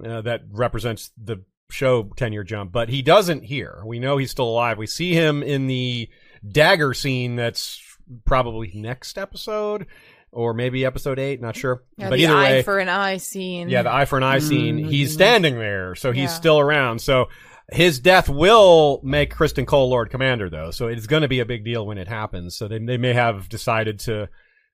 [0.03, 3.83] uh, that represents the show ten year jump, but he doesn't here.
[3.85, 4.79] We know he's still alive.
[4.79, 6.09] We see him in the
[6.47, 7.35] dagger scene.
[7.35, 7.79] That's
[8.25, 9.85] probably next episode
[10.31, 11.39] or maybe episode eight.
[11.39, 13.69] Not sure, Yeah, but the either eye way, for an eye scene.
[13.69, 14.79] yeah, the eye for an eye scene.
[14.79, 16.27] He's standing there, so he's Yeah.
[16.29, 16.99] still around.
[16.99, 17.29] So
[17.71, 20.71] his death will make Criston Cole Lord Commander, though.
[20.71, 22.55] So it's going to be a big deal when it happens.
[22.55, 24.29] So they they may have decided to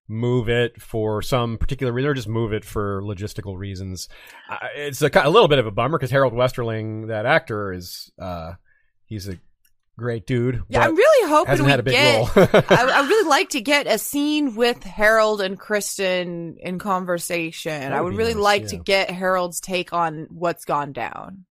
[0.08, 4.10] move it for some particular reason, or just move it for logistical reasons.
[4.50, 8.12] Uh, it's a, a little bit of a bummer because Harrold Westerling, that actor, is
[8.20, 8.54] uh,
[9.06, 9.38] he's a
[10.00, 10.64] great dude.
[10.68, 12.38] Yeah, I'm really hoping we had a big get.
[12.72, 17.94] I, I really like to get a scene with Harrold and Criston in conversation.
[17.94, 18.68] I would would really nice, like yeah.
[18.70, 21.46] to get Harrold's take on what's gone down.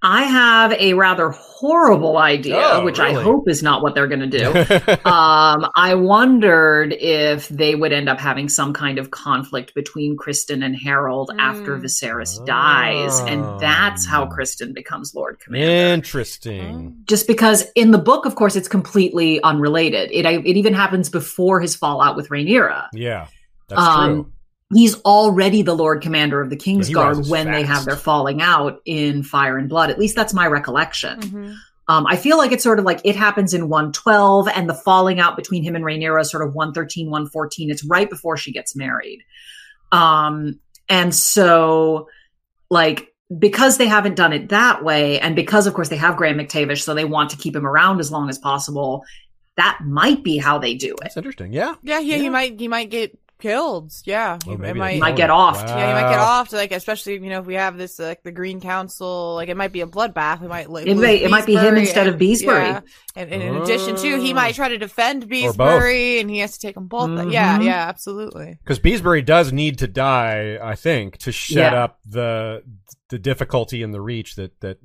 [0.00, 4.28] I have a rather horrible idea, Oh, which I hope is not what they're going
[4.30, 4.46] to do.
[5.04, 10.64] um, I wondered if they would end up having some kind of conflict between Criston
[10.64, 11.82] and Harrold after Mm.
[11.82, 14.28] Viserys dies, and that's how Oh.
[14.28, 15.94] Criston becomes Lord Commander.
[15.94, 16.96] Interesting.
[17.06, 20.10] Just because in the book, of course, it's completely unrelated.
[20.12, 22.86] It it even happens before his fallout with Rhaenyra.
[22.92, 23.26] Yeah,
[23.68, 24.32] that's Um, true.
[24.74, 28.42] He's already the Lord Commander of the he Kingsguard rises when they have their falling
[28.42, 29.90] out in Fire and Blood.
[29.90, 31.20] At least that's my recollection.
[31.20, 31.52] Mm-hmm.
[31.90, 35.20] Um, I feel like it's sort of like it happens in 112 and the falling
[35.20, 37.70] out between him and Rhaenyra is sort of 113, 114.
[37.70, 39.20] It's right before she gets married.
[39.90, 42.08] Um, and so
[42.68, 46.38] like, because they haven't done it that way, and because of course they have Graham
[46.38, 49.04] McTavish, so they want to keep him around as long as possible,
[49.56, 51.00] that might be how they do it.
[51.02, 51.52] That's interesting.
[51.52, 51.74] Yeah.
[51.82, 53.92] Yeah, yeah, he might he might get killed.
[54.04, 55.00] Yeah, he, Well, it maybe might.
[55.00, 55.56] might get off.
[55.66, 56.40] yeah, he might get Wow.
[56.40, 56.52] off.
[56.52, 59.72] Like especially you know if we have this like the Green Council, like it might
[59.72, 60.40] be a bloodbath.
[60.40, 62.66] We might like, It may- it might be him Beesbury instead of Beesbury.
[62.68, 62.80] Yeah.
[63.16, 65.28] And, and in addition to, he might try to defend.
[65.28, 67.10] Beesbury, and he has to take them both.
[67.32, 67.64] Yeah, Mhm.
[67.64, 68.58] yeah, absolutely.
[68.62, 71.84] Because Beesbury does need to die, I think, to shut Yeah.
[71.84, 72.62] up the
[73.10, 74.76] the difficulty and the reach that that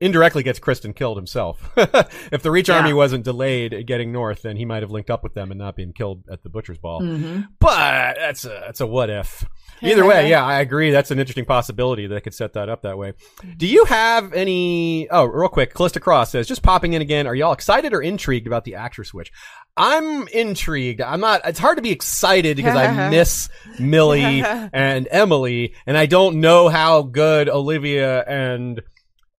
[0.00, 1.70] indirectly gets Criston killed himself.
[1.76, 2.76] if the Reach Yeah.
[2.76, 5.76] Army wasn't delayed getting north, then he might have linked up with them and not
[5.76, 7.00] been killed at the Butcher's Ball.
[7.00, 7.48] Mhm.
[7.60, 9.44] But that's a that's a what if.
[9.82, 10.90] Either way, yeah, I agree.
[10.90, 13.12] That's an interesting possibility that could set that up that way.
[13.58, 15.06] Do you have any?
[15.10, 17.26] Oh, real quick, Callista Cross says, just popping in again.
[17.26, 19.30] Are y'all excited or intrigued about the actor switch?
[19.76, 21.02] I'm intrigued.
[21.02, 21.42] I'm not.
[21.44, 24.40] It's hard to be excited because I miss Milly
[24.72, 28.80] and Emily, and I don't know how good Olivia and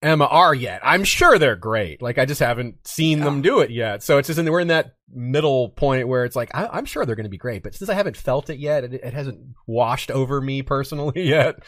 [0.02, 0.82] Emma are yet.
[0.84, 2.02] I'm sure they're great.
[2.02, 4.04] Like I just haven't seen them do it yet.
[4.04, 7.06] So it's just in we're in that middle point where it's like I, I'm sure
[7.06, 9.40] they're going to be great, but since I haven't felt it yet, it, it hasn't
[9.66, 11.60] washed over me personally yet.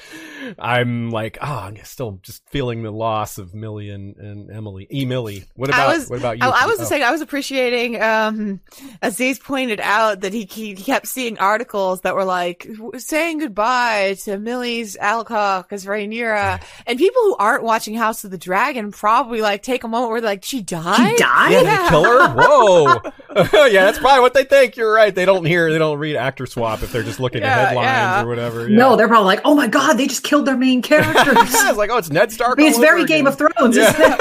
[0.57, 4.87] I'm like, oh, I'm still just feeling the loss of Milly and, and Emily.
[4.91, 5.45] E Milly.
[5.55, 6.43] What about was, what about you?
[6.45, 6.95] I, I was just Oh.
[6.95, 8.59] saying, I was appreciating, um,
[9.01, 12.67] Aziz pointed out that he, he kept seeing articles that were like
[12.97, 18.37] saying goodbye to Milly's Alcock as Rhaenyra, and people who aren't watching House of the
[18.37, 21.11] Dragon probably like take a moment where they're like, she died.
[21.11, 21.51] She died?
[21.51, 22.33] Yeah, did they kill her?
[22.35, 23.11] Whoa.
[23.71, 24.75] yeah, that's probably what they think.
[24.77, 25.13] You're right.
[25.13, 27.85] They don't hear, they don't read actor swap if they're just looking Yeah, at headlines
[27.85, 28.23] yeah.
[28.23, 28.69] or whatever.
[28.69, 28.77] Yeah.
[28.77, 31.35] No, they're probably like, oh my god, they just killed their main characters.
[31.37, 32.57] it's like, oh, it's Ned Stark.
[32.57, 33.89] I mean, it's very over Game of Thrones, Yeah.
[33.89, 34.19] isn't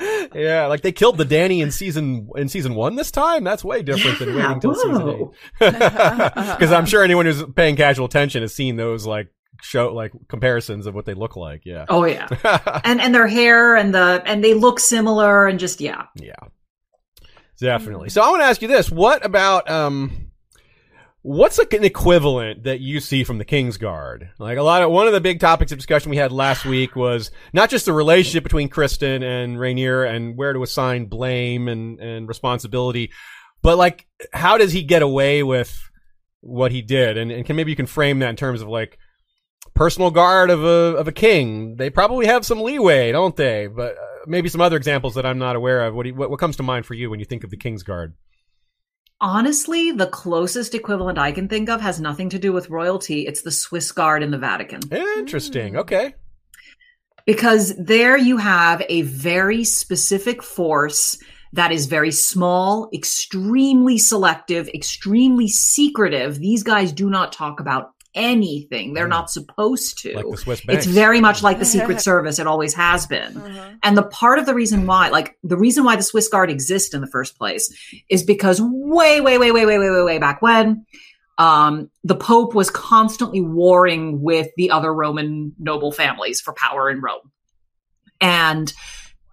[0.00, 0.30] it?
[0.34, 3.44] yeah, like they killed the Dany in season in season one this time.
[3.44, 5.28] That's way different than waiting until season eight.
[5.72, 9.28] Because I'm sure anyone who's paying casual attention has seen those like
[9.62, 11.62] show like comparisons of what they look like.
[11.64, 11.86] Yeah.
[11.88, 12.28] Oh yeah,
[12.84, 16.04] and and their hair and the and they look similar and just yeah.
[16.16, 16.34] Yeah.
[17.64, 18.10] Definitely.
[18.10, 18.90] So I want to ask you this.
[18.90, 20.30] What about, um,
[21.22, 24.30] what's like an equivalent that you see from the King's Guard?
[24.38, 26.94] Like a lot of, one of the big topics of discussion we had last week
[26.94, 31.98] was not just the relationship between Criston and Rhaenyra and where to assign blame and,
[31.98, 33.10] and responsibility,
[33.62, 35.90] but like, how does he get away with
[36.40, 37.16] what he did?
[37.16, 38.98] And, and can maybe you can frame that in terms of like,
[39.74, 41.74] personal guard of a of a king.
[41.76, 43.66] They probably have some leeway, don't they?
[43.66, 45.94] But uh, maybe some other examples that I'm not aware of.
[45.94, 47.56] What, do you, what what comes to mind for you when you think of the
[47.56, 48.14] king's guard?
[49.20, 53.26] Honestly, the closest equivalent I can think of has nothing to do with royalty.
[53.26, 54.80] It's the Swiss Guard in the Vatican.
[54.90, 55.74] Interesting.
[55.74, 55.78] Mm.
[55.78, 56.14] Okay.
[57.24, 61.16] Because there you have a very specific force
[61.54, 66.40] that is very small, extremely selective, extremely secretive.
[66.40, 68.94] These guys do not talk about anything.
[68.94, 70.10] They're not supposed to.
[70.10, 70.16] Mm.
[70.16, 72.38] Like the Swiss It's very much like the Secret Service.
[72.38, 73.40] It always has been.
[73.82, 76.94] And the part of the reason why, like the reason why the Swiss Guard exist
[76.94, 77.72] in the first place
[78.08, 80.86] is because way, way, way, way, way, way, way, way back when,
[81.38, 87.00] um, the Pope was constantly warring with the other Roman noble families for power in
[87.00, 87.32] Rome.
[88.20, 88.72] And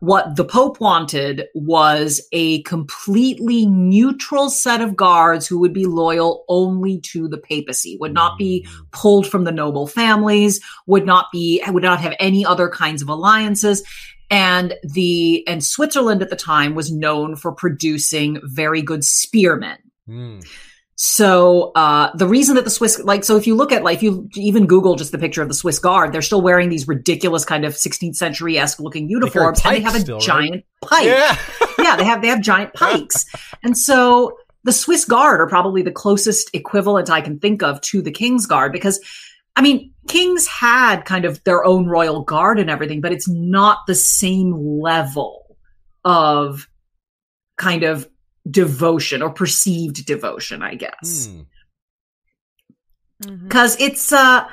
[0.02, 6.44] what the Pope wanted was a completely neutral set of guards who would be loyal
[6.50, 11.64] only to the papacy, would not be pulled from the noble families, would not be,
[11.68, 13.84] would not have any other kinds of alliances.
[14.32, 19.78] And the, and Switzerland at the time was known for producing very good spearmen.
[20.08, 20.40] Hmm.
[21.04, 24.04] So uh, the reason that the Swiss, like, so if you look at, like, if
[24.04, 27.44] you even Google just the picture of the Swiss Guard, they're still wearing these ridiculous
[27.44, 30.24] kind of 16th century esque looking uniforms, and they have a still, right?
[30.24, 31.06] giant pike.
[31.06, 31.36] Yeah.
[31.80, 33.26] yeah, they have they have giant pikes,
[33.64, 38.04] and so the Swiss Guard are probably the closest equivalent I can think of to
[38.04, 39.00] the King's Guard because.
[39.54, 43.80] I mean, kings had kind of their own royal guard and everything, but it's not
[43.86, 45.58] the same level
[46.06, 46.70] of
[47.58, 48.08] kind of
[48.50, 51.28] devotion or perceived devotion, I guess.
[51.28, 51.42] Hmm.
[53.24, 53.48] Mm-hmm.
[53.48, 54.48] Because it's, uh,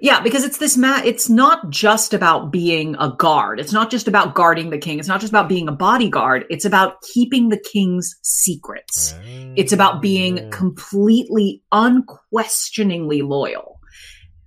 [0.00, 3.60] yeah, because it's this ma- it's not just about being a guard.
[3.60, 4.98] It's not just about guarding the king.
[4.98, 6.44] It's not just about being a bodyguard.
[6.50, 9.14] It's about keeping the king's secrets.
[9.56, 13.80] It's about being completely unquestioningly loyal.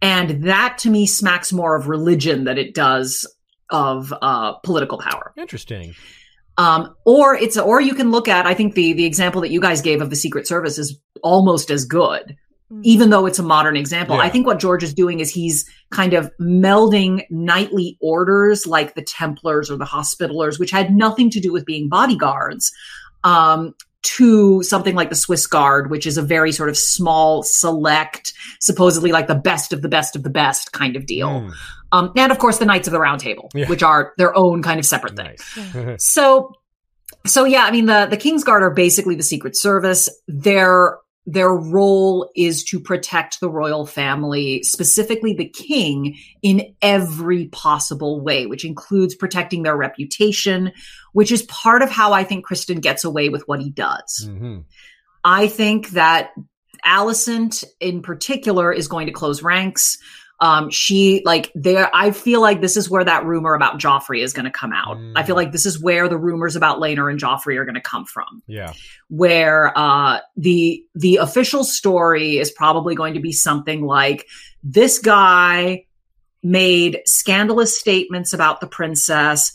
[0.02, 3.26] And that to me smacks more of religion than it does
[3.70, 5.34] of uh, political power.
[5.38, 5.96] Interesting.
[6.58, 9.60] Um, or it's or you can look at I think the the example that you
[9.60, 12.36] guys gave of the Secret Service is almost as good,
[12.84, 14.18] even though it's a modern example.
[14.18, 14.24] Yeah.
[14.24, 19.02] I think what George is doing is he's kind of melding knightly orders like the
[19.02, 22.72] Templars or the Hospitallers, which had nothing to do with being bodyguards,
[23.24, 23.74] um,
[24.04, 29.12] to something like the Swiss Guard, which is a very sort of small, select, supposedly
[29.12, 31.42] like the best of the best of the best kind of deal.
[31.42, 31.50] Hmm.
[31.94, 33.70] Um, and of course, the Knights of the Round Table, Yeah.
[33.70, 35.38] which are their own kind of separate thing.
[35.74, 35.96] Nice.
[36.04, 36.54] So,
[37.26, 40.10] so yeah, I mean, the, the King's Guard are basically the Secret Service.
[40.28, 48.20] Their, their role is to protect the royal family, specifically the king, in every possible
[48.22, 50.72] way, which includes protecting their reputation,
[51.14, 54.28] which is part of how I think Criston gets away with what he does.
[54.30, 54.60] hmm
[55.24, 56.32] I think that
[56.86, 59.98] Alicent in particular is going to close ranks.
[60.40, 61.90] Um, she like there.
[61.94, 64.98] I feel like this is where that rumor about Joffrey is going to come out.
[65.16, 65.38] I feel Mm.
[65.38, 68.42] like this is where the rumors about Laenor and Joffrey are going to come from
[68.48, 68.74] Yeah.
[69.10, 74.28] where uh, the the official story is probably going to be something like
[74.64, 75.86] this guy
[76.42, 79.54] made scandalous statements about the princess.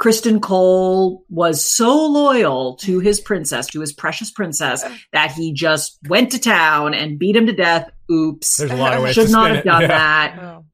[0.00, 5.98] Criston Cole was so loyal to his princess, to his precious princess, that he just
[6.08, 7.90] went to town and beat him to death.
[8.10, 8.56] Oops.
[8.56, 9.68] There's a lot of ways Should to not spin have it.
[9.68, 9.86] done Yeah.
[9.88, 10.38] that.
[10.42, 10.64] Oh.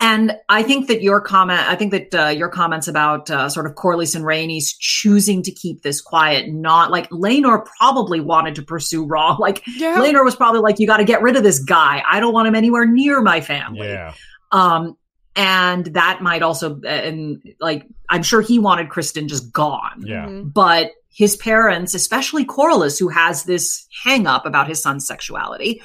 [0.00, 3.66] And I think that your comment, I think that uh, your comments about uh, sort
[3.66, 8.62] of Corlys and Rhaenys choosing to keep this quiet, not like Laenor probably wanted to
[8.62, 9.36] pursue Raw.
[9.40, 9.96] Like Yeah.
[9.98, 12.02] Laenor was probably like, you got to get rid of this guy.
[12.08, 13.88] I don't want him anywhere near my family.
[13.88, 14.14] Yeah.
[14.52, 14.96] Um,
[15.38, 20.02] and that might also, and like, I'm sure he wanted Criston just gone.
[20.04, 20.26] Yeah.
[20.26, 20.52] Mhm.
[20.52, 25.80] But his parents, especially Corlys, who has this hang up about his son's sexuality,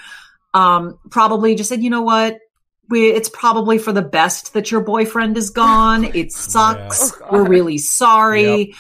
[0.56, 2.40] um, probably just said, you know what?
[2.90, 6.04] We, it's probably for the best that your boyfriend is gone.
[6.04, 7.14] It sucks.
[7.22, 8.74] Oh, We're really sorry.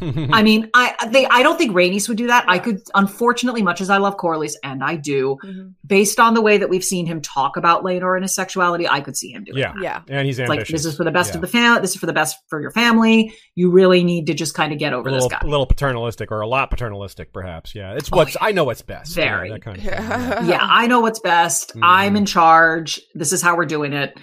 [0.32, 2.44] I mean, I they I don't think Rhaenys would do that.
[2.48, 5.74] I could, unfortunately, much as I love Corlys, and I do, Mhm.
[5.86, 9.00] based on the way that we've seen him talk about Laenor and his sexuality, I
[9.00, 9.72] could see him doing yeah.
[9.74, 9.82] that.
[9.82, 10.00] Yeah.
[10.08, 10.58] And he's ambitious.
[10.58, 11.36] like this is for the best Yeah.
[11.36, 11.80] of the family.
[11.80, 13.32] This is for the best for your family.
[13.54, 15.46] You really need to just kind of get a over little, this guy.
[15.46, 17.74] little paternalistic or a lot paternalistic, perhaps.
[17.74, 19.16] Yeah, it's what's I know what's best.
[19.16, 19.50] Yeah, Very.
[19.50, 19.92] that kind of thing.
[19.92, 20.44] Yeah.
[20.46, 21.74] yeah, I know what's best.
[21.76, 21.80] Mhm.
[21.82, 23.00] I'm in charge.
[23.14, 24.18] This is how we're doing it.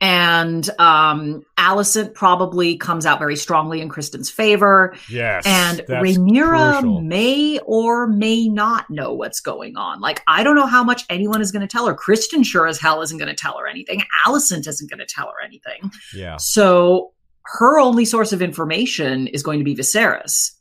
[0.00, 4.94] And um Alicent probably comes out very strongly in Criston's favor.
[5.10, 7.00] Yes, And that's Rhaenyra crucial.
[7.02, 10.00] may or may not know what's going on.
[10.00, 11.94] Like, I don't know how much anyone is going to tell her.
[11.94, 14.02] Criston sure as hell isn't going to tell her anything.
[14.24, 15.90] Alicent isn't going to tell her anything.
[16.14, 17.12] Yeah, So
[17.42, 20.52] her only source of information is going to be Viserys.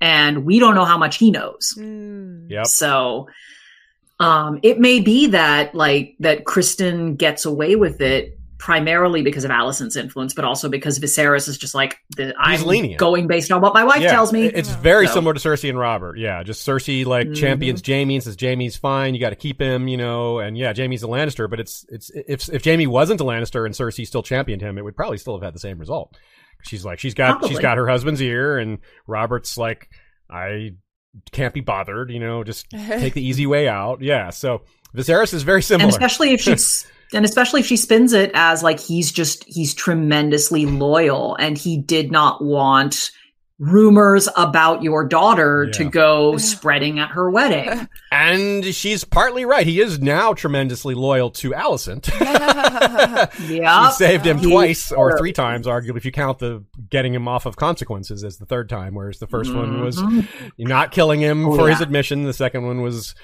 [0.00, 1.74] And we don't know how much he knows.
[1.78, 2.50] Mm.
[2.50, 2.66] yep.
[2.66, 3.28] So
[4.20, 9.50] um it may be that like that Criston gets away with it primarily because of
[9.50, 12.98] Alicent's influence, but also because Viserys is just like the, I'm lenient.
[12.98, 14.46] going based on what my wife yeah, tells me.
[14.46, 16.18] It's very So- similar to Cersei and Robert.
[16.18, 17.36] Yeah, just Cersei like Mhm.
[17.36, 19.14] champions Jaime and says Jaime's fine.
[19.14, 20.38] You got to keep him, you know.
[20.38, 23.74] And yeah, Jaime's a Lannister, but it's it's if if Jaime wasn't a Lannister and
[23.74, 26.16] Cersei still championed him, it would probably still have had the same result.
[26.62, 29.88] She's like she's got she's got her husband's ear, and Robert's like
[30.30, 30.70] I
[31.32, 32.42] can't be bothered, you know.
[32.44, 34.00] Just take the easy way out.
[34.00, 34.62] Yeah, so
[34.96, 35.84] Viserys is very similar.
[35.84, 39.72] and especially if she's and especially if she spins it as like he's just he's
[39.74, 43.10] tremendously loyal and he did not want
[43.60, 47.88] rumors about your daughter to go spreading at her wedding.
[48.10, 49.66] And she's partly right.
[49.66, 52.08] He is now tremendously loyal to Alicent.
[53.48, 53.88] Yeah.
[53.90, 57.26] she saved him He- twice or three times, arguably, if you count the getting him
[57.26, 60.26] off of consequences as the third time, whereas the 1st one was Mhm.
[60.58, 62.22] not killing him Oh, for his admission.
[62.24, 63.14] The second one was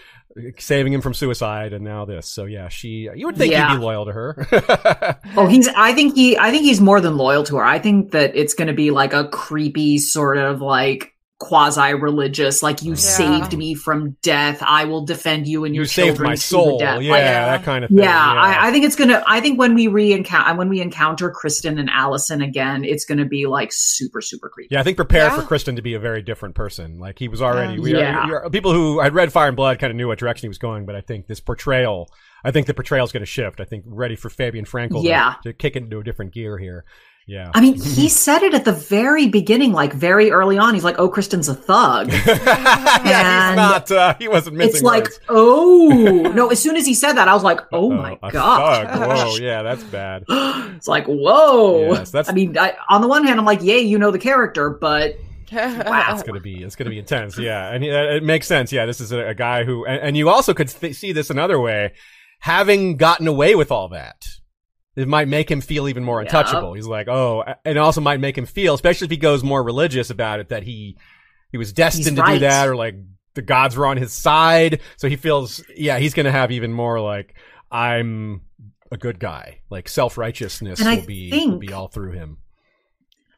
[0.59, 2.27] saving him from suicide, and now this.
[2.28, 3.09] So yeah, she.
[3.15, 3.70] You would think Yeah.
[3.70, 5.19] he'd be loyal to her.
[5.36, 5.69] Oh, he's.
[5.69, 6.36] I think he.
[6.39, 7.65] I think he's more than loyal to her.
[7.65, 12.62] I think that it's going to be like a creepy sort of like quasi-religious.
[12.62, 12.96] Like you Yeah.
[12.96, 14.62] saved me from death.
[14.66, 16.78] I will defend you and you your saved children my to the soul.
[16.78, 17.00] death.
[17.02, 17.98] Yeah, Like, that kind of thing.
[17.98, 19.22] yeah, I, I think it's gonna.
[19.26, 23.46] I think when we re-encounter when we encounter Criston and Alicent again, it's gonna be
[23.46, 24.68] like super super creepy.
[24.74, 25.40] Yeah, I think prepare Yeah.
[25.40, 26.98] for Criston to be a very different person.
[26.98, 27.72] Like he was already.
[27.74, 27.82] Um, yeah.
[27.82, 28.28] We Yeah.
[28.30, 30.48] are, are- people who had read Fire and Blood kind of knew what direction he
[30.48, 32.08] was going, but I think this portrayal.
[32.42, 33.60] I think the portrayal is going to shift.
[33.60, 35.34] I think ready for Fabien Frankel Yeah.
[35.42, 36.86] to, to kick it into a different gear here.
[37.26, 37.51] Yeah.
[37.55, 40.74] I mean, he said it at the very beginning, like very early on.
[40.74, 43.90] He's like, "Oh, Criston's a thug." yeah, he's not.
[43.90, 44.74] Uh, he wasn't missing.
[44.76, 48.18] it's like, "Oh no!" As soon as he said that, I was like, "Oh my
[48.30, 49.09] god!" thug.
[49.09, 50.24] Whoa, yeah, that's bad.
[50.28, 51.92] it's like, whoa.
[51.92, 54.18] Yes, that's- I mean, I, on the one hand, I'm like, yay, you know the
[54.18, 55.16] character, but
[55.52, 56.06] wow.
[56.14, 56.62] It's gonna be.
[56.62, 57.38] It's gonna be intense.
[57.38, 58.72] Yeah, and uh, it makes sense.
[58.72, 61.30] Yeah, this is a, a guy who, and, and you also could th- see this
[61.30, 61.92] another way,
[62.40, 64.24] having gotten away with all that.
[65.01, 66.27] It might make him feel even more Yeah.
[66.27, 66.74] untouchable.
[66.74, 70.10] He's like, oh, and also might make him feel, especially if he goes more religious
[70.10, 70.97] about it, that he
[71.52, 72.94] he was destined He's to do that, or like
[73.35, 74.81] the gods were on his side.
[74.97, 77.35] So he feels, yeah, he's gonna have even more like
[77.70, 78.43] I'm
[78.93, 79.60] a good guy.
[79.70, 82.39] Like self righteousness will be will be all through him.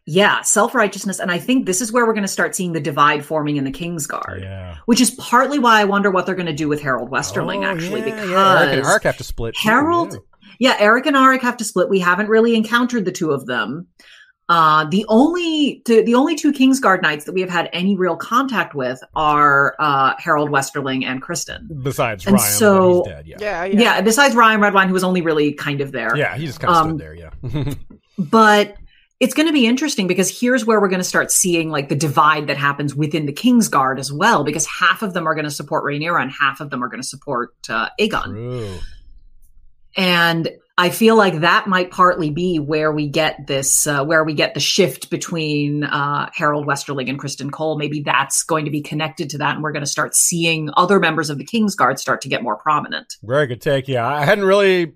[0.05, 1.20] Yeah, self righteousness.
[1.20, 3.62] And I think this is where we're going to start seeing the divide forming in
[3.62, 4.78] the Kingsguard, Yeah.
[4.86, 7.70] which is partly why I wonder what they're going to do with Harrold Westerling, Oh,
[7.70, 8.62] actually, yeah, because yeah.
[8.62, 9.55] And Ark have to split.
[9.55, 10.18] too, Harrold, yeah.
[10.58, 11.88] Yeah, Erryk and Arryk have to split.
[11.88, 13.86] We haven't really encountered the two of them.
[14.48, 18.16] Uh, the only the, the only two Kingsguard knights that we have had any real
[18.16, 21.82] contact with are uh, Harrold Westerling and Criston.
[21.82, 23.26] Besides And Ryam, so- he's dead.
[23.26, 23.36] Yeah.
[23.40, 23.80] yeah, Yeah.
[23.80, 24.00] yeah.
[24.02, 26.14] besides Ryam Redwyne, who was only really kind of there.
[26.16, 27.14] Yeah, he just kind of Um, stood there.
[27.14, 27.74] Yeah.
[28.18, 28.76] But
[29.20, 31.94] it's going to be interesting because here's where we're going to start seeing like the
[31.94, 35.50] divide that happens within the Kingsguard as well, because half of them are going to
[35.50, 38.24] support Rhaenyra and half of them are going to support uh, Aegon.
[38.24, 38.78] True.
[39.97, 40.48] And
[40.78, 44.55] I feel like that might partly be where we get this, uh, where we get
[44.55, 47.77] the shift between uh, Harrold Westerling and Criston Cole.
[47.77, 50.98] Maybe that's going to be connected to that, and we're going to start seeing other
[50.98, 53.19] members of the Kingsguard start to get more prominent.
[53.23, 53.86] Very good take.
[53.86, 54.94] Yeah, I hadn't really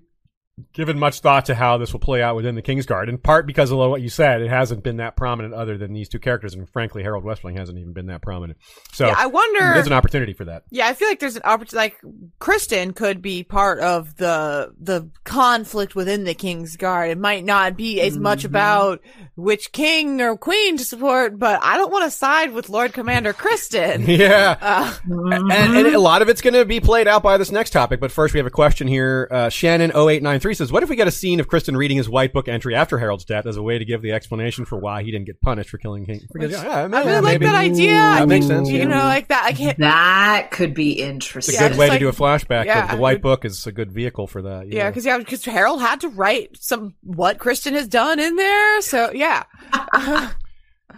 [0.73, 3.71] given much thought to how this will play out within the Kingsguard, in part because
[3.71, 4.41] of what you said.
[4.41, 7.77] It hasn't been that prominent other than these two characters, and frankly, Harold Westling hasn't
[7.77, 8.57] even been that prominent.
[8.91, 9.59] So Yeah, I wonder.
[9.73, 10.63] there's an opportunity for that.
[10.69, 11.77] Yeah, I feel like there's an opportunity.
[11.77, 12.01] Like
[12.39, 17.11] Criston could be part of the the conflict within the King's Guard.
[17.11, 19.01] It might not be as much about
[19.35, 23.33] which king or queen to support, but I don't want to side with Lord Commander
[23.33, 24.05] Kristen.
[24.17, 24.57] Yeah.
[24.59, 27.69] Uh, and, and a lot of it's going to be played out by this next
[27.69, 27.99] topic.
[27.99, 29.27] But first, we have a question here.
[29.29, 32.33] Uh, Shannon 0893 says, What if we get a scene of Criston reading his white
[32.33, 35.11] book entry after Harrold's death as a way to give the explanation for why he
[35.11, 36.21] didn't get punished for killing King?
[36.33, 37.45] Because, yeah, I maybe- really like maybe.
[37.45, 37.91] that idea.
[37.93, 38.69] That I makes think, sense.
[38.69, 38.85] You yeah.
[38.85, 39.43] know, like that.
[39.45, 39.77] I can't.
[39.79, 41.55] That could be it's interesting.
[41.55, 42.65] a good just way like- to do a flashback.
[42.65, 42.87] Yeah.
[42.87, 44.71] the, the white book is a good vehicle for that.
[44.71, 48.81] Yeah, because yeah, because Harrold had to write some what Criston has done in there.
[48.81, 49.43] So yeah,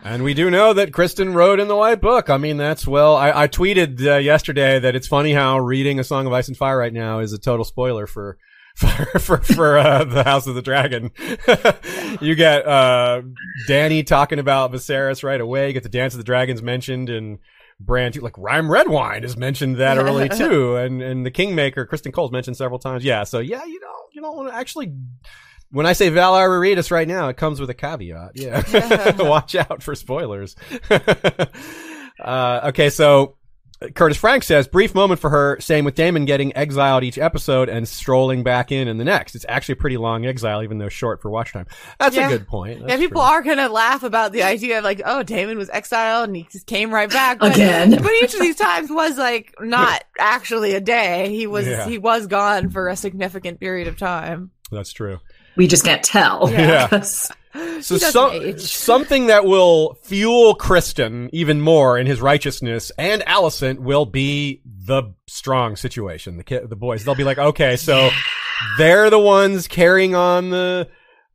[0.04, 2.30] And we do know that Criston wrote in the White Book.
[2.30, 3.16] I mean, that's well.
[3.16, 6.56] I, I tweeted uh, yesterday that it's funny how reading A Song of Ice and
[6.56, 8.38] Fire right now is a total spoiler for
[8.80, 11.11] for for, for uh, the House of the Dragon.
[12.22, 13.22] you get uh,
[13.68, 15.68] Dany talking about Viserys right away.
[15.68, 17.39] You get the Dance of the Dragons mentioned and.
[17.81, 22.11] Brand like Rhyme Red Wine is mentioned that early too, and and the Kingmaker Criston
[22.11, 23.06] Cole's mentioned several times.
[23.06, 24.93] Yeah, so yeah, you know, you don't want to actually
[25.72, 28.31] when I say Valar Rereadus right now, it comes with a caveat.
[28.35, 29.14] Yeah.
[29.18, 30.57] Watch out for spoilers.
[32.19, 33.38] uh, okay, so
[33.95, 37.88] Curtis Frank says, brief moment for her, same with Daemon getting exiled each episode and
[37.88, 39.35] strolling back in in the next.
[39.35, 41.65] It's actually a pretty long exile, even though short for watch time.
[41.97, 42.27] That's Yeah.
[42.27, 42.81] a good point.
[42.85, 42.97] yeah.
[42.97, 43.30] People true.
[43.31, 46.65] are gonna laugh about the idea of like, oh, Daemon was exiled and he just
[46.68, 47.91] came right back but, Again.
[47.91, 51.30] But each of these times was like not actually a day.
[51.30, 51.88] He was Yeah.
[51.88, 54.51] he was gone for a significant period of time.
[54.72, 55.19] That's true.
[55.56, 56.49] We just can't tell.
[56.51, 56.88] Yeah.
[56.91, 57.31] Yes.
[57.82, 64.06] So some, something that will fuel Criston even more in his righteousness and Alicent will
[64.06, 66.38] be the strong situation.
[66.38, 68.10] The kid, the boys, they'll be like, okay, so
[68.78, 70.90] they're the ones carrying on the,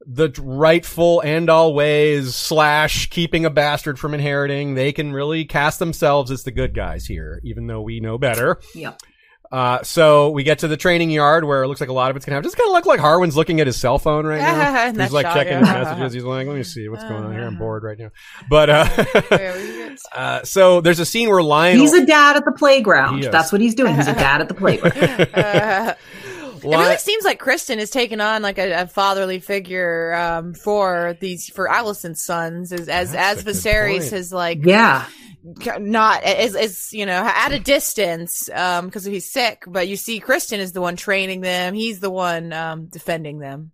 [0.07, 4.75] the rightful and all ways slash keeping a bastard from inheriting.
[4.75, 8.61] They can really cast themselves as the good guys here, even though we know better.
[8.75, 9.01] Yep.
[9.55, 12.17] Uh, so we get to the training yard where it looks like a lot of
[12.17, 12.43] it's gonna happen.
[12.45, 14.93] Just kind of look like Harwin's looking at his cell phone right now.
[15.01, 16.13] He's like shot, checking his messages.
[16.13, 17.45] He's like, let me see what's going on here.
[17.47, 18.11] I'm bored right now.
[18.51, 18.89] But, uh,
[19.31, 22.51] Yeah, we get- uh, so there's a scene where Lyonel, He's a dad at the
[22.51, 23.23] playground.
[23.23, 23.95] That's what he's doing.
[23.95, 25.97] He's a dad at the playground.
[26.65, 31.17] It really seems like Criston is taking on like a, a fatherly figure um, for
[31.21, 34.11] these for Alicent's sons as as That's as Viserys point.
[34.11, 35.07] has like yeah.
[35.79, 40.21] not is is you know at a distance um because he's sick but you see
[40.21, 43.73] Criston is the one training them he's the one um defending them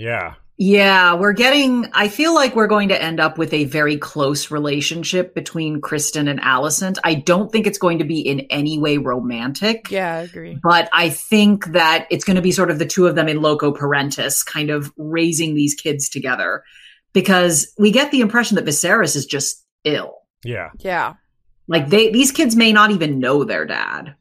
[0.00, 0.34] yeah.
[0.62, 4.50] Yeah, we're getting, I feel like we're going to end up with a very close
[4.50, 6.98] relationship between Criston and Alicent.
[7.02, 9.90] I don't think it's going to be in any way romantic.
[9.90, 13.06] yeah I agree But I think that it's going to be sort of the two
[13.06, 16.62] of them in loco parentis, kind of raising these kids together.
[17.14, 20.18] Because we get the impression that Viserys is just ill.
[20.44, 20.72] Yeah.
[20.80, 21.14] yeah
[21.68, 24.14] Like they, these kids may not even know their dad.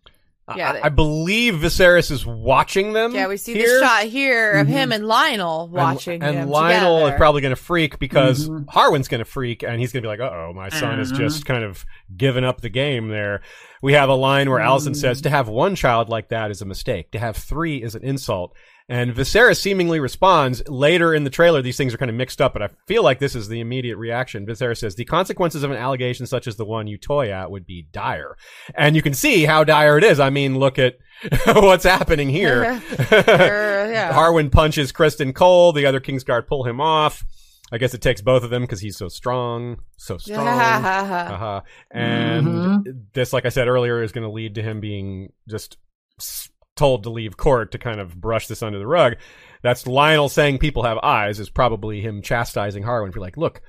[0.55, 3.13] Yeah, I, they- I believe Viserys is watching them.
[3.13, 3.63] yeah we see here.
[3.67, 4.71] this shot here of Mhm.
[4.71, 7.13] him and Lyonel watching and, them Lyonel together.
[7.13, 8.65] is probably going to freak because Mhm.
[8.69, 11.11] Harwin's going to freak, and he's going to be like, "Uh oh, my son has
[11.11, 11.21] Uh-huh.
[11.21, 11.85] just kind of
[12.15, 13.41] given up the game." There,
[13.81, 14.95] we have a line where Alicent Mm.
[14.97, 17.11] says, "To have one child like that is a mistake.
[17.11, 18.53] To have three is an insult."
[18.89, 21.61] And Viserys seemingly responds later in the trailer.
[21.61, 23.97] These things are kind of mixed up, but I feel like this is the immediate
[23.97, 24.47] reaction.
[24.47, 27.67] Viserys says, "The consequences of an allegation such as the one you toy at would
[27.67, 28.35] be dire,"
[28.75, 30.19] and you can see how dire it is.
[30.19, 30.95] I mean, look at
[31.45, 32.81] what's happening here.
[33.09, 34.11] Sure, yeah.
[34.13, 35.71] Harwin punches Criston Cole.
[35.71, 37.23] The other Kingsguard pull him off.
[37.71, 40.47] I guess it takes both of them because he's so strong, so strong.
[40.47, 41.61] uh-huh.
[41.91, 42.83] And Mhm.
[43.13, 45.77] this, like I said earlier, is going to lead to him being just
[46.19, 46.49] s-
[46.79, 49.17] told to leave court to kind of brush this under the rug.
[49.61, 53.61] That's Lyonel saying people have eyes is probably him chastising Harwin for like, look,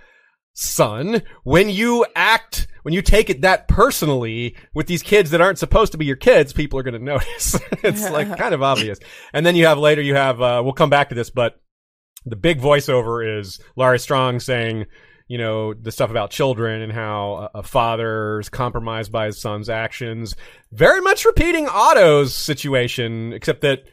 [0.54, 5.58] son, when you act, when you take it that personally with these kids that aren't
[5.58, 7.58] supposed to be your kids, people are going to notice.
[7.82, 9.00] it's like kind of obvious.
[9.32, 11.60] And then you have later, you have, uh, we'll come back to this, but
[12.24, 14.86] the big voiceover is Larys Strong saying,
[15.30, 20.34] you know, the stuff about children and how a, father's compromised by his son's actions.
[20.72, 23.84] Very much repeating Otto's situation, except that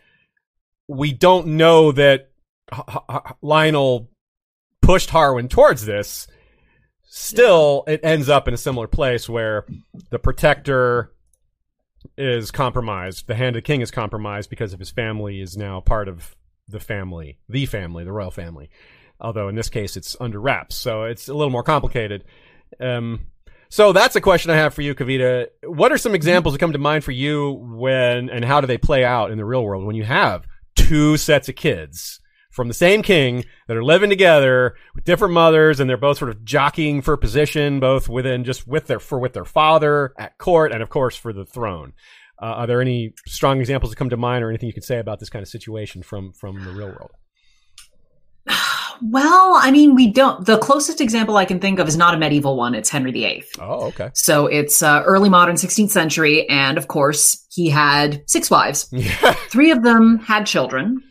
[0.88, 2.32] we don't know that
[2.74, 4.08] H- H- Lyonel
[4.82, 6.26] pushed Harwin towards this.
[7.04, 9.68] Still, it ends up in a similar place where
[10.10, 11.14] the protector
[12.18, 13.28] is compromised.
[13.28, 16.36] The hand of the king is compromised because of his family is now part of
[16.68, 18.72] the family, the family, the royal family.
[19.20, 22.24] Although in this case it's under wraps, so it's a little more complicated.
[22.80, 23.28] Um,
[23.70, 25.48] so that's a question I have for you, Kavita.
[25.64, 28.78] What are some examples that come to mind for you when and how do they
[28.78, 30.46] play out in the real world when you have
[30.76, 32.20] two sets of kids
[32.52, 36.32] from the same king that are living together with different mothers and they're both sort
[36.32, 40.72] of jockeying for position, both within just with their for with their father at court
[40.72, 41.94] and of course for the throne.
[42.42, 45.00] Uh, are there any strong examples that come to mind or anything you can say
[45.00, 47.12] about this kind of situation from from the real world?
[49.02, 50.46] Well, I mean, we don't.
[50.46, 52.76] The closest example I can think of is not a medieval one.
[52.76, 53.44] It's Henry VIII.
[53.60, 54.12] Oh, okay.
[54.14, 56.48] So it's uh, early modern 16th century.
[56.50, 58.90] And of course, he had six wives.
[58.98, 59.34] Yeah.
[59.50, 61.02] Three of them had children,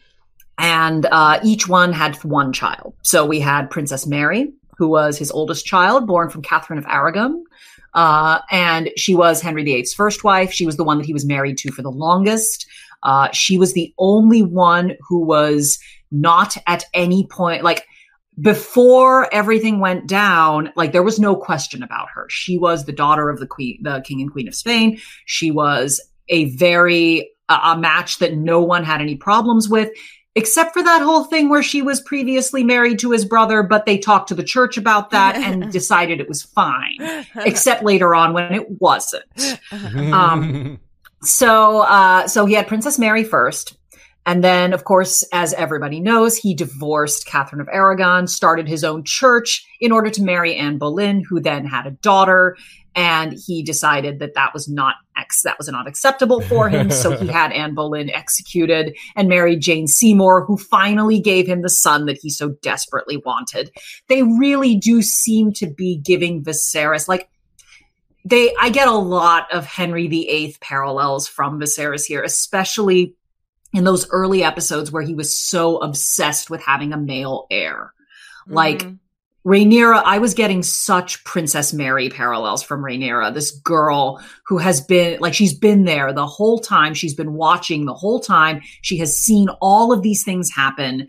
[0.58, 2.94] and uh, each one had one child.
[3.02, 7.44] So we had Princess Mary, who was his oldest child, born from Catherine of Aragon.
[7.94, 10.52] Uh, and she was Henry VIII's first wife.
[10.52, 12.66] She was the one that he was married to for the longest.
[13.02, 15.78] Uh, she was the only one who was
[16.10, 17.84] not at any point like
[18.40, 22.26] before everything went down like there was no question about her.
[22.28, 25.00] She was the daughter of the queen the king and queen of spain.
[25.24, 29.90] She was a very uh, a match that no one had any problems with
[30.34, 33.96] except for that whole thing where she was previously married to his brother but they
[33.96, 38.52] talked to the church about that and decided it was fine except later on when
[38.52, 39.24] it wasn't.
[39.72, 40.78] Um,
[41.22, 43.76] so uh, so he had princess mary first
[44.26, 49.04] and then, of course, as everybody knows, he divorced Catherine of Aragon, started his own
[49.04, 52.56] church in order to marry Anne Boleyn, who then had a daughter.
[52.96, 56.90] And he decided that that was not ex- that was not acceptable for him.
[56.90, 61.68] so he had Anne Boleyn executed and married Jane Seymour, who finally gave him the
[61.68, 63.70] son that he so desperately wanted.
[64.08, 67.28] They really do seem to be giving Viserys like
[68.24, 68.52] they.
[68.60, 73.14] I get a lot of Henry VIII parallels from Viserys here, especially
[73.76, 77.92] in those early episodes where he was so obsessed with having a male heir.
[78.48, 78.98] Like Mhm.
[79.46, 85.20] Rhaenyra, I was getting such Princess Mary parallels from Rhaenyra, this girl who has been
[85.20, 86.94] like she's been there the whole time.
[86.94, 88.62] She's been watching the whole time.
[88.82, 91.06] She has seen all of these things happen.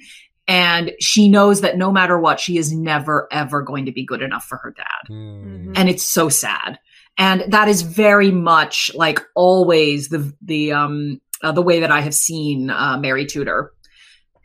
[0.47, 4.21] And she knows that no matter what, she is never, ever going to be good
[4.21, 5.73] enough for her dad Hmm.
[5.75, 6.79] and it's so sad
[7.17, 12.01] and that is very much like always the the um uh, the way that i
[12.01, 13.71] have seen uh, mary tudor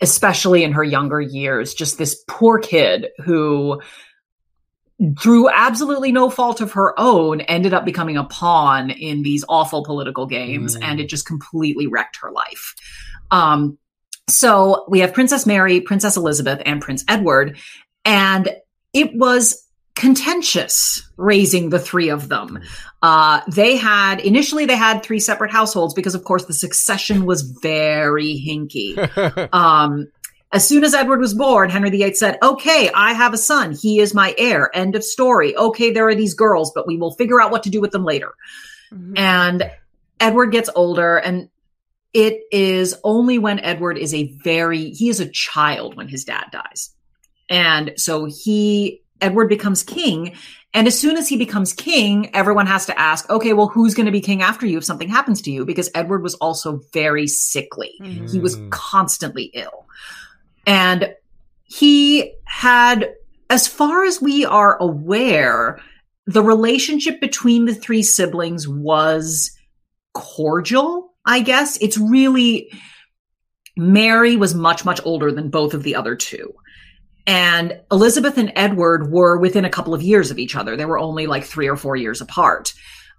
[0.01, 3.81] especially in her younger years just this poor kid who
[5.21, 9.85] through absolutely no fault of her own ended up becoming a pawn in these awful
[9.85, 10.85] political games Mm.
[10.85, 12.75] and it just completely wrecked her life
[13.31, 13.79] um
[14.29, 17.59] so we have princess mary princess elizabeth and prince edward
[18.05, 18.49] and
[18.93, 22.61] it was contentious raising the three of them.
[23.03, 27.43] Uh, they had initially they had three separate households because, of course, the succession was
[27.43, 28.97] very hinky.
[29.53, 30.09] Um,
[30.53, 33.73] as soon as Edward was born, Henry VIII said, "Okay, I have a son.
[33.73, 34.71] He is my heir.
[34.75, 35.57] End of story.
[35.57, 38.05] Okay, there are these girls, but we will figure out what to do with them
[38.05, 38.35] later."
[38.93, 39.19] Mhm.
[39.19, 39.71] And
[40.21, 41.49] Edward gets older, and
[42.13, 46.47] it is only when Edward is a very he is a child when his dad
[46.53, 46.91] dies,
[47.49, 50.35] and so he Edward becomes king.
[50.75, 54.07] And as soon as he becomes king, everyone has to ask, okay, well, who's going
[54.07, 55.65] to be king after you if something happens to you?
[55.65, 57.93] Because Edward was also very sickly.
[58.31, 58.71] He was Mm.
[58.71, 59.87] constantly ill.
[60.67, 61.15] And
[61.65, 63.15] he had,
[63.51, 65.81] as far as we are aware,
[66.27, 69.51] the relationship between the three siblings was
[70.15, 71.77] cordial, I guess.
[71.79, 72.73] It's really,
[73.77, 76.55] Mary was much, much older than both of the other two.
[77.27, 80.77] And Elizabeth and Edward were within a couple of years of each other.
[80.77, 82.73] They were only like three or four years apart.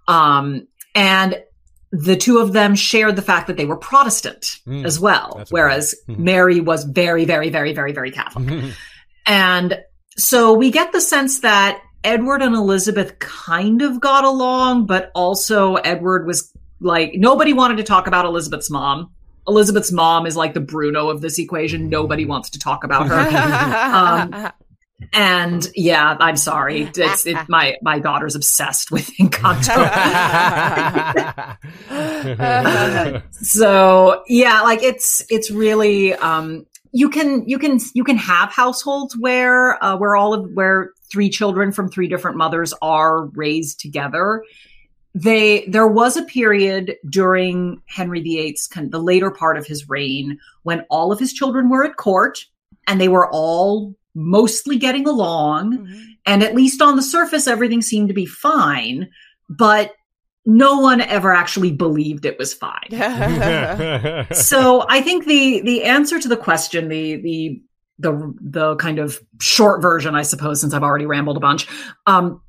[0.08, 1.42] Um, and
[1.90, 4.84] the two of them shared the fact that they were Protestant Mm.
[4.84, 6.18] as well, whereas Mhm.
[6.18, 8.72] Mary was very, very, very, very, very Catholic.
[9.26, 9.78] And
[10.18, 15.76] so we get the sense that Edward and Elizabeth kind of got along, but also
[15.76, 19.10] Edward was like, nobody wanted to talk about Elizabeth's mom.
[19.46, 21.88] Elizabeth's mom is like the Bruno of this equation.
[21.88, 23.14] Nobody wants to talk about her.
[23.94, 24.52] Um,
[25.12, 26.90] and yeah, I'm sorry.
[26.96, 29.74] It's it, my my daughter's obsessed with Encanto.
[33.32, 39.16] so yeah, like it's it's really um you can you can you can have households
[39.18, 44.44] where uh, where all of where three children from three different mothers are raised together.
[45.14, 49.88] They there was a period during Henry VIII's kind of the later part of his
[49.88, 52.44] reign when all of his children were at court
[52.88, 56.02] and they were all mostly getting along Mhm.
[56.26, 59.08] and at least on the surface everything seemed to be fine
[59.48, 59.92] but
[60.46, 62.90] no one ever actually believed it was fine.
[64.32, 67.62] so I think the the answer to the question, the the
[67.98, 71.66] the the kind of short version, I suppose, since I've already rambled a bunch,
[72.06, 72.42] um,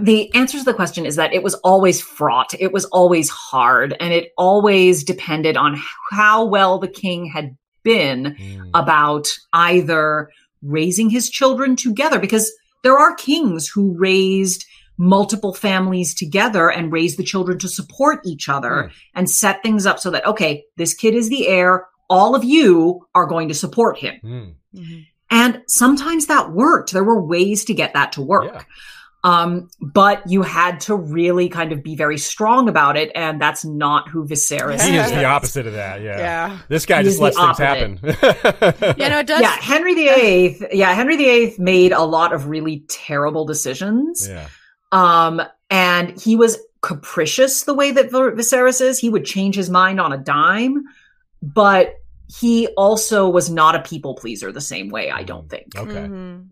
[0.00, 2.52] the answer to the question is that it was always fraught.
[2.58, 8.36] It was always hard, and it always depended on how well the king had been
[8.38, 8.70] Mm.
[8.74, 10.28] about either
[10.62, 12.50] raising his children together, because
[12.82, 14.64] there are kings who raised
[14.98, 20.00] multiple families together and raised the children to support each other and set things up
[20.00, 21.86] so that, okay, this kid is the heir.
[22.08, 24.56] All of you are going to support him.
[24.74, 25.06] Mm.
[25.30, 26.92] And sometimes that worked.
[26.92, 28.52] There were ways to get that to work.
[28.52, 28.62] Yeah.
[29.26, 33.64] Um, but you had to really kind of be very strong about it, and that's
[33.64, 34.84] not who Viserys is.
[34.84, 35.12] He is is.
[35.12, 36.00] the opposite of that.
[36.00, 36.18] Yeah.
[36.18, 36.58] Yeah.
[36.68, 37.98] This guy He just lets things happen.
[38.96, 39.40] Yeah, no, it does.
[39.42, 40.68] Yeah, Henry VIII.
[40.72, 44.28] Yeah, Henry VIII made a lot of really terrible decisions.
[44.28, 44.46] yeah.
[44.92, 48.98] Um, and he was capricious the way that Ver- Viserys is.
[49.00, 50.84] He would change his mind on a dime,
[51.42, 51.94] but
[52.28, 55.76] he also was not a people pleaser the same way, I don't think.
[55.76, 55.92] Okay.
[55.92, 56.46] Mhm.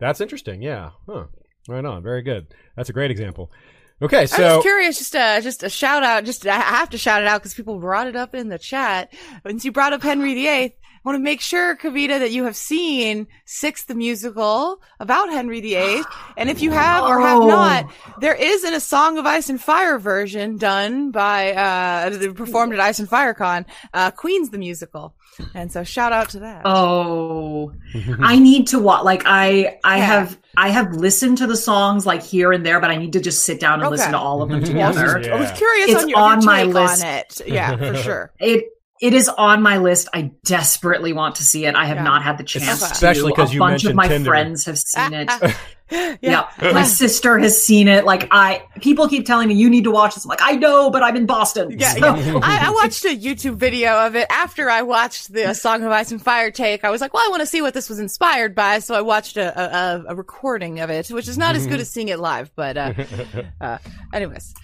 [0.00, 0.62] That's interesting.
[0.62, 0.90] Yeah.
[1.08, 1.24] Huh.
[1.68, 2.02] Right on.
[2.02, 2.46] Very good.
[2.76, 3.52] That's a great example.
[4.00, 4.26] Okay.
[4.26, 6.24] So I was just curious, just a just a shout out.
[6.24, 9.12] Just I have to shout it out because people brought it up in the chat.
[9.44, 12.56] Once you brought up Henry VIII, I want to make sure, Kavita, that you have
[12.56, 16.02] seen Six, the musical about Henry VIII,
[16.36, 17.46] and if you have or have Oh.
[17.48, 17.90] not,
[18.20, 22.80] there is in a Song of Ice and Fire version done by uh performed at
[22.80, 25.14] Ice and Fire Con, uh, Queen's the musical,
[25.54, 26.62] and so shout out to that.
[26.64, 27.72] Oh,
[28.20, 29.04] I need to watch.
[29.04, 30.04] Like I, I Yeah.
[30.04, 33.20] have, I have listened to the songs like here and there, but I need to
[33.20, 33.90] just sit down and Okay.
[33.96, 35.20] listen to all of them together.
[35.22, 35.34] Yeah.
[35.34, 37.04] I was curious It's on your, on your my take list.
[37.04, 37.40] on it.
[37.46, 38.32] Yeah, for sure.
[38.40, 38.64] It,
[39.00, 40.08] it is on my list.
[40.12, 41.74] I desperately want to see it.
[41.74, 42.02] I have Yeah.
[42.04, 42.82] not had the chance.
[42.82, 43.36] Especially to.
[43.36, 44.28] 'cause a you bunch of my Tinder.
[44.30, 45.30] friends have seen it.
[45.90, 46.16] yeah.
[46.20, 46.48] yeah.
[46.72, 48.04] my sister has seen it.
[48.04, 50.24] Like I, people keep telling me you need to watch this.
[50.24, 51.76] I'm like I know, but I'm in Boston.
[51.78, 52.40] Yeah, So- yeah.
[52.42, 56.10] I, I watched a YouTube video of it after I watched the Song of Ice
[56.10, 56.84] and Fire take.
[56.84, 59.00] I was like, well, I want to see what this was inspired by, so I
[59.00, 62.18] watched a, a, a recording of it, which is not as good as seeing it
[62.18, 62.50] live.
[62.56, 62.92] But, uh,
[63.60, 63.78] uh,
[64.12, 64.54] anyways,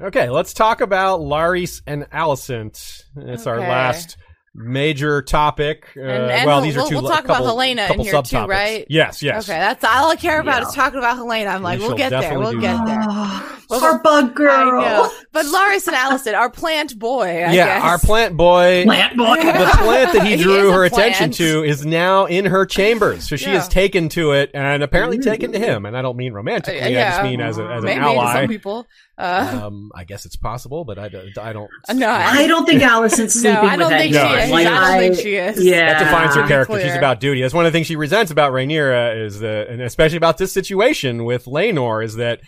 [0.00, 3.02] Okay, let's talk about Larys and Alicent.
[3.16, 4.16] It's our last
[4.54, 5.86] major topic.
[5.96, 8.22] Uh, And- and well, we'll- these are 2 we'll talk about Helaena in couple here
[8.22, 8.84] too, right?
[8.88, 9.48] Yes, yes.
[9.48, 10.68] okay, that's all I care about Yeah.
[10.68, 11.54] is talking about Helaena.
[11.54, 12.86] I'm like, We we'll get there, we'll get that.
[12.86, 13.46] there.
[13.72, 14.50] Oh, our bug girl.
[14.50, 15.10] I know.
[15.32, 17.84] But Larys and Alicent, our plant boy, I yeah, guess.
[17.84, 18.82] our plant boy.
[18.84, 19.36] Plant boy.
[19.36, 22.66] the plant that he He drew is a her attention to is now in her
[22.66, 23.28] chambers.
[23.28, 23.52] So she Yeah.
[23.52, 25.86] has taken to it and apparently taken to him.
[25.86, 26.80] And I don't mean romantically.
[26.82, 28.32] I just mean as, a, as an Maybe to ally.
[28.40, 28.86] some people.
[29.20, 31.36] Uh, Um, I guess it's possible, but I don't.
[31.38, 34.50] I don't no, I don't think Alicent's No, sleeping I don't with think she is.
[34.50, 35.64] Like, I don't think she is.
[35.64, 36.80] Yeah, That defines her to be character.
[36.80, 37.42] She's about duty.
[37.42, 40.52] That's one of the things she resents about Rhaenyra is that, and especially about this
[40.52, 42.40] situation with Laenor, is that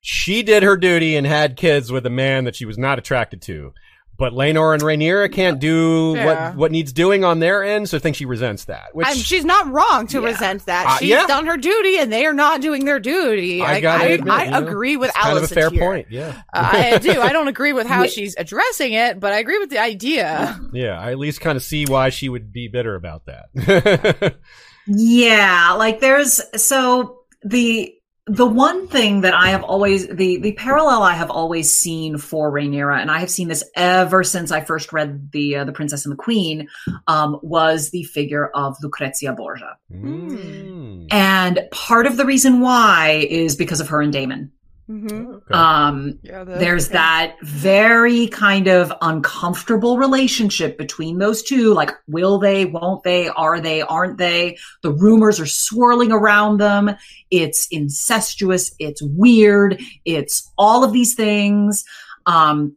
[0.00, 3.40] she did her duty and had kids with a man that she was not attracted
[3.42, 3.72] to.
[4.16, 6.24] But Laenor and Rhaenyra can't do Yeah.
[6.50, 8.94] what what needs doing on their end, so I think she resents that.
[8.94, 10.86] Which I'm, she's not wrong to resent that.
[10.86, 11.26] Uh, She's yeah.
[11.26, 13.60] done her duty, and they are not doing their duty.
[13.60, 15.54] I Like, gotta I, admit, I you know, agree with it's kind Alicent of a
[15.54, 15.80] fair here.
[15.80, 16.06] point.
[16.10, 17.20] Yeah, Uh, I do.
[17.20, 20.60] I don't agree with how she's addressing it, but I agree with the idea.
[20.72, 20.98] yeah.
[21.00, 24.34] I at least kind of see why she would be bitter about that.
[24.86, 27.93] Yeah, like there's so the
[28.26, 32.50] the one thing that I have always the the parallel I have always seen for
[32.50, 36.06] Rhaenyra, and I have seen this ever since I first read the uh, the Princess
[36.06, 36.68] and the Queen,
[37.06, 41.12] um, was the figure of Lucrezia Borgia, Mm.
[41.12, 44.50] and part of the reason why is because of her and Daemon.
[44.88, 45.30] Mm-hmm.
[45.30, 45.54] Okay.
[45.54, 51.72] Um, Yeah, the- there's that very kind of uncomfortable relationship between those two.
[51.72, 54.58] Like, will they, won't they, are they, aren't they?
[54.82, 56.94] The rumors are swirling around them.
[57.30, 58.74] It's incestuous.
[58.78, 59.80] It's weird.
[60.04, 61.84] It's all of these things.
[62.26, 62.76] Um,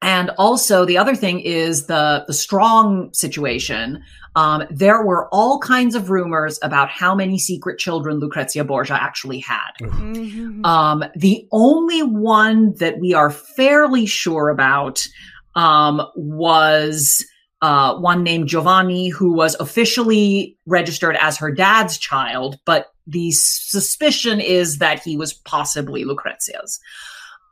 [0.00, 4.02] and also the other thing is the, the strong situation.
[4.34, 9.40] Um, there were all kinds of rumors about how many secret children Lucrezia Borgia actually
[9.40, 9.72] had.
[9.80, 10.64] Mhm.
[10.64, 15.06] Um, the only one that we are fairly sure about
[15.54, 17.24] um, was
[17.60, 24.40] uh, one named Giovanni, who was officially registered as her dad's child, but the suspicion
[24.40, 26.80] is that he was possibly Lucrezia's.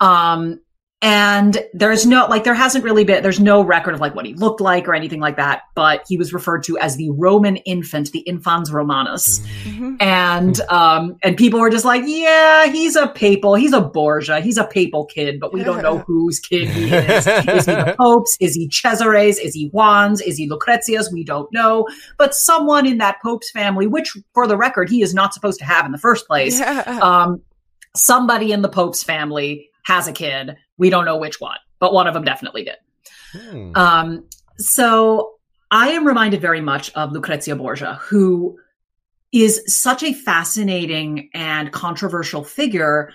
[0.00, 0.60] Um,
[1.02, 4.34] and there's no, like, there hasn't really been, there's no record of like what he
[4.34, 8.12] looked like or anything like that, but he was referred to as the Roman infant,
[8.12, 9.40] the infans Romanus.
[9.64, 9.96] Mhm.
[10.00, 14.56] and um and people were just like yeah he's a papal he's a borgia he's
[14.56, 17.26] a papal kid but we don't know whose kid he is.
[17.26, 18.36] Is he the pope's?
[18.40, 19.38] Is he cesare's?
[19.38, 20.20] Is he juan's?
[20.20, 21.10] Is he lucrezia's?
[21.12, 21.86] We don't know.
[22.18, 25.64] But someone in that pope's family which for the record he is not supposed to
[25.64, 26.98] have in the first place Yeah.
[27.02, 27.40] um
[27.96, 32.06] somebody in the pope's family has a kid We don't know which one, but one
[32.06, 32.76] of them definitely did.
[33.32, 33.72] Hmm.
[33.76, 34.24] Um,
[34.56, 35.34] so
[35.70, 38.58] I am reminded very much of Lucrezia Borgia, who
[39.30, 43.12] is such a fascinating and controversial figure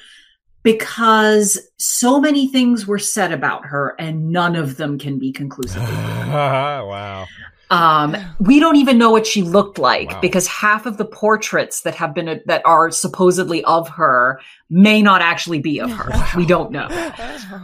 [0.62, 5.86] because so many things were said about her and none of them can be conclusively
[5.96, 6.30] proven.
[6.32, 7.26] wow.
[7.72, 10.22] Um, we don't even know what she looked like Wow.
[10.22, 14.40] because half of the portraits that have been that are supposedly of her
[14.70, 16.12] may not actually be of her.
[16.38, 16.88] We don't know.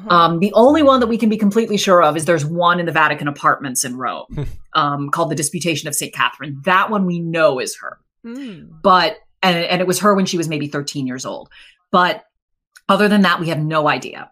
[0.10, 2.86] Um, the only one that we can be completely sure of is there's one in
[2.86, 6.14] the Vatican apartments in Rome um, called the Disputation of St.
[6.14, 6.62] Catherine.
[6.66, 8.70] That one we know is her Mm.
[8.84, 11.50] but and, and it was her when she was maybe 13 years old
[11.90, 12.24] but
[12.88, 14.30] other than that we have no idea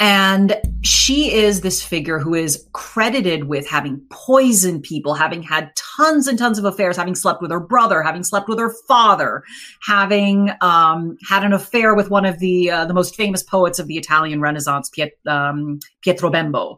[0.00, 6.26] and she is this figure who is credited with having poisoned people having had tons
[6.26, 9.42] and tons of affairs having slept with her brother having slept with her father
[9.82, 13.86] having um, had an affair with one of the uh, the most famous poets of
[13.86, 16.76] the italian renaissance Piet, um, pietro bembo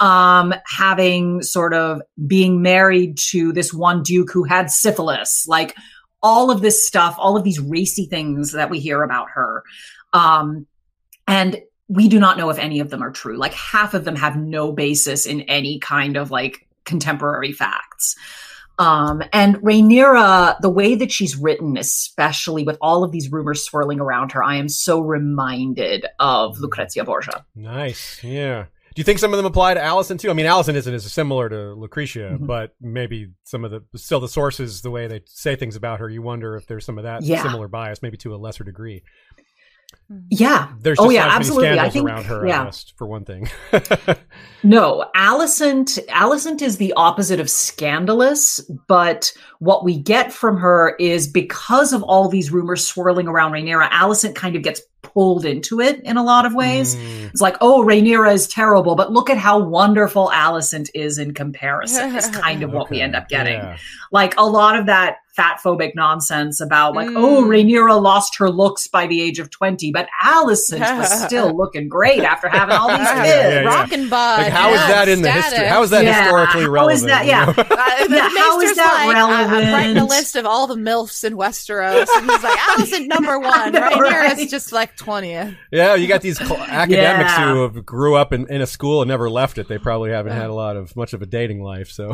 [0.00, 5.74] um, having sort of being married to this one duke who had syphilis, like
[6.22, 9.62] all of this stuff, all of these racy things that we hear about her.
[10.12, 10.66] Um,
[11.26, 13.36] and we do not know if any of them are true.
[13.36, 18.14] Like half of them have no basis in any kind of like contemporary facts.
[18.78, 23.98] Um, and Rhaenyra, the way that she's written, especially with all of these rumors swirling
[24.00, 27.44] around her, I am so reminded of Lucrezia Borgia.
[27.56, 28.22] Nice.
[28.22, 28.66] Yeah.
[28.94, 30.30] Do you think some of them apply to Alicent too?
[30.30, 32.46] I mean, Alicent isn't as similar to Lucretia, Mhm.
[32.46, 36.08] but maybe some of the still the sources, the way they say things about her,
[36.08, 37.42] you wonder if there's some of that Yeah.
[37.42, 39.02] similar bias, maybe to a lesser degree.
[40.30, 40.72] Yeah.
[40.80, 41.78] There's oh yeah, absolutely.
[41.78, 42.64] I think around her, yeah.
[42.64, 43.48] Guess, for one thing.
[44.64, 51.28] No, Alicent, Alicent is the opposite of scandalous, but what we get from her is
[51.28, 56.00] because of all these rumors swirling around Rhaenyra, Alicent kind of gets pulled into it
[56.02, 56.96] in a lot of ways.
[56.96, 57.30] Mm.
[57.30, 62.16] It's like, oh, Rhaenyra is terrible, but look at how wonderful Alicent is in comparison,
[62.16, 63.54] is kind of what we end up getting.
[63.54, 63.76] Yeah.
[64.10, 67.14] Like a lot of that fat phobic nonsense about like, Mm.
[67.16, 71.88] oh, Rhaenyra lost her looks by the age of 20, but Alicent was still looking
[71.88, 73.08] great after having all these kids.
[73.08, 73.60] yeah, yeah.
[73.60, 74.42] Rockin' bud.
[74.42, 75.66] Like, how is yeah, that in the history?
[75.66, 76.96] How is that Yeah, historically how relevant?
[76.96, 77.44] is that- you yeah.
[77.46, 77.52] know?
[77.78, 80.66] Uh, the Yeah, how is Maester's that like, I- I'm writing a list of all
[80.66, 82.06] the MILFs in Westeros.
[82.16, 83.72] And he's like, Alicent, number one.
[83.72, 84.38] know, right here right?
[84.38, 85.56] is just like 20th.
[85.70, 87.52] Yeah, you got these academics Yeah.
[87.54, 89.68] who have grew up in, in a school and never left it.
[89.68, 92.12] They probably haven't had a lot of much of a dating life, so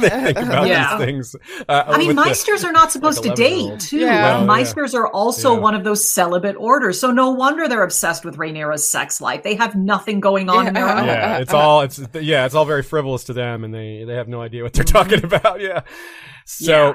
[0.00, 0.96] they think about Yeah.
[0.96, 1.36] these things.
[1.68, 2.16] Uh, I mean, with
[2.60, 3.98] the- Maesters are not supposed like to date, too.
[3.98, 4.06] Yeah.
[4.06, 4.44] Like, Oh, yeah.
[4.46, 5.60] Maesters are also Yeah.
[5.60, 6.98] one of those celibate orders.
[7.00, 9.42] So no wonder they're obsessed with Rhaenyra's sex life.
[9.42, 11.06] They have nothing going on in their own.
[11.06, 14.28] yeah, it's all it's yeah, it's all very frivolous to them, and they they have
[14.28, 15.60] no idea what they're talking about.
[15.60, 15.82] Yeah.
[16.46, 16.94] So,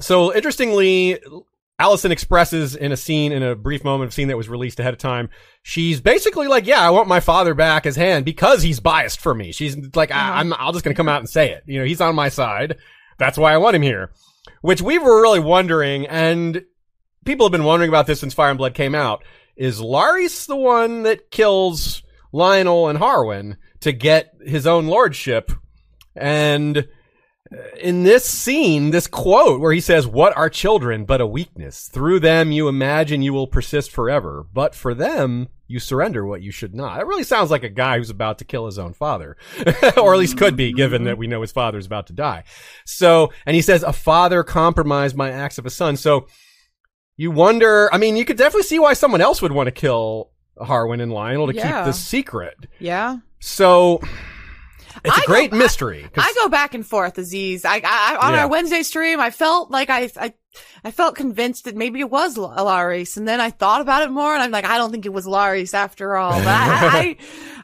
[0.00, 1.18] so interestingly,
[1.80, 4.92] Alicent expresses in a scene, in a brief moment of scene that was released ahead
[4.92, 5.30] of time,
[5.62, 9.34] she's basically like, "Yeah, I want my father back as hand because he's biased for
[9.34, 10.32] me." She's like, I, uh-huh.
[10.40, 11.62] "I'm, I'm just going to come out and say it.
[11.66, 12.76] You know, he's on my side.
[13.18, 14.10] That's why I want him here."
[14.60, 16.64] Which we were really wondering, and
[17.24, 19.24] people have been wondering about this since Fire and Blood came out.
[19.56, 25.50] Is Larys the one that kills Lyonel and Harwin to get his own lordship?
[26.14, 26.78] And
[27.52, 31.88] uh, in this scene, this quote where he says, What are children but a weakness?
[31.88, 36.50] Through them you imagine you will persist forever, but for them you surrender what you
[36.50, 37.00] should not.
[37.00, 39.36] It really sounds like a guy who's about to kill his own father,
[39.96, 42.44] or at least could be, given that we know his father's about to die.
[42.84, 45.96] So, and he says, A father compromised my acts of a son.
[45.96, 46.26] So,
[47.16, 50.30] you wonder, I mean, you could definitely see why someone else would want to kill
[50.58, 51.78] Harwin and Lyonel to Yeah.
[51.78, 52.54] keep this secret.
[52.78, 53.18] Yeah.
[53.40, 54.00] So,
[55.04, 56.08] it's a I great go- mystery.
[56.12, 57.64] 'cause- I go back and forth, Aziz.
[57.64, 58.42] I, I, I on Yeah.
[58.42, 60.34] our Wednesday stream, I felt like I, I,
[60.84, 64.32] I felt convinced that maybe it was Larys, and then I thought about it more,
[64.34, 66.32] and I'm like, I don't think it was Larys after all.
[66.38, 67.16] But I, I,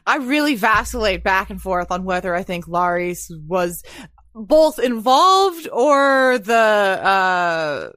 [0.05, 3.83] I really vacillate back and forth on whether I think Larys was
[4.33, 7.89] both involved or the, uh,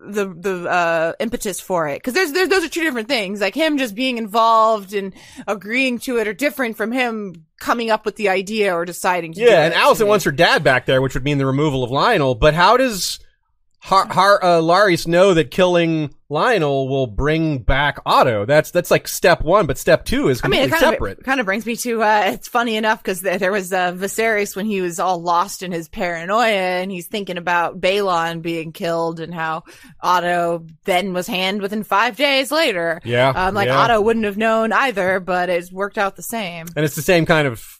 [0.00, 3.54] the the uh impetus for it because there's there's those are two different things like
[3.54, 5.12] him just being involved and
[5.46, 9.40] agreeing to it are different from him coming up with the idea or deciding to
[9.40, 9.76] do Yeah, and it.
[9.76, 12.38] Alicent wants her dad back there, which would mean the removal of Lyonel.
[12.38, 13.18] But how does
[13.80, 18.44] Har, Har, uh, Larys know that killing Lyonel will bring back Otto?
[18.44, 21.18] That's that's like step one, but step two is I mean, it kind separate.
[21.18, 23.92] of kind of brings me to uh, it's funny enough because th- there was uh,
[23.92, 28.72] Viserys when he was all lost in his paranoia and he's thinking about Balon being
[28.72, 29.64] killed and how
[30.02, 33.00] Otto then was hand within five days later.
[33.04, 33.78] Yeah, um, like yeah.
[33.78, 36.66] Otto wouldn't have known either, but it's worked out the same.
[36.76, 37.77] and it's the same kind of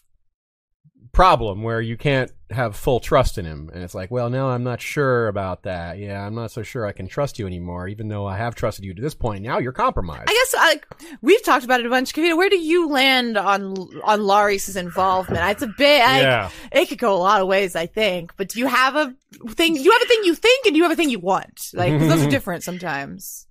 [1.11, 4.63] problem where you can't have full trust in him, and it's like, well, now I'm
[4.63, 5.99] not sure about that.
[5.99, 8.85] Yeah, I'm not so sure I can trust you anymore, even though I have trusted
[8.85, 9.43] you to this point.
[9.43, 10.29] Now you're compromised.
[10.29, 10.87] I guess like
[11.21, 12.13] we've talked about it a bunch.
[12.13, 15.43] Kavita, where do you land on on Larys's involvement?
[15.51, 16.01] It's a bit.
[16.01, 16.49] I, Yeah.
[16.71, 18.33] It could go a lot of ways, I think.
[18.37, 19.13] But do you have a
[19.49, 19.75] thing?
[19.75, 21.69] Do you have a thing you think, and do you have a thing you want?
[21.73, 23.45] Like those are different sometimes.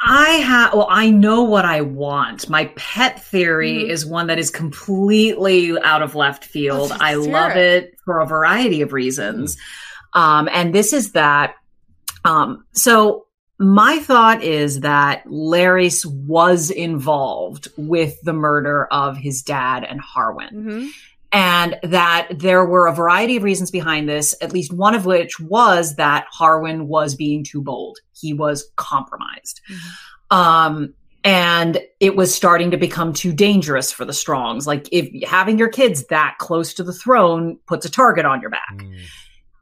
[0.00, 2.48] I have, well, I know what I want.
[2.48, 3.90] My pet theory Mhm.
[3.90, 6.92] is one that is completely out of left field.
[7.00, 7.84] I love it.
[7.84, 9.56] it for a variety of reasons.
[10.14, 11.54] Um, and this is that,
[12.24, 13.26] um, so
[13.58, 20.52] my thought is that Larys was involved with the murder of his dad and Harwin
[20.52, 20.86] Mm-hmm.
[21.32, 25.38] And that there were a variety of reasons behind this, at least one of which
[25.38, 27.98] was that Harwin was being too bold.
[28.18, 29.60] He was compromised.
[30.30, 30.94] Um,
[31.24, 34.66] and it was starting to become too dangerous for the Strongs.
[34.66, 38.50] Like if having your kids that close to the throne puts a target on your
[38.50, 38.76] back.
[38.76, 39.00] Mm.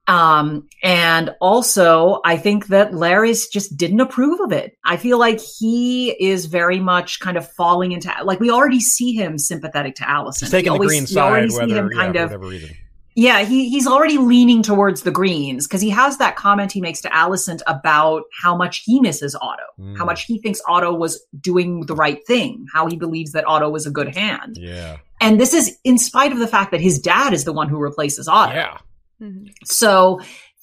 [0.08, 4.76] Um, and also I think that Larys just didn't approve of it.
[4.84, 9.12] I feel like he is very much kind of falling into, like we already see
[9.14, 10.40] him sympathetic to Alicent.
[10.40, 12.70] He's taking We the always- green side, whether yeah, kind of whatever reason.
[13.16, 17.00] yeah, he he's already leaning towards the greens because he has that comment he makes
[17.00, 19.98] to Alicent about how much he misses Otto, Mm.
[19.98, 23.70] how much he thinks Otto was doing the right thing, how he believes that Otto
[23.70, 24.56] was a good hand.
[24.60, 27.68] Yeah, And this is in spite of the fact that his dad is the one
[27.68, 28.54] who replaces Otto.
[28.54, 28.78] yeah.
[29.64, 30.20] So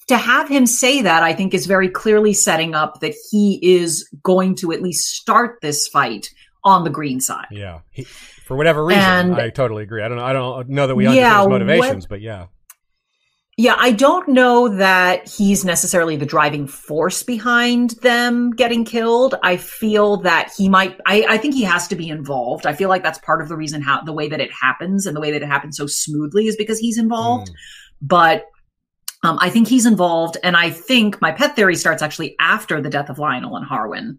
[0.08, 4.08] to have him say that, I think is very clearly setting up that he is
[4.22, 6.28] going to at least start this fight
[6.64, 7.46] on the green side.
[7.50, 7.80] Yeah.
[7.90, 10.02] He, for whatever reason, And- I totally agree.
[10.02, 10.24] I don't know.
[10.24, 12.46] I don't know that we Yeah, understand his what- motivations, but yeah.
[13.56, 19.36] Yeah, I don't know that he's necessarily the driving force behind them getting killed.
[19.44, 22.66] I feel that he might, I, I think he has to be involved.
[22.66, 25.14] I feel like that's part of the reason how the way that it happens and
[25.16, 27.50] the way that it happens so smoothly is because he's involved.
[27.50, 27.54] Mm.
[28.00, 28.46] But
[29.22, 30.36] um, I think he's involved.
[30.42, 34.18] And I think my pet theory starts actually after the death of Lyonel and Harwin.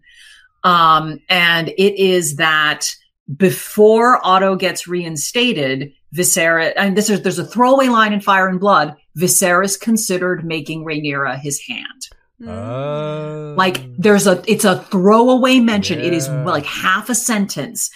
[0.64, 2.92] Um, and it is that
[3.36, 8.58] before Otto gets reinstated, Viserys, and this is, there's a throwaway line in Fire and
[8.58, 12.08] Blood, Viserys considered making Rhaenyra his hand.
[12.46, 16.00] Uh, Like there's a, it's a throwaway mention.
[16.00, 17.90] It is like half a sentence.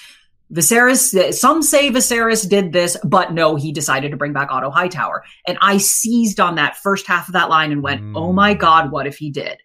[0.53, 5.23] Viserys, some say Viserys did this, but no, he decided to bring back Otto Hightower.
[5.47, 8.17] And I seized on that first half of that line and went, Mm.
[8.17, 9.59] oh my God, what if he did?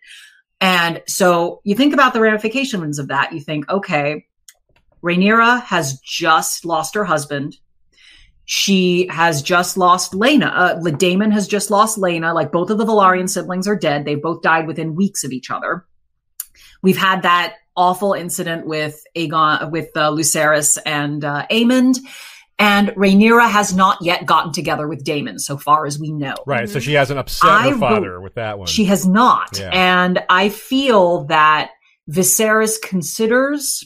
[0.62, 3.34] And so you think about the ramifications of that.
[3.34, 4.26] You think, okay,
[5.04, 7.58] Rhaenyra has just lost her husband.
[8.46, 10.52] She has just lost Laena.
[10.54, 12.34] Uh, Daemon has just lost Laena.
[12.34, 14.06] Like both of the Velaryon siblings are dead.
[14.06, 15.86] They both died within weeks of each other.
[16.84, 21.98] We've had that awful incident with Aegon, with uh, Lucerys and uh, Aemond.
[22.58, 26.36] And Rhaenyra has not yet gotten together with Daemon, so far as we know.
[26.48, 26.70] right.
[26.70, 28.68] So she hasn't upset I her wrote- father with that one.
[28.68, 29.60] She has not.
[29.60, 29.72] Yeah.
[29.74, 31.72] And I feel that
[32.10, 33.84] Viserys considers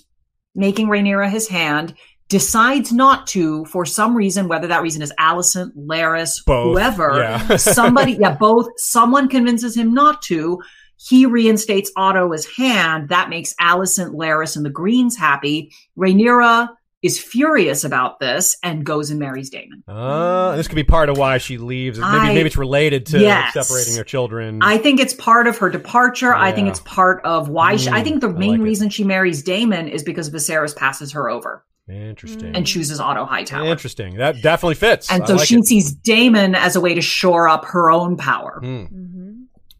[0.56, 1.96] making Rhaenyra his hand,
[2.28, 6.74] decides not to for some reason, whether that reason is Alicent, Larys, Both.
[6.74, 7.18] whoever.
[7.24, 7.56] Yeah.
[7.58, 8.68] somebody, yeah, both.
[8.78, 10.60] Someone convinces him not to.
[11.02, 13.10] He reinstates Otto as hand.
[13.10, 15.72] That makes Alicent, Larys, and the Greens happy.
[15.98, 16.70] Rhaenyra
[17.02, 19.82] is furious about this and goes and marries Daemon.
[19.88, 21.98] Uh, this could be part of why she leaves.
[21.98, 23.54] Maybe I- maybe it's related to Yes.
[23.54, 24.60] separating their children.
[24.62, 26.36] I think it's part of her departure.
[26.36, 28.64] I think it's part of why she, I Mm, think the I main like it.
[28.64, 32.54] reason she marries Daemon is because Viserys passes her over Interesting.
[32.54, 33.66] and chooses Otto Hightower.
[33.68, 34.18] Interesting.
[34.18, 35.10] That definitely fits.
[35.10, 35.66] And so like she it.
[35.66, 38.60] sees Daemon as a way to shore up her own power.
[38.62, 38.84] Hmm.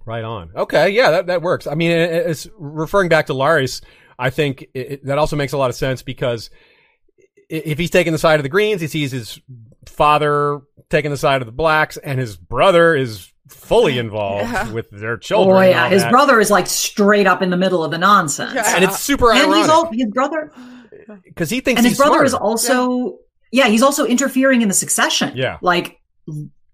[0.10, 0.50] Right on.
[0.56, 1.68] Okay, yeah, that, that works.
[1.68, 3.82] I mean, it's referring back to Larys.
[4.18, 6.50] I think it, it- that also makes a lot of sense because
[7.48, 9.40] if he's taking the side of the Greens, he sees his
[9.86, 14.72] father taking the side of the Blacks, and his brother is fully involved Yeah.
[14.72, 15.58] with their children.
[15.58, 16.12] Oh yeah, his that.
[16.12, 18.54] brother is like straight up in the middle of the nonsense.
[18.56, 18.76] Yeah.
[18.76, 20.52] and it's super And he's all, his brother
[21.24, 22.46] because he thinks and his he's brother is smarter.
[22.46, 23.18] also
[23.52, 23.68] yeah.
[23.68, 25.32] he's also interfering in the succession.
[25.36, 25.58] Yeah.
[25.62, 26.00] Like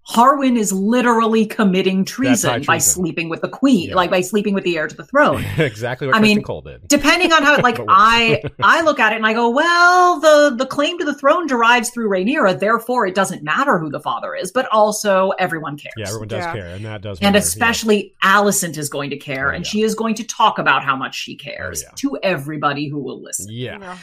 [0.08, 3.96] Harwin is literally committing treason, high by sleeping with the queen, Yeah.
[3.96, 5.44] like by sleeping with the heir to the throne.
[5.58, 6.86] exactly what I Criston mean, Cole did.
[6.86, 10.66] depending on how like I I look at it and I go, well, the the
[10.66, 14.52] claim to the throne derives through Rhaenyra, therefore it doesn't matter who the father is,
[14.52, 15.94] but also everyone cares.
[15.96, 16.52] Yeah, everyone does Yeah.
[16.52, 17.18] care, and that does.
[17.18, 17.42] and matter, yeah.
[17.44, 19.68] especially Alicent is going to care, Oh, and yeah.
[19.70, 21.94] she is going to talk about how much she oh, cares Oh, yeah.
[21.96, 23.46] to everybody who will listen.
[23.50, 23.98] Yeah.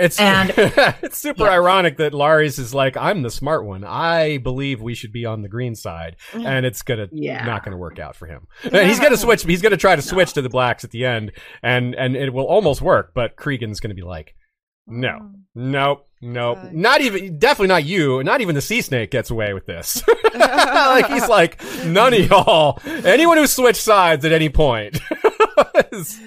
[0.00, 1.50] It's And- it's super Yeah.
[1.52, 3.84] ironic that Larys is like, I'm the smart one.
[3.84, 7.44] I believe we should be on the green side, and it's gonna Yeah.
[7.44, 8.46] not gonna work out for him.
[8.64, 9.44] And he's gonna switch.
[9.44, 11.32] He's gonna try to switch to the blacks at the end,
[11.62, 13.12] and and it will almost work.
[13.14, 14.34] But Cregan's gonna be like,
[14.86, 15.30] No.
[15.54, 16.06] Nope.
[16.22, 16.58] Nope.
[16.58, 18.22] Uh, not even, definitely not you.
[18.22, 20.02] Not even the sea snake gets away with this.
[20.34, 25.00] like, he's like, none of y'all, anyone who switched sides at any point.
[25.92, 26.20] Is-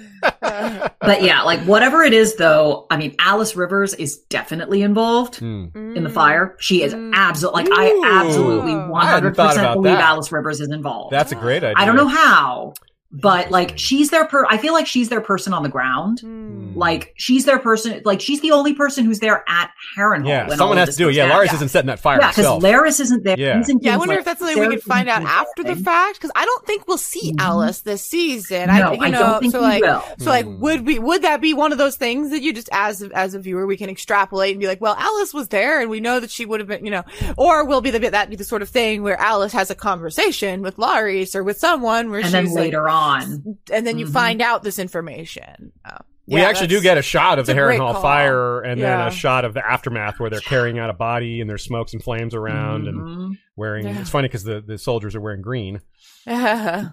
[1.00, 5.66] But yeah, like whatever it is, though, I mean, Alys Rivers is definitely involved Hmm.
[5.74, 6.56] in the fire.
[6.58, 8.04] She is absolutely, like, I Ooh.
[8.04, 10.04] absolutely I hadn't 100% about believe that.
[10.16, 11.12] Alys Rivers is involved.
[11.12, 11.74] That's a great idea.
[11.76, 12.74] I don't know how,
[13.12, 14.44] but like she's their per.
[14.50, 16.18] I feel like she's their person on the ground.
[16.20, 16.72] Hmm.
[16.74, 18.02] Like she's their person.
[18.04, 20.26] Like she's the only person who's there at Harrenhal.
[20.26, 21.14] Yeah, someone has to do it.
[21.14, 21.38] Yeah, down.
[21.38, 22.62] Larys isn't setting that fire Yeah, because himself.
[22.64, 23.38] Larys isn't there.
[23.38, 23.58] Yeah.
[23.58, 25.46] He's in Yeah, I wonder like if that's something we Sarah could find out Paulson
[25.46, 27.36] after the fact because I don't think we'll see Mhm.
[27.40, 28.66] Alys this season.
[28.66, 30.02] No, I, you I know, don't think so like, will.
[30.18, 30.58] so like, Mm.
[30.58, 30.98] would we?
[30.98, 33.76] Would that be one of those things that you just as as a viewer we
[33.76, 36.58] can extrapolate and be like, well, Alys was there and we know that she would
[36.58, 37.04] have been, you know,
[37.36, 40.62] or will be the that be the sort of thing where Alys has a conversation
[40.62, 44.06] with Larys or with someone where And she's then like- later on, and then you
[44.06, 44.12] Mhm.
[44.12, 45.72] find out this information.
[45.88, 45.96] Oh.
[46.26, 48.00] We Yeah, actually do get a shot of the that's a great Harrenhal call.
[48.02, 51.50] fire and then a shot of the aftermath where they're carrying out a body and
[51.50, 53.38] there's smokes and flames around and Mhm.
[53.56, 53.84] wearing.
[53.86, 54.00] Yeah.
[54.00, 55.80] It's funny because the, the soldiers are wearing green.
[56.26, 56.84] Uh,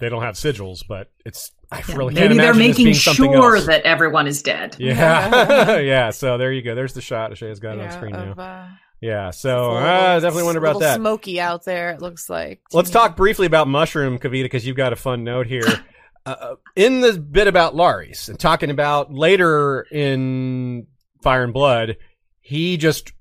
[0.00, 3.54] They don't have sigils, but it's I Yeah, really can't maybe they're making being sure
[3.56, 3.66] else.
[3.66, 4.74] that everyone is dead.
[4.80, 6.10] Yeah, yeah.
[6.10, 6.74] So there you go.
[6.74, 7.36] There's the shot.
[7.38, 8.42] Shay's got it on screen of, now.
[8.42, 8.66] uh,
[9.00, 9.30] Yeah.
[9.30, 10.96] So it's a uh, definitely wonder about that.
[10.96, 11.90] Smoky out there.
[11.90, 12.60] It looks like.
[12.72, 12.92] Let's me.
[12.92, 15.64] talk briefly about Mushroom, Kavita, because you've got a fun note here.
[16.26, 20.86] uh, in the bit about Larys and talking about later in
[21.22, 21.96] Fire and Blood,
[22.40, 23.12] he just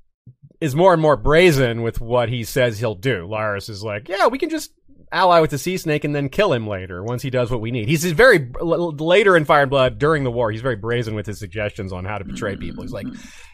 [0.60, 3.26] is more and more brazen with what he says he'll do.
[3.26, 4.73] Larys is like, yeah, we can just
[5.11, 7.72] ally with the sea snake and then kill him later once he does what we
[7.72, 7.88] need.
[7.88, 10.51] He's he's very later in Fire and Blood during the war.
[10.51, 12.84] He's very brazen with his suggestions on how to betray people.
[12.84, 13.07] He's like,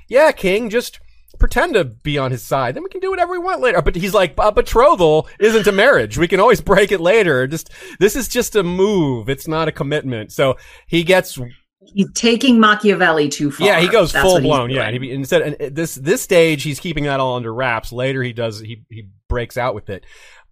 [0.09, 0.99] yeah, King, just
[1.39, 2.75] pretend to be on his side.
[2.75, 3.81] Then we can do whatever we want later.
[3.81, 6.17] But he's like, a betrothal isn't a marriage.
[6.17, 7.47] We can always break it later.
[7.47, 9.29] Just, this is just a move.
[9.29, 10.31] It's not a commitment.
[10.31, 10.57] So
[10.87, 11.39] he gets,
[11.93, 13.67] He's taking Machiavelli too far.
[13.67, 14.71] yeah, he goes That's full blown.
[14.71, 14.87] Yeah.
[14.87, 17.91] And he, instead, and this, this stage, he's keeping that all under wraps.
[17.91, 20.03] Later, he does, he, he breaks out with it.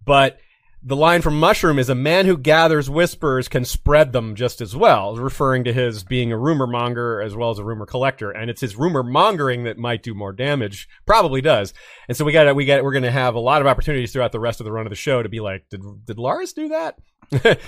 [0.04, 0.38] But,
[0.86, 4.76] the line from Mushroom is a man who gathers whispers can spread them just as
[4.76, 8.30] well, referring to his being a rumor monger as well as a rumor collector.
[8.30, 10.86] And it's his rumor mongering that might do more damage.
[11.06, 11.72] Probably does.
[12.06, 14.32] And so we got we got we're going to have a lot of opportunities throughout
[14.32, 16.68] the rest of the run of the show to be like, did did Larys do
[16.68, 16.98] that?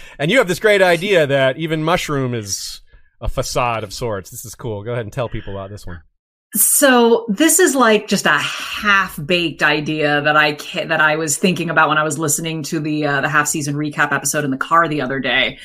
[0.19, 2.83] and you have this great idea that even Mushroom is
[3.23, 4.31] a facade of sorts.
[4.31, 4.85] This is cool.
[4.85, 6.03] Go ahead and tell people about this one.
[6.55, 11.37] So this is like just a half baked idea that I ca- that I was
[11.37, 14.51] thinking about when I was listening to the uh, the half season recap episode in
[14.51, 15.59] the car the other day.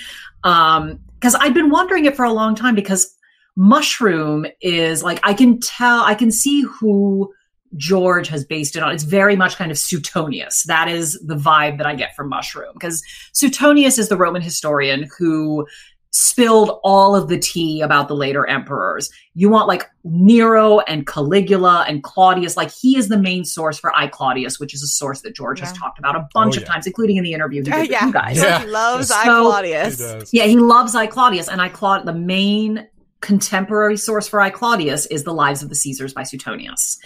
[0.44, 3.16] Um, because I'd been wondering it for a long time because
[3.56, 7.32] mushroom is like I can tell I can see who
[7.78, 8.94] George has based it on.
[8.94, 10.64] It's very much kind of Suetonius.
[10.64, 13.04] That is the vibe that I get from mushroom because
[13.34, 15.66] Suetonius is the Roman historian who
[16.14, 19.10] spilled all of the tea about the later emperors.
[19.34, 22.58] You want like Nero and Caligula and Claudius.
[22.58, 25.62] Like he is the main source for I Claudius, which is a source that George
[25.62, 26.74] has talked about a bunch Oh, of yeah.
[26.74, 28.38] times, including in the interview he Uh, with yeah, you guys.
[28.38, 28.60] Yeah.
[28.60, 30.30] He loves I Claudius.
[30.32, 30.38] He.
[30.40, 32.88] Yeah, he loves I Claudius, and I Claud the main
[33.22, 37.00] contemporary source for I Claudius is the Lives of the Caesars by Suetonius.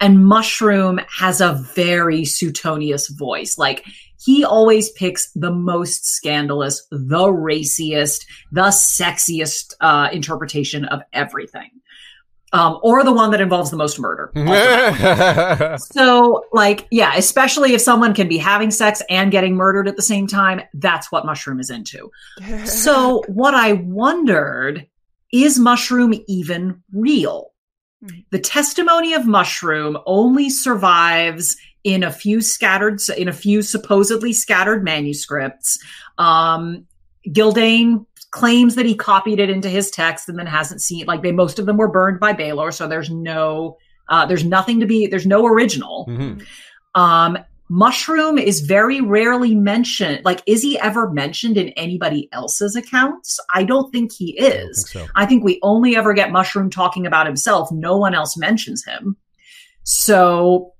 [0.00, 3.56] And Mushroom has a very Suetonius voice.
[3.58, 3.84] Like
[4.24, 11.70] he always picks the most scandalous, the raciest, the sexiest uh, interpretation of everything.
[12.52, 14.30] Um, or the one that involves the most murder.
[15.78, 20.02] So, like, yeah, especially if someone can be having sex and getting murdered at the
[20.02, 22.10] same time, that's what Mushroom is into.
[22.64, 24.86] So, what I wondered
[25.32, 27.50] is Mushroom even real?
[28.30, 34.82] The testimony of Mushroom only survives in a few scattered, in a few supposedly scattered
[34.82, 35.78] manuscripts.
[36.18, 36.86] Um,
[37.28, 41.32] Gyldayn claims that he copied it into his text and then hasn't seen, like, they,
[41.32, 42.72] most of them were burned by Baelor.
[42.72, 43.76] So there's no,
[44.08, 46.06] uh, there's nothing to be, there's no original.
[46.08, 46.44] Mhm.
[46.94, 47.38] Um,
[47.70, 50.20] Mushroom is very rarely mentioned.
[50.24, 53.38] Like, is he ever mentioned in anybody else's accounts?
[53.54, 54.88] I don't think he I is.
[54.90, 55.12] think so.
[55.14, 57.72] I think we only ever get Mushroom talking about himself.
[57.72, 59.16] No one else mentions him.
[59.84, 60.72] So,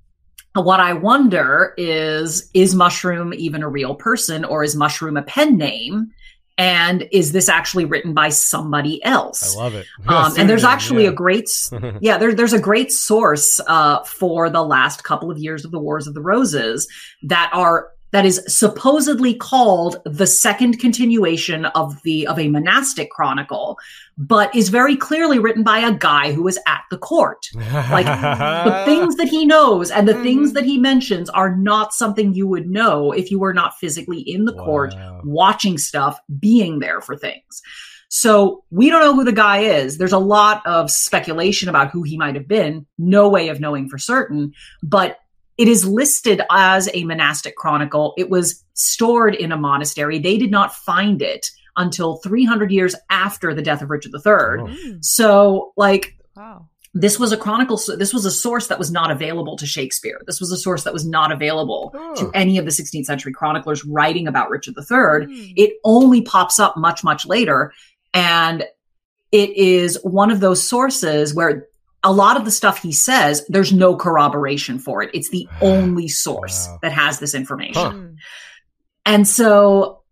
[0.55, 5.56] what I wonder is is Mushroom even a real person or is Mushroom a pen
[5.56, 6.11] name?
[6.56, 9.56] And is this actually written by somebody else?
[9.56, 9.86] I love it.
[10.06, 11.10] Um, and there's actually yeah.
[11.10, 11.48] a great,
[12.01, 15.81] yeah, there, there's a great source uh, for the last couple of years of the
[15.81, 16.86] Wars of the Roses
[17.24, 23.77] that are that is supposedly called the second continuation of the of a monastic chronicle,
[24.16, 27.49] but is very clearly written by a guy who was at the court.
[27.91, 30.55] Like the things that he knows and the things Mhm.
[30.55, 34.45] that he mentions are not something you would know if you were not physically in
[34.45, 37.62] the court watching stuff, being there for things.
[38.11, 39.99] So we don't know who the guy is.
[39.99, 42.86] There's a lot of speculation about who he might have been.
[42.97, 44.53] No way of knowing for certain,
[44.85, 45.19] but
[45.56, 48.14] it is listed as a monastic chronicle.
[48.16, 50.18] It was stored in a monastery.
[50.18, 54.22] They did not find it until 300 years after the death of Richard III.
[54.26, 54.66] Oh.
[54.66, 54.97] Hmm.
[55.01, 56.68] So, like, Wow.
[56.93, 60.40] this was a chronicle this was a source that was not available to shakespeare this
[60.40, 62.31] was a source that was not available to oh.
[62.35, 65.52] any of the 16th century chroniclers writing about richard iii hmm.
[65.55, 67.72] it only pops up much much later
[68.14, 68.64] and
[69.31, 71.68] it is one of those sources where
[72.05, 76.06] a lot of the stuff he says there's no corroboration for it it's the only
[76.09, 76.78] source Wow.
[76.82, 77.90] that has this information Huh.
[77.93, 78.16] Mm.
[79.06, 80.02] and so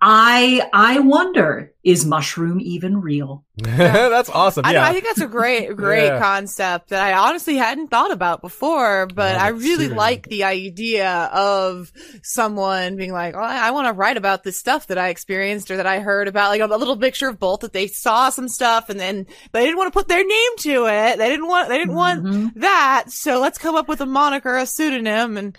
[0.00, 4.64] i i wonder is mushroom even real That's awesome.
[4.64, 4.86] I, Yeah.
[4.88, 6.18] I think that's a great, great Yeah.
[6.20, 9.96] concept that I honestly hadn't thought about before, but Yeah, I really seriously.
[9.96, 11.90] like the idea of
[12.22, 15.76] someone being like, oh, I want to write about this stuff that I experienced or
[15.76, 18.88] that I heard about, like a little picture of both that they saw some stuff
[18.88, 21.18] and then they didn't want to put their name to it.
[21.18, 22.54] They didn't want, they didn't want Mhm.
[22.56, 23.06] that.
[23.08, 25.58] So let's come up with a moniker, a pseudonym and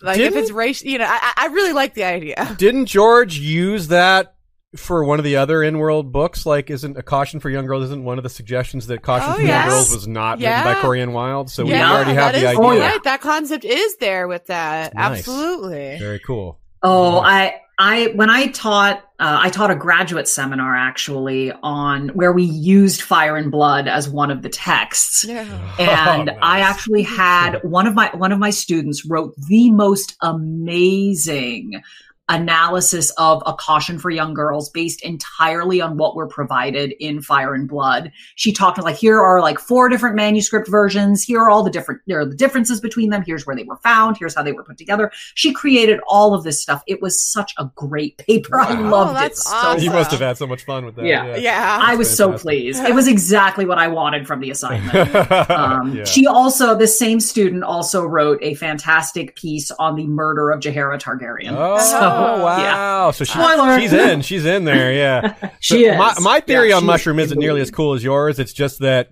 [0.00, 2.54] like if Didn't- it's racial, you know, I, I I really like the idea.
[2.58, 4.34] Didn't George use that
[4.76, 6.44] for one of the other in-world books?
[6.44, 7.84] Like, isn't a caution for young girls?
[7.84, 10.58] Isn't one of the suggestions that caution Oh, for young girls was not Yeah.
[10.66, 11.50] written by Corian Wilde?
[11.50, 12.60] So we already have the idea.
[12.60, 12.88] Oh, yeah.
[12.90, 14.94] Right, that concept is there with that.
[14.94, 15.18] Nice.
[15.20, 15.96] Absolutely.
[15.98, 16.58] Very cool.
[16.82, 22.32] Oh, I, I, when I taught, uh, I taught a graduate seminar actually on where
[22.32, 25.24] we used Fire and Blood as one of the texts.
[25.24, 25.42] Yeah.
[25.78, 26.38] And Oh, nice.
[26.42, 31.82] I actually had one of my, one of my students wrote the most amazing
[32.28, 37.54] analysis of a caution for young girls based entirely on what were provided in Fire
[37.54, 38.12] and Blood.
[38.36, 41.22] She talked like here are like four different manuscript versions.
[41.22, 43.22] Here are all the different there are the differences between them.
[43.26, 44.16] Here's where they were found.
[44.18, 45.10] Here's how they were put together.
[45.34, 46.82] She created all of this stuff.
[46.86, 48.60] It was such a great paper.
[48.60, 48.90] I Wow.
[48.90, 49.82] loved Oh, it that's so awesome.
[49.82, 51.04] You must have had so much fun with that.
[51.06, 51.36] Yeah.
[51.36, 51.78] Yeah.
[51.82, 52.82] I was so pleased.
[52.84, 55.08] It was exactly what I wanted from the assignment.
[55.50, 56.04] Um, Yeah.
[56.04, 61.00] She also, this same student also wrote a fantastic piece on the murder of Jaehaera
[61.00, 61.54] Targaryen.
[61.56, 62.58] Oh So, Oh, wow!
[63.06, 63.10] yeah.
[63.12, 63.78] So she, Spoiler.
[63.80, 64.22] she's in.
[64.22, 64.92] She's in there.
[64.92, 65.50] Yeah.
[65.60, 65.98] She So is.
[65.98, 68.38] My, my theory Yeah, on mushroom isn't nearly as cool as yours.
[68.38, 69.10] It's just that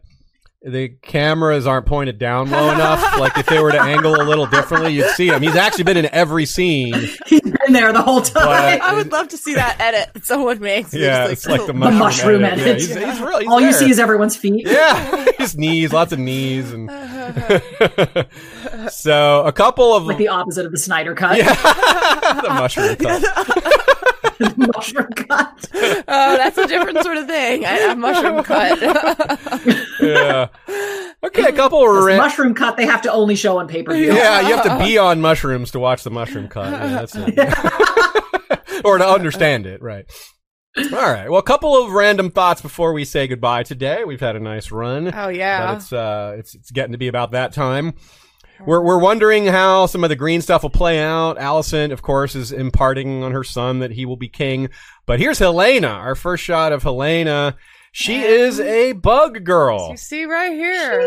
[0.62, 3.00] the cameras aren't pointed down low enough.
[3.20, 5.42] like if they were to angle a little differently, you'd see him.
[5.42, 6.92] He's actually been in every scene.
[7.26, 8.78] He's been there the whole time.
[8.80, 10.92] But- I would love to see that edit someone makes.
[10.92, 12.66] Yeah, Just it's like the the mushroom, mushroom edit.
[12.66, 12.88] edit.
[12.88, 13.38] Yeah, he's, he's real.
[13.38, 14.66] He's All you see is everyone's feet.
[14.66, 16.90] yeah, his knees, lots of knees, and
[18.90, 21.38] so a couple of Like the opposite of the Snyder cut.
[21.38, 23.22] yeah, the mushroom cut.
[24.38, 25.68] The mushroom cut.
[25.74, 27.64] Oh, that's a different sort of thing.
[27.64, 28.78] I, a mushroom cut.
[30.00, 30.48] Yeah.
[31.24, 33.82] Okay, a couple of The ran- mushroom cut they have to only show on pay
[33.82, 34.12] per view.
[34.12, 36.70] Yeah, you have to be on mushrooms to watch the mushroom cut.
[36.70, 38.84] Yeah, that's it.
[38.84, 40.04] or to understand it, right?
[40.78, 41.30] All right.
[41.30, 44.04] Well, a couple of random thoughts before we say goodbye today.
[44.04, 45.10] We've had a nice run.
[45.14, 45.66] Oh yeah.
[45.66, 47.94] But it's uh it's it's getting to be about that time.
[48.64, 51.38] We're we're wondering how some of the green stuff will play out.
[51.38, 54.70] Alicent, of course, is imparting on her son that he will be king.
[55.04, 57.54] But here's Helaena, our first shot of Helaena.
[57.98, 59.88] She is a bug girl.
[59.92, 61.00] You see right here.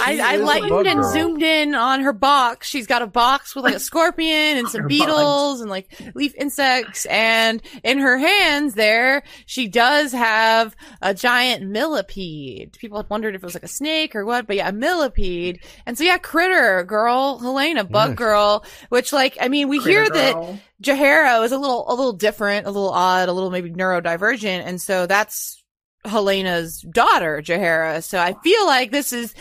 [0.00, 1.12] I, I is a lightened and girl.
[1.12, 2.70] zoomed in on her box.
[2.70, 7.04] She's got a box with like a scorpion and some beetles and like leaf insects.
[7.04, 12.78] And in her hands there, she does have a giant millipede.
[12.78, 15.60] People had wondered if it was like a snake or what, but yeah, a millipede.
[15.84, 18.16] And so yeah, critter girl, Helaena, bug Yes.
[18.16, 20.58] girl, which like, I mean, we hear that Girl.
[20.82, 24.80] Jaehaera is a little a little different, a little odd, a little maybe neurodivergent, and
[24.80, 25.62] so that's
[26.06, 28.02] Helaena's daughter, Jaehaera.
[28.02, 29.34] So I feel like this is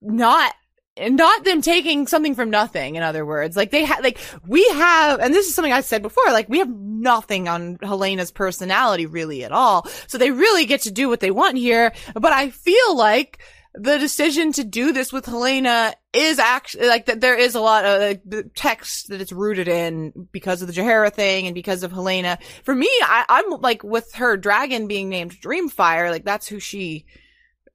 [0.00, 0.52] not
[0.96, 2.94] not them taking something from nothing.
[2.94, 6.02] In other words, like they have, like we have, and this is something I said
[6.02, 6.24] before.
[6.26, 9.88] Like we have nothing on Helaena's personality really at all.
[10.06, 11.92] So they really get to do what they want here.
[12.14, 13.40] But I feel like
[13.74, 17.20] the decision to do this with Helaena is actually like that.
[17.20, 21.12] There is a lot of like, text that it's rooted in because of the Jaehaera
[21.12, 22.40] thing and because of Helaena.
[22.62, 26.10] For me, I, I'm like with her dragon being named Dreamfyre.
[26.10, 27.04] Like that's who she,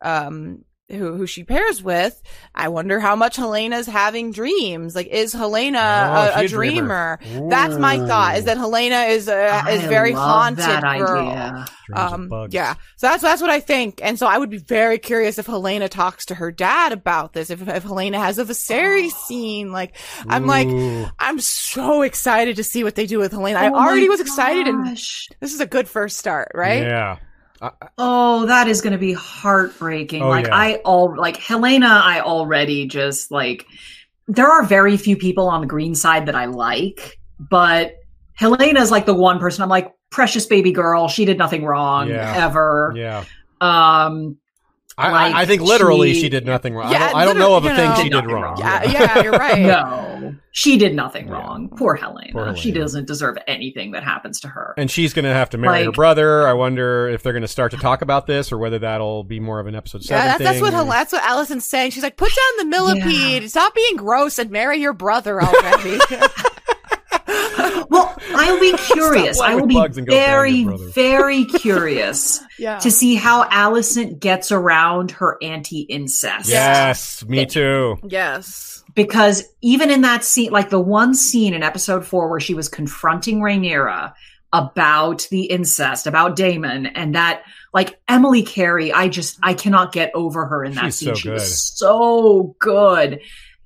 [0.02, 2.22] um, who who she pairs with.
[2.56, 4.95] I wonder how much Helaena's having dreams.
[4.95, 5.76] Like, is Helaena
[6.36, 7.20] Oh, a, a dreamer.
[7.22, 7.49] dreamer?
[7.49, 8.38] That's my thought.
[8.38, 11.28] Is that Helaena is a, is I very love haunted that girl.
[11.30, 11.66] idea.
[11.94, 12.76] Um, yeah.
[12.98, 15.90] So that's that's what I think, and so I would be very curious if Helaena
[15.90, 17.49] talks to her dad about this.
[17.49, 19.95] If if Helaena has a Viserys scene, like
[20.28, 20.68] I'm like
[21.20, 23.56] I'm so excited to see what they do with Helaena.
[23.56, 26.82] I Oh my already was excited, and this is a good first start, right?
[26.84, 27.18] Yeah.
[27.61, 30.22] I- I- Oh, that is going to be heartbreaking.
[30.23, 30.56] Oh, like yeah.
[30.56, 33.65] I all like Helaena, I already just like
[34.27, 37.95] there are very few people on the green side that I like, but
[38.40, 41.07] Helaena is like the one person I'm like, precious baby girl.
[41.07, 42.45] She did nothing wrong Yeah.
[42.45, 42.94] ever.
[42.95, 43.23] Yeah.
[43.61, 44.38] Um,
[45.00, 46.92] I, Like, I, I think literally she, she- did nothing wrong.
[46.92, 48.58] Yeah, I don't, I don't know of a thing you she did wrong.
[48.60, 49.60] Yeah, yeah, you're right.
[49.62, 51.34] no, she did nothing Yeah.
[51.34, 51.70] wrong.
[51.78, 52.32] Poor Helaena.
[52.34, 54.74] Poor She doesn't deserve anything that happens to her.
[54.78, 56.48] And she's going to have to marry her brother.
[56.48, 59.40] I wonder if they're going to start to talk about this or whether that'll be
[59.40, 60.62] more of an episode seven Yeah, that's, that's thing.
[60.64, 61.92] what Hel- that's what Alicent's saying.
[61.92, 66.00] She's like, put down the millipede, stop being gross, and marry your brother already.
[68.50, 69.40] Well, I will be curious.
[69.40, 72.80] I will be bugs and go bang very, very curious yeah.
[72.80, 76.50] to see how Alicent gets around her anti-incest.
[76.50, 77.98] Yes, me too.
[78.08, 78.84] yes.
[78.96, 82.68] because even in that scene, like the one scene in episode four where she was
[82.70, 84.14] confronting Rhaenyra
[84.52, 90.10] about the incest, about Daemon, and that, like Emily Carey, I just I cannot get
[90.16, 91.10] over her in that She's scene.
[91.10, 91.34] so she good.
[91.36, 93.20] was so good.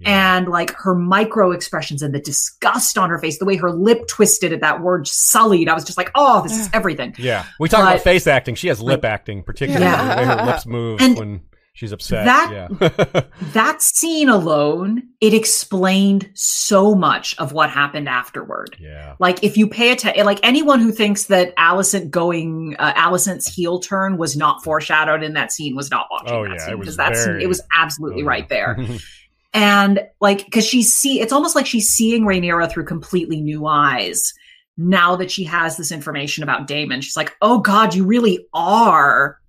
[0.03, 0.37] Yeah.
[0.37, 4.07] And like her micro expressions and the disgust on her face, the way her lip
[4.07, 7.15] twisted at that word sullied, I was just like, oh, this is everything.
[7.17, 7.45] Yeah.
[7.59, 8.55] We talk But- about face acting.
[8.55, 10.15] She has lip acting, particularly Yeah.
[10.15, 11.41] the way her lips move And when
[11.73, 12.25] she's upset.
[12.25, 13.21] that- yeah.
[13.53, 18.75] That scene alone, it explained so much of what happened afterward.
[18.79, 19.15] yeah.
[19.19, 23.79] Like if you pay attention, like anyone who thinks that Alicent going, uh, Alicent's heel
[23.79, 26.97] turn was not foreshadowed in that scene was not watching Oh, that yeah, scene because
[26.97, 28.73] that's very- it was absolutely Oh, right yeah.
[28.75, 28.77] there.
[29.53, 34.33] and like because she's see, it's almost like she's seeing Rhaenyra through completely new eyes
[34.77, 37.01] now that she has this information about Daemon.
[37.01, 39.39] She's like, oh God, you really are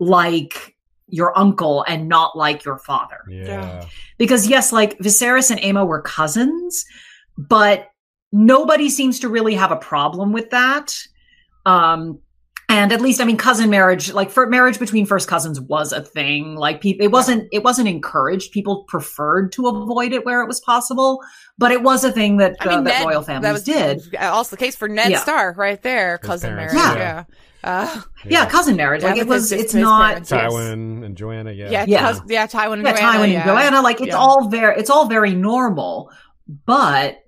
[0.00, 0.74] like
[1.06, 3.84] your uncle and not like your father yeah.
[4.18, 6.84] because yes, like Viserys and Aemma were cousins,
[7.38, 7.90] but
[8.32, 10.96] nobody seems to really have a problem with that.
[11.66, 12.18] Um,
[12.74, 16.00] and at least, I mean, cousin marriage, like for marriage between first cousins was a
[16.02, 16.56] thing.
[16.56, 18.50] Like people, it wasn't, it wasn't encouraged.
[18.52, 21.20] People preferred to avoid it where it was possible,
[21.56, 23.62] but it was a thing that, I mean, uh, that Ned, royal that families was
[23.64, 24.16] did.
[24.20, 25.18] also the case for Ned Yeah.
[25.20, 26.98] Stark right there, His cousin parents, marriage.
[26.98, 27.24] yeah.
[27.62, 27.90] Yeah.
[27.96, 29.02] Uh, Yeah, cousin marriage.
[29.02, 30.52] Yeah, Like it was, his- it's his not, parents, yes.
[30.52, 31.52] Tywin and Joanna.
[31.52, 31.70] Yeah.
[31.70, 32.12] yeah, Yeah.
[32.12, 33.18] cous- yeah, Tywin and yeah, Joanna.
[33.18, 33.40] Tywin yeah.
[33.40, 34.16] and Joanna, like it's Yeah.
[34.18, 36.10] all very, it's all very normal,
[36.66, 37.18] but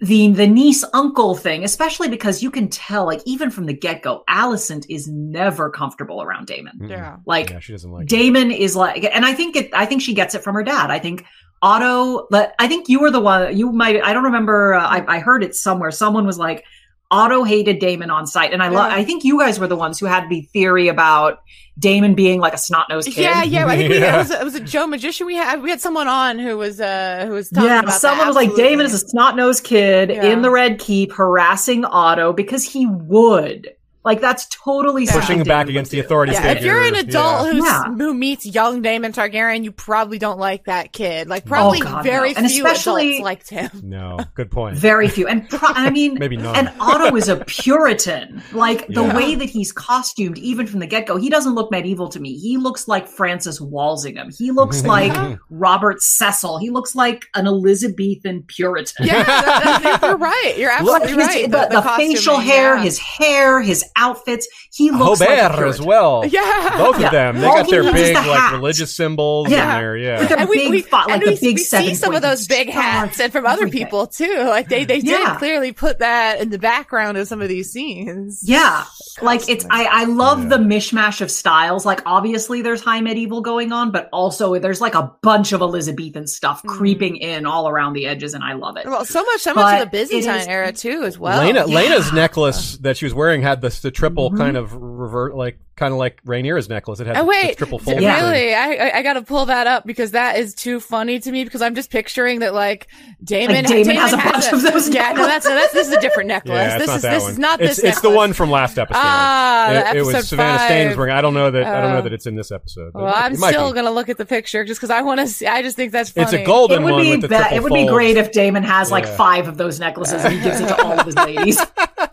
[0.00, 4.02] the the niece uncle thing, especially because you can tell, like even from the get
[4.02, 6.86] go, Alicent is never comfortable around Daemon.
[6.88, 7.16] Yeah.
[7.24, 8.06] Like yeah, she doesn't like.
[8.06, 10.90] Daemon is like, and I think it, I think she gets it from her dad.
[10.90, 11.24] I think
[11.62, 13.56] Otto, but I think you were the one.
[13.56, 14.74] You might, I don't remember.
[14.74, 15.90] Uh, I, I heard it somewhere.
[15.90, 16.64] Someone was like,
[17.10, 18.90] Otto hated Daemon on site, and I love.
[18.90, 18.96] Yeah.
[18.96, 21.38] I think you guys were the ones who had the theory about
[21.78, 23.22] Daemon being like a snot nosed kid.
[23.22, 23.66] Yeah, yeah.
[23.66, 24.16] I think we, Yeah.
[24.16, 25.26] it was it was a Joe Magician.
[25.26, 28.26] We had we had someone on who was uh who was talking Yeah, about someone
[28.26, 28.26] that.
[28.28, 30.24] was like, Daemon is a snot nosed kid Yeah.
[30.26, 33.68] in the Red Keep harassing Otto because he would.
[34.06, 35.12] Like, that's totally Yeah.
[35.12, 36.04] Pushing Daemon back against the do.
[36.04, 36.56] authority Yeah, figure.
[36.58, 37.52] if you're an adult Yeah.
[37.52, 37.84] who's, Yeah.
[37.96, 41.28] who meets young Daemon Targaryen, you probably don't like that kid.
[41.28, 42.38] Like probably Oh, God, very no.
[42.38, 43.70] And few especially- adults liked him.
[43.82, 44.76] No, good point.
[44.78, 45.26] Very few.
[45.26, 46.54] And pro- I mean, Maybe none.
[46.56, 48.42] and Otto is a Puritan.
[48.52, 49.16] Like, the Yeah.
[49.16, 52.36] way that he's costumed, even from the get go, he doesn't look medieval to me.
[52.38, 54.30] He looks like Francis Walsingham.
[54.36, 55.36] He looks like uh-huh.
[55.50, 56.58] Robert Cecil.
[56.58, 59.06] He looks like an Elizabethan Puritan.
[59.06, 60.54] Yeah, that, that, you're right.
[60.56, 61.70] You're Look, absolutely his- right.
[61.70, 62.82] the, the facial hair, yeah.
[62.82, 64.46] his hair, his outfits.
[64.72, 66.24] He looks Robert like a as well.
[66.36, 66.76] Yeah.
[66.78, 67.06] Both Yeah.
[67.06, 67.40] of them.
[67.40, 69.74] They All got their big the like religious symbols Yeah.
[69.76, 69.96] in there.
[69.96, 70.18] Yeah.
[70.20, 72.14] With their and we, big we, font, like and the we, big we see some
[72.14, 74.36] of those big hats and from other people too.
[74.44, 78.40] Like they, they did clearly put that in the background of some of these scenes.
[78.44, 78.84] Yeah.
[79.22, 80.48] Like it's I, I love Yeah.
[80.50, 81.86] the mishmash of styles.
[81.86, 86.26] Like obviously there's high medieval going on, but also there's like a bunch of Elizabethan
[86.26, 86.68] stuff Mm.
[86.68, 88.86] creeping in all around the edges, and I love it.
[88.86, 91.40] Well, so much, so much But of the Byzantine is- era too, as well.
[91.42, 91.74] Laena, yeah.
[91.76, 94.36] Laena's necklace that she was wearing had this the triple Mhm.
[94.36, 94.72] kind of
[95.06, 97.00] revert, like kind of like Rhaenyra's necklace.
[97.00, 98.00] It had Oh the, wait, the triple fold.
[98.00, 98.20] Yeah.
[98.30, 98.54] really?
[98.54, 101.60] I, I I gotta pull that up because that is too funny to me because
[101.60, 102.88] I'm just picturing that like
[103.22, 106.00] Daemon, Like, Daemon has a bunch of those Yeah, no, that's that's this is a
[106.00, 106.54] different necklace.
[106.54, 107.30] Yeah, it's this is this one.
[107.32, 107.84] is not it's, this.
[107.92, 109.00] It's the one from last episode.
[109.02, 111.12] Ah, it, the it was episode Savannah Steyn's wearing.
[111.14, 111.62] I don't know that.
[111.64, 112.02] I don't know Oh.
[112.02, 112.92] that it's in this episode.
[112.94, 113.74] but Well, it I'm might still be.
[113.76, 115.46] gonna look at the picture just because I want to see.
[115.46, 116.24] I just think that's funny.
[116.24, 117.92] It's a golden It would one be with the be- triple it would be folds.
[117.92, 120.98] great if Daemon has like five of those necklaces and he gives it to all
[120.98, 121.58] of his ladies.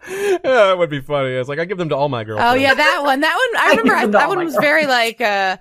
[0.10, 1.30] yeah, that would be funny.
[1.32, 2.42] It's like I give them to all my girls.
[2.44, 3.20] Oh yeah, that one.
[3.22, 3.62] That one.
[3.62, 3.96] I remember.
[3.96, 5.22] I, that one was very like.
[5.22, 5.58] uh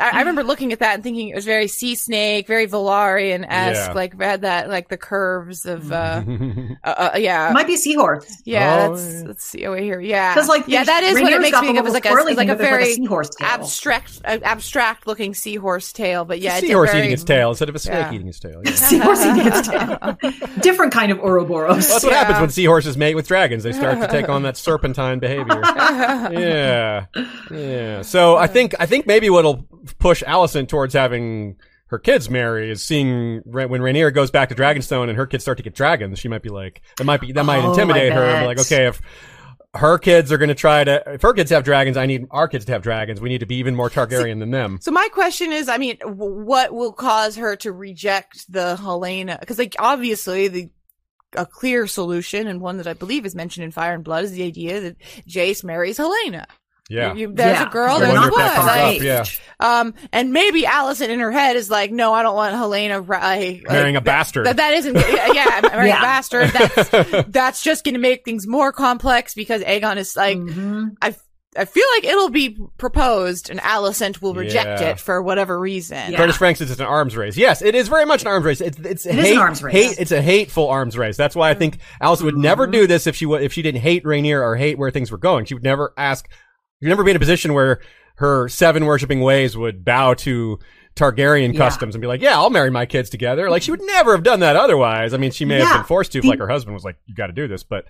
[0.00, 3.44] I, I remember looking at that and thinking it was very sea snake, very Velaryon
[3.48, 3.88] esque.
[3.88, 3.92] Yeah.
[3.92, 5.90] Like had that like the curves of.
[5.90, 6.22] uh
[6.84, 8.26] uh, uh Yeah, It might be seahorse.
[8.44, 8.86] yeah.
[8.90, 9.22] Oh, that's yeah.
[9.26, 10.00] let's see over here.
[10.00, 12.08] Yeah, 'Cause, like, yeah, that is what it makes me think of as like a,
[12.08, 13.48] swirly like a but there's, like, a very seahorse tail.
[13.48, 16.24] abstract, uh, abstract looking seahorse tail.
[16.24, 18.12] But yeah, it did seahorse very- eating its tail instead of a snake Yeah.
[18.14, 18.62] eating its tail.
[18.64, 18.72] Yeah.
[18.72, 20.18] Seahorse eating its tail.
[20.60, 21.88] Different kind of Ouroboros.
[21.88, 22.18] That's what Yeah.
[22.18, 23.62] happens when seahorses mate with dragons.
[23.64, 25.60] They start to take on that serpentine behavior.
[26.32, 27.06] yeah,
[27.50, 28.02] yeah.
[28.02, 29.63] So I think I think maybe what'll
[29.98, 35.08] push Alicent towards having her kids marry is seeing when Rhaenyra goes back to Dragonstone
[35.08, 36.18] and her kids start to get dragons.
[36.18, 38.44] She might be like that might be that might Oh, intimidate her.
[38.46, 39.00] Like okay, if
[39.74, 41.02] her kids are going to try to.
[41.14, 43.20] If her kids have dragons, I need our kids to have dragons.
[43.20, 44.78] We need to be even more Targaryen than them.
[44.80, 49.40] So my question is, I mean, what will cause her to reject the Helaena?
[49.40, 50.70] Because like obviously the
[51.36, 54.32] a clear solution and one that I believe is mentioned in Fire and Blood is
[54.32, 56.46] the idea that Jace marries Helaena.
[56.90, 57.14] Yeah.
[57.14, 57.66] You- there's Yeah.
[57.68, 58.96] a girl, I there's a that comes boy.
[58.98, 59.02] up.
[59.02, 59.24] Yeah,
[59.80, 63.16] Um, and maybe Alicent in her head is like, no, I don't want Helaena ri-
[63.62, 64.46] like, marrying a bastard.
[64.46, 65.98] That, that isn't, yeah, marrying Yeah.
[65.98, 66.50] a bastard.
[66.50, 70.90] That's, that's just going to make things more complex because Aegon is like, Mhm.
[71.00, 71.14] I,
[71.56, 74.88] I feel like it'll be proposed and Alicent will reject Yeah.
[74.90, 76.10] it for whatever reason.
[76.10, 76.16] Yeah.
[76.18, 77.36] Curtis Frank says it's an arms race.
[77.36, 78.60] Yes, it is very much an arms race.
[78.60, 79.72] It's it's It hate, is an arms race.
[79.72, 79.98] hate.
[80.00, 81.16] It's a hateful arms race.
[81.16, 83.82] That's why I think Alicent would never do this if she wa- if she didn't
[83.82, 85.44] hate Rhaenyra or hate where things were going.
[85.44, 86.28] She would never ask.
[86.84, 87.80] You'd never be in a position where
[88.16, 90.58] her seven worshipping ways would bow to
[90.94, 91.58] Targaryen Yeah.
[91.58, 94.22] customs and be like, "Yeah, I'll marry my kids together." Like she would never have
[94.22, 95.14] done that otherwise.
[95.14, 96.96] I mean, she may have been forced to, if The- like her husband was like,
[97.06, 97.86] "You got to do this," but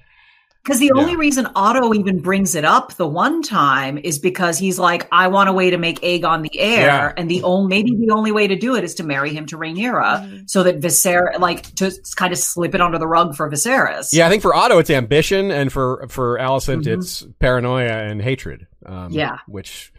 [0.64, 1.02] Because the Yeah.
[1.02, 5.28] only reason Otto even brings it up the one time is because he's like, I
[5.28, 7.12] want a way to make Aegon the heir, Yeah.
[7.18, 9.58] and the only maybe the only way to do it is to marry him to
[9.58, 14.08] Rhaenyra, so that Viserys, like, to kind of slip it under the rug for Viserys.
[14.12, 18.66] yeah, I think for Otto it's ambition, and for for Alicent it's paranoia and hatred.
[18.86, 19.12] Um, Mm-hmm.
[19.14, 19.36] Yeah.
[19.46, 19.92] which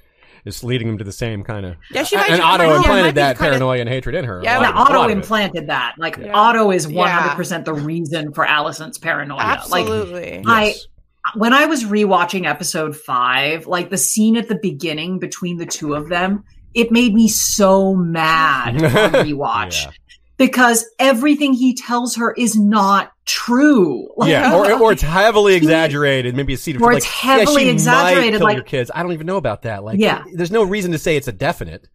[0.45, 1.75] is leading them to the same kind of.
[1.91, 3.89] Yeah, she might- and she Otto might- yeah, implanted might be that kinda- paranoia and
[3.89, 4.41] hatred in her.
[4.43, 5.13] Yeah, lot Yeah, of it- a lot Otto of it.
[5.13, 5.95] implanted that.
[5.97, 6.31] Like Yeah.
[6.33, 9.37] Otto is one hundred percent the reason for Alicent's paranoia.
[9.37, 10.43] Like Absolutely.
[10.45, 10.87] I Yes.
[11.35, 15.95] when I was rewatching episode five, like the scene at the beginning between the two
[15.95, 16.43] of them,
[16.75, 18.81] it made me so mad on
[19.25, 19.91] rewatch Yeah.
[20.37, 24.07] Because everything he tells her is not true.
[24.17, 26.35] Like, yeah, or, or it's heavily exaggerated.
[26.35, 28.63] Maybe a seed of Or like, it's heavily yeah, she exaggerated, Might kill like- your
[28.65, 28.91] kids.
[28.93, 29.83] I don't even know about that.
[29.83, 30.23] Like, Yeah.
[30.33, 31.87] there's no reason to say it's a definite.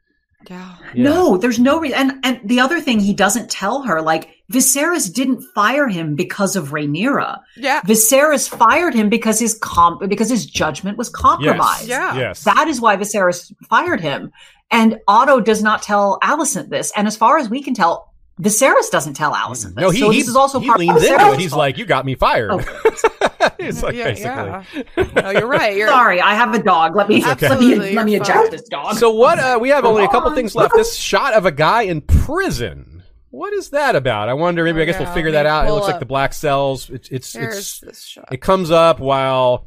[0.49, 0.77] yeah.
[0.95, 1.05] Yeah.
[1.05, 1.99] No, there's no reason.
[1.99, 6.57] And and the other thing he doesn't tell her, like Viserys didn't fire him because
[6.57, 7.39] of Rhaenyra.
[7.57, 7.83] Yeah.
[7.83, 11.87] Viserys fired him because his comp because his judgment was compromised.
[11.89, 12.17] Yeah.
[12.19, 12.43] Yes.
[12.45, 14.33] That is why Viserys fired him.
[14.73, 16.91] And Otto does not tell Alicent this.
[16.97, 18.10] And as far as we can tell,
[18.41, 19.75] Viserys doesn't tell Alicent.
[19.75, 19.83] this.
[19.83, 21.39] no, he, so he, this is also he part leans of into it.
[21.39, 21.59] He's fault.
[21.59, 22.59] like, "You got me fired." Oh.
[23.59, 24.85] He's like, yeah, basically.
[24.97, 25.23] yeah.
[25.23, 25.77] No, you're right.
[25.77, 26.97] You're Sorry, I have a dog.
[26.97, 28.97] Let me let Absolutely, me let me you're eject this dog.
[28.97, 29.39] So what?
[29.39, 30.73] Uh, we have only a couple things left.
[30.75, 33.03] This shot of a guy in prison.
[33.31, 34.29] What is that about?
[34.29, 34.65] I wonder.
[34.65, 35.65] Maybe I guess we'll figure that out.
[35.65, 36.89] It pull looks like the black cells.
[36.91, 38.29] It's it's There's it's this shot.
[38.33, 39.67] it comes up while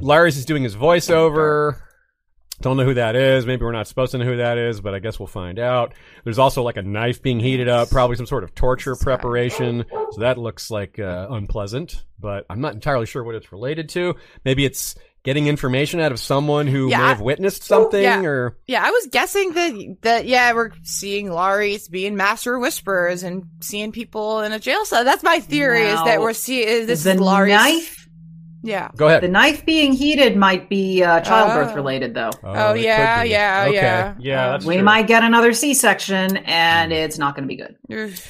[0.00, 1.80] Larys is doing his voiceover.
[2.64, 3.44] Don't know who that is.
[3.44, 5.92] Maybe we're not supposed to know who that is, but I guess we'll find out.
[6.24, 9.84] There's also like a knife being heated up, probably some sort of torture preparation.
[10.12, 14.14] So that looks like uh, unpleasant, but I'm not entirely sure what it's related to.
[14.46, 18.22] Maybe it's getting information out of someone who Yeah, may have witnessed something Yeah.
[18.22, 23.44] or Yeah, I was guessing that that yeah, we're seeing Larys being master whisperers and
[23.60, 25.04] seeing people in a jail cell.
[25.04, 28.03] That's my theory is that we're seeing this the is Larys knife
[28.66, 28.88] Yeah.
[28.96, 29.22] go ahead.
[29.22, 31.74] the knife being heated might be uh, childbirth Oh.
[31.76, 32.30] related though.
[32.42, 33.74] Oh, it could yeah, yeah, okay.
[33.74, 34.14] yeah.
[34.18, 34.84] Yeah, Um, that's We true.
[34.84, 37.76] might get another C-section and it's not going to be good.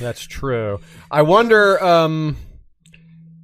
[0.01, 0.81] That's true.
[1.11, 1.83] I wonder.
[1.83, 2.37] Um,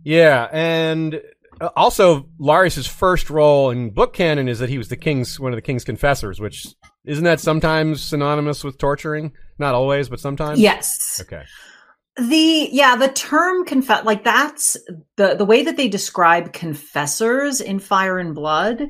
[0.02, 1.20] yeah, and
[1.60, 5.52] uh, also Larys's first role in book canon is that he was the king's one
[5.52, 6.66] of the king's confessors, which
[7.04, 9.32] isn't that sometimes synonymous with torturing?
[9.58, 10.58] Not always, but sometimes.
[10.58, 11.20] Yes.
[11.22, 11.42] Okay.
[12.16, 14.76] The yeah, the term confess like that's
[15.16, 18.82] the the way that they describe confessors in Fire and Blood,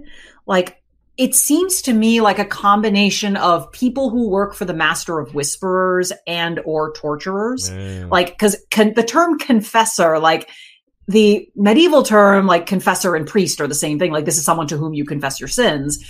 [0.47, 0.83] like
[1.17, 5.35] it seems to me like a combination of people who work for the Master of
[5.35, 7.71] Whisperers and or torturers.
[7.71, 8.07] Yeah.
[8.11, 10.49] Like cuz con- the term confessor like
[11.07, 14.69] the medieval term like confessor and priest are the same thing like this is someone
[14.69, 16.03] to whom you confess your sins.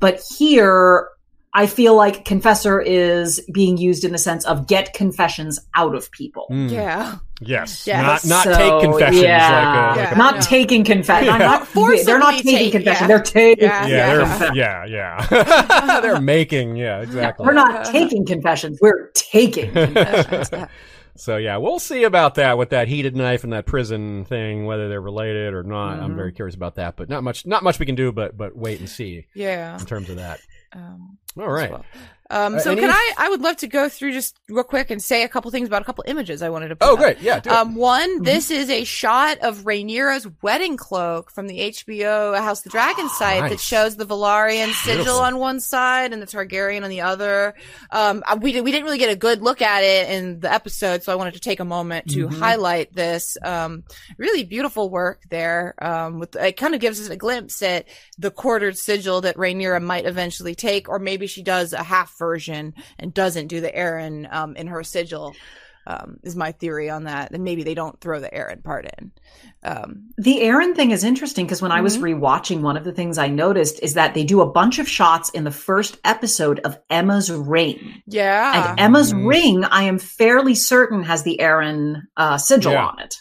[0.00, 1.08] But here
[1.58, 6.10] I feel like confessor is being used in the sense of get confessions out of
[6.10, 6.46] people.
[6.50, 6.70] Mm.
[6.70, 7.16] Yeah.
[7.40, 7.86] Yes.
[7.86, 8.02] Yeah.
[8.02, 9.48] Not not So, take confessions yeah.
[9.48, 10.14] like a, like Yeah.
[10.14, 10.40] a Not Yeah.
[10.42, 11.26] taking confession.
[11.28, 11.38] Yeah.
[11.38, 13.04] Not, Forcibly they're not taking take, confession.
[13.04, 13.08] yeah.
[13.08, 13.64] They're taking.
[13.64, 13.86] Yeah.
[13.86, 16.00] yeah, they're yeah, yeah.
[16.02, 17.46] they're making yeah, exactly.
[17.46, 18.78] We're not taking confessions.
[18.82, 19.72] We're taking.
[19.72, 20.68] confessions.
[21.18, 24.90] So yeah, we'll see about that with that heated knife and that prison thing, whether
[24.90, 25.98] they're related or not.
[26.00, 26.16] I'm Mhm.
[26.16, 28.78] very curious about that, but not much, not much we can do, but but wait
[28.80, 29.78] and see Yeah.
[29.78, 30.40] in terms of that.
[30.74, 31.70] Um, All right.
[31.70, 31.84] well.
[32.30, 33.12] Um, Uh, so any- can I?
[33.18, 35.82] I would love to go through just real quick and say a couple things about
[35.82, 36.76] a couple images I wanted to.
[36.76, 36.98] Put Oh, up.
[36.98, 37.20] great.
[37.20, 37.36] Yeah.
[37.48, 38.24] Um, one, Mm-hmm.
[38.24, 43.08] this is a shot of Rhaenyra's wedding cloak from the HBO House of the Dragon
[43.10, 43.60] site that Nice.
[43.62, 45.20] shows the Velaryon sigil Beautiful.
[45.20, 47.54] on one side and the Targaryen on the other.
[47.90, 51.02] Um, uh, we, we didn't really get a good look at it in the episode,
[51.02, 52.38] so I wanted to take a moment to Mm-hmm.
[52.40, 53.36] highlight this.
[53.42, 53.84] Um,
[54.18, 55.74] really beautiful work there.
[55.80, 57.86] Um, with, it kind of gives us a glimpse at
[58.18, 62.74] the quartered sigil that Rhaenyra might eventually take, or maybe she does a half version
[62.98, 65.34] and doesn't do the Arryn, um, in her sigil.
[65.88, 69.12] Um, is my theory on that, and maybe they don't throw the Arryn part in.
[69.62, 71.84] Um, The Arryn thing is interesting because when I Mm-hmm.
[71.84, 74.88] was rewatching, one of the things I noticed is that they do a bunch of
[74.88, 78.02] shots in the first episode of Aemma's ring.
[78.08, 79.28] yeah, And Aemma's Mhm.
[79.28, 82.86] ring, I am fairly certain, has the Arryn uh, sigil Yeah.
[82.86, 83.14] on it.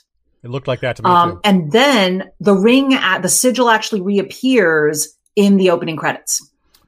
[0.43, 1.39] It looked like that to me Um, too.
[1.43, 6.41] and then the ring, at, the sigil actually reappears in the opening credits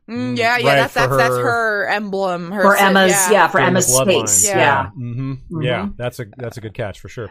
[0.10, 0.68] Mm, yeah, yeah.
[0.68, 2.52] Right, that's for that's that's her- her emblem.
[2.52, 4.28] Her for Aemma's, yeah, for During Aemma's bloodline.
[4.30, 4.48] space.
[4.48, 4.58] Yeah.
[4.58, 4.90] yeah.
[4.92, 5.64] hmm Mhm.
[5.66, 7.30] Yeah, that's a that's a good catch for sure.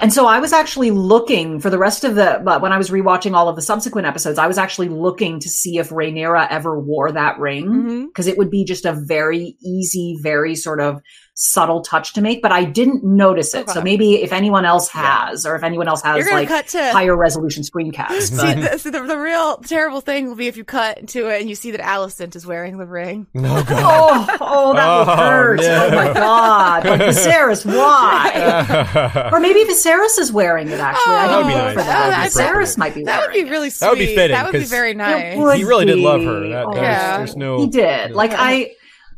[0.00, 2.90] And so I was actually looking for the rest of the, but when I was
[2.90, 6.78] rewatching all of the subsequent episodes, I was actually looking to see if Rhaenyra ever
[6.78, 11.00] wore that ring because it would be just a very easy, very sort of
[11.36, 13.68] subtle touch to make, but I didn't notice it.
[13.68, 17.16] So maybe if anyone else has, or if anyone else has like cut to higher
[17.16, 18.30] resolution screencasts.
[18.40, 21.40] See, the, see, the, the real terrible thing will be if you cut to it
[21.40, 23.26] and you see that Alicent is wearing the ring.
[23.34, 24.30] No oh, God.
[24.30, 25.60] Oh, oh, that Oh, would hurt.
[25.60, 25.86] no.
[25.86, 26.84] Oh my God.
[26.86, 29.30] Like, Viserys, why?
[29.32, 31.14] or maybe Viserys is wearing it, actually.
[31.14, 31.72] I Oh, don't That'd be know nice.
[31.72, 32.22] for That that.
[32.22, 33.80] would be Viserys might be That would be really sweet.
[33.86, 35.56] That would be fitting, That would be 'cause very nice.
[35.58, 36.48] He really did love her.
[36.48, 37.16] That, Oh, there's, Yeah.
[37.18, 37.58] there's no.
[37.58, 38.10] he did.
[38.10, 38.74] no- Like, I.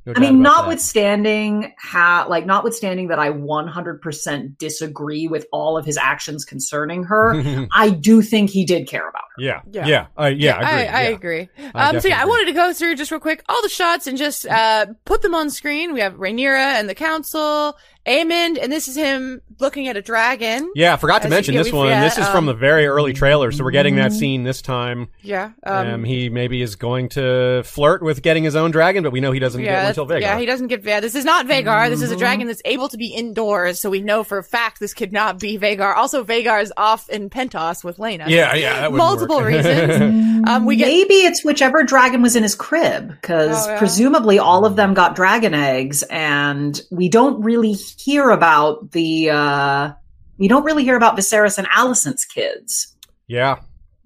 [0.06, 0.60] no I mean, about that.
[0.60, 7.66] notwithstanding how, like, notwithstanding that I 100% disagree with all of his actions concerning her,
[7.74, 9.25] I do think he did care about her.
[9.38, 9.86] Yeah, Yeah.
[9.86, 10.56] yeah, uh, yeah.
[10.58, 10.66] I agree.
[10.66, 11.08] I, I yeah.
[11.14, 11.48] agree.
[11.58, 13.68] I um, so yeah, definitely I wanted to go through just real quick all the
[13.68, 15.92] shots and just uh, put them on screen.
[15.92, 17.76] We have Rhaenyra and the council,
[18.06, 20.70] Aemond, and this is him looking at a dragon.
[20.74, 21.88] Yeah, I forgot to mention yeah, this one.
[22.00, 25.08] this is from um, the very early trailer, so we're getting that scene this time.
[25.22, 25.50] Yeah.
[25.64, 29.20] Um, Um, he maybe is going to flirt with getting his own dragon, but we
[29.20, 30.20] know he doesn't get one yeah, until Vhagar.
[30.20, 31.00] yeah, he doesn't get Vhagar.
[31.00, 31.88] This is not Vhagar.
[31.90, 32.16] This is Mm-hmm.
[32.16, 35.12] a dragon that's able to be indoors, so we know for a fact this could
[35.12, 35.96] not be Vhagar.
[35.96, 38.26] Also, Vhagar is off in Pentos with Laena.
[38.28, 39.46] yeah, yeah, that wouldn't multiple work.
[39.46, 40.22] reasons.
[40.46, 43.78] Um, we get Maybe it's whichever dragon was in his crib, because Oh, yeah.
[43.78, 49.30] presumably all of them got dragon eggs, and we don't really hear about the.
[49.30, 49.92] uh
[50.38, 52.94] We don't really hear about Viserys and Alicent's kids.
[53.26, 53.56] yeah,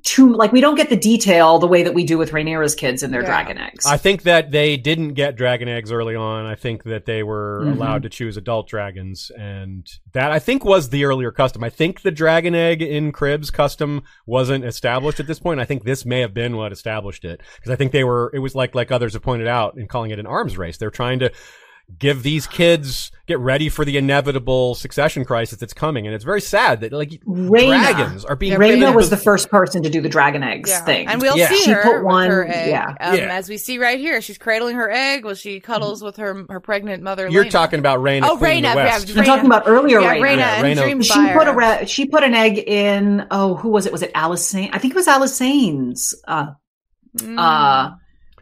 [0.03, 3.03] Too like we don't get the detail the way that we do with Rhaenyra's kids
[3.03, 3.27] and their Yeah.
[3.29, 3.85] dragon eggs.
[3.87, 6.47] I think that they didn't get dragon eggs early on.
[6.47, 7.77] I think that they were Mhm.
[7.77, 11.63] allowed to choose adult dragons, and that I think was the earlier custom.
[11.65, 15.61] I think the dragon egg in cribs custom wasn't established at this point.
[15.61, 18.31] I think this may have been what established it because I think they were.
[18.35, 20.77] It was like like others have pointed out in calling it an arms race.
[20.79, 21.31] They're trying to
[21.99, 26.41] give these kids get ready for the inevitable succession crisis that's coming, and it's very
[26.41, 27.93] sad that like Rhaena.
[27.95, 30.85] dragons are being Rhaena given- was the first person to do the dragon eggs Yeah.
[30.85, 31.07] thing.
[31.09, 31.49] And we'll Yeah.
[31.49, 32.71] see She her put one- her egg.
[32.71, 32.95] yeah.
[33.01, 33.35] Um, Yeah.
[33.37, 36.59] As we see right here, she's cradling her egg while she cuddles with her her
[36.61, 37.29] pregnant mother.
[37.29, 37.51] You're Laena.
[37.51, 38.25] talking about Rhaena.
[38.25, 39.09] Oh, Queen of the Rhaena, West.
[39.09, 40.21] yeah, I'm talking about earlier yeah, Rhaena.
[40.21, 41.29] Raina Yeah, and Rhaena- Dreamfyre.
[41.31, 43.27] She put a re- she put an egg in.
[43.31, 43.93] Oh, who was it?
[43.93, 44.71] Was it Alicent?
[44.73, 46.47] I think it was Alysanne's uh,
[47.19, 47.39] Mm.
[47.39, 47.91] uh,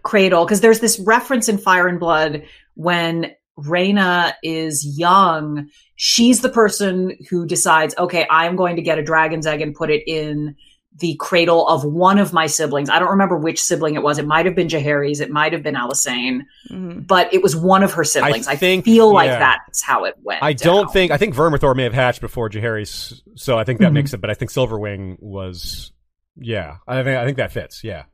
[0.02, 2.42] cradle because there's this reference in Fire and Blood
[2.74, 5.68] when Rhaena is young.
[5.96, 9.90] She's the person who decides, okay, I'm going to get a dragon's egg and put
[9.90, 10.54] it in
[11.00, 12.90] the cradle of one of my siblings.
[12.90, 14.18] I don't remember which sibling it was.
[14.18, 15.20] It might have been Jaehaerys.
[15.20, 17.06] It might have been Alicent, Mhm.
[17.06, 18.48] but it was one of her siblings.
[18.48, 19.38] I, think- feel like yeah.
[19.38, 20.42] that's how it went.
[20.42, 20.92] I don't down.
[20.92, 23.94] think I think Vermithor may have hatched before Jaehaerys, so I think that Mhm.
[23.94, 24.20] makes it.
[24.20, 25.92] But I think Silverwing was,
[26.36, 27.84] yeah, I think I think that fits.
[27.84, 28.04] Yeah,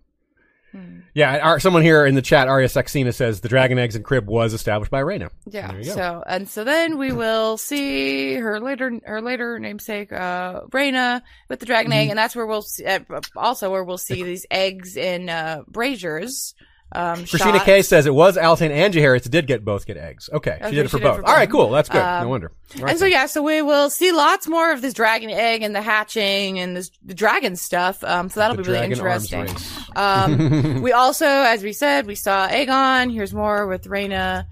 [0.74, 1.00] Hmm.
[1.14, 1.38] yeah.
[1.38, 4.52] Our, someone here in the chat, Arya Saxena says the dragon eggs and crib was
[4.52, 5.30] established by Rhaena.
[5.46, 5.80] Yeah.
[5.82, 11.60] So and so then we will see her later her later namesake uh Rhaena with
[11.60, 12.00] the dragon Mm-hmm.
[12.00, 13.00] egg, and that's where we'll see uh,
[13.36, 16.54] also where we'll see these eggs in uh braziers.
[16.92, 17.64] Um, Christina shot.
[17.64, 20.30] K says it was Alicent and that did get both get eggs.
[20.32, 21.20] Okay, Okay, she did it for she did it both.
[21.22, 21.70] for All right, cool.
[21.70, 22.00] That's good.
[22.00, 22.52] Um, no wonder.
[22.78, 25.74] Right and so yeah, so we will see lots more of this dragon egg and
[25.74, 28.04] the hatching and this the dragon stuff.
[28.04, 29.48] Um, so that'll The be really interesting.
[29.96, 33.12] Um, we also, as we said, we saw Aegon.
[33.12, 34.44] Here's more with Rhaena,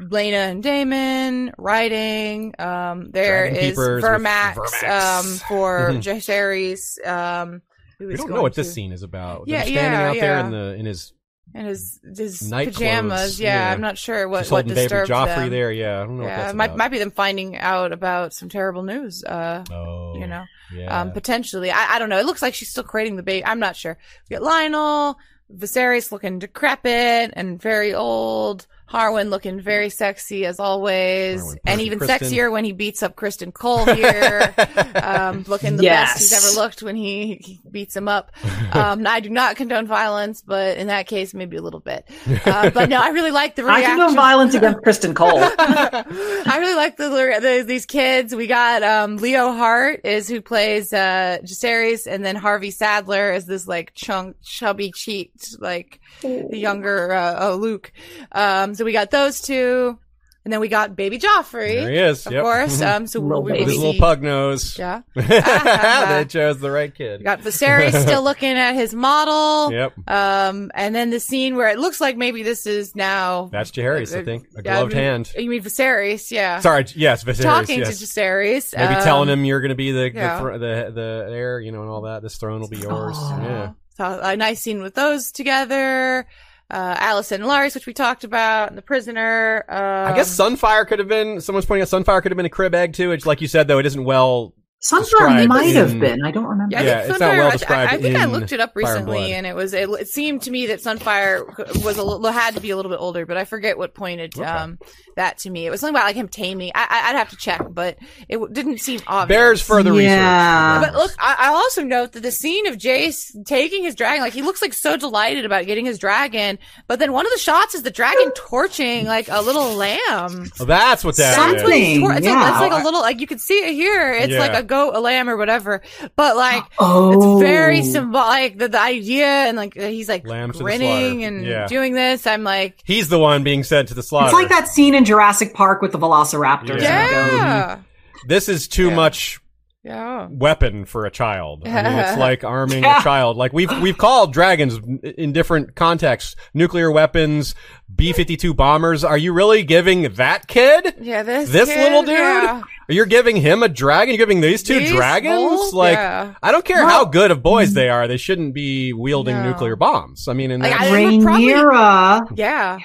[0.00, 2.54] Laena, and Daemon riding.
[2.58, 5.20] Um, there is Vermax, Vermax.
[5.20, 7.06] um, for Jaehaerys.
[7.06, 7.60] Um,
[7.98, 9.44] we don't know what this to- scene is about.
[9.46, 10.44] Yeah, Them standing yeah, out there yeah.
[10.46, 11.12] in the in his
[11.54, 13.40] and his his Night pajamas.
[13.40, 13.72] Yeah, yeah.
[13.72, 15.50] I'm not sure what just what disturbs Joffrey them.
[15.50, 15.70] there.
[15.72, 16.76] Yeah, I don't know what Yeah, might about.
[16.78, 19.22] might be them finding out about some terrible news.
[19.24, 20.44] Uh, oh, you know.
[20.74, 21.00] yeah.
[21.00, 21.70] um, potentially.
[21.70, 22.18] I, I don't know.
[22.18, 23.44] It looks like she's still creating the baby.
[23.44, 23.98] I'm not sure.
[24.30, 25.16] We got Lyonel,
[25.54, 28.66] Viserys looking decrepit and very old.
[28.92, 32.18] Harwin looking very sexy as always, Harwin, and even Criston.
[32.18, 34.54] sexier when he beats up Criston Cole here.
[35.02, 38.32] um, looking the best he's ever looked when he, he beats him up.
[38.72, 42.06] Um, I do not condone violence, but in that case, maybe a little bit.
[42.44, 45.38] Uh, but no, I really like the I condone violence against Criston Cole.
[45.40, 48.34] I really like the, the these kids.
[48.34, 53.46] We got um Leo Hart is who plays uh Jacaerys, and then Harvey Sadler is
[53.46, 57.92] this like chunk chubby cheeked like the younger uh, oh Luke.
[58.30, 59.98] Um, so we got those two.
[60.44, 61.74] And then we got baby Joffrey.
[61.74, 62.42] There he is, Of yep.
[62.42, 62.82] course.
[62.92, 64.76] Um, so Little we With his little pug nose.
[64.76, 65.02] Yeah.
[65.14, 67.20] they chose the right kid.
[67.20, 69.72] We got Viserys still looking at his model.
[69.72, 69.92] Yep.
[70.08, 73.50] Um, and then the scene where it looks like maybe this is now.
[73.52, 74.48] That's Jaehaerys, I think.
[74.56, 75.32] A Yeah, gloved I mean- hand.
[75.38, 76.32] You mean Viserys?
[76.32, 76.58] Yeah.
[76.58, 77.42] Sorry, yes, Viserys.
[77.42, 78.00] Talking yes.
[78.00, 78.76] to Viserys.
[78.76, 80.42] Maybe um, telling him you're going to be the, yeah.
[80.42, 82.20] the, the the heir, you know, and all that.
[82.22, 83.16] This throne will be yours.
[83.16, 83.72] Yeah.
[84.02, 86.26] A nice scene with those together.
[86.70, 89.64] Uh, Alicent and Larys, which we talked about, and the prisoner.
[89.68, 91.40] Um, I guess Sunfyre could have been.
[91.40, 93.10] Someone's pointing out Sunfyre could have been a crib egg too.
[93.10, 94.54] Which, like you said, though, it isn't well.
[94.84, 96.24] Sunfyre might have in- been.
[96.24, 96.74] I don't remember.
[96.74, 98.58] Yeah, I Yeah, think it's not well I- described I, I think I looked it
[98.60, 99.30] up recently, Blood.
[99.30, 102.60] and it was it, it seemed to me that Sunfyre was a little had to
[102.60, 104.78] be a little bit older, but I forget what pointed um
[105.16, 105.66] that to me.
[105.66, 106.72] It was something about like him taming.
[106.74, 109.36] I, I, I'd have to check, but it w- didn't seem obvious.
[109.38, 110.78] Bears further Yeah.
[110.78, 110.92] research.
[110.92, 114.32] But look, I, I'll also note that the scene of Jace taking his dragon, like
[114.32, 117.74] he looks like so delighted about getting his dragon, but then one of the shots
[117.74, 120.50] is the dragon torching like a little lamb.
[120.58, 121.62] Well, that's what that That's is.
[121.62, 124.12] what Something, tor- it's, a- it's like a little, like you can see it here.
[124.14, 124.38] It's Yeah.
[124.40, 125.82] like a goat, a lamb, or whatever.
[126.16, 127.12] But like, Oh.
[127.38, 127.82] it's very oh.
[127.82, 128.58] symbolic.
[128.58, 131.66] The, the idea and like uh, he's like Lambs to grinning and Yeah.
[131.66, 132.26] doing this.
[132.26, 134.26] I'm like, He's the one being sent to the slaughter.
[134.26, 136.80] It's like that scene in Jurassic Park with the Velociraptors.
[136.80, 137.02] Yeah.
[137.04, 137.36] and the goat.
[137.36, 137.82] yeah, mm-hmm.
[138.28, 138.94] This is too Yeah.
[138.96, 139.40] much
[139.84, 140.28] yeah.
[140.30, 141.62] weapon for a child.
[141.66, 143.00] I mean, it's like arming Yeah.
[143.00, 143.36] a child.
[143.36, 147.54] Like we've we've called dragons in different contexts, nuclear weapons,
[147.94, 149.02] B fifty two bombers.
[149.02, 150.94] Are you really giving that kid?
[151.00, 152.12] Yeah, this This kid, little dude?
[152.12, 152.62] yeah.
[152.92, 154.14] You're giving him a dragon?
[154.14, 155.32] You're giving these two These dragons?
[155.34, 155.72] both?
[155.72, 156.34] Like, Yeah.
[156.42, 158.06] I don't care how good of boys they are.
[158.06, 159.50] They shouldn't be wielding No.
[159.50, 160.28] nuclear bombs.
[160.28, 162.28] I mean, in Like, that, probably- Rhaenyra.
[162.36, 162.78] Yeah,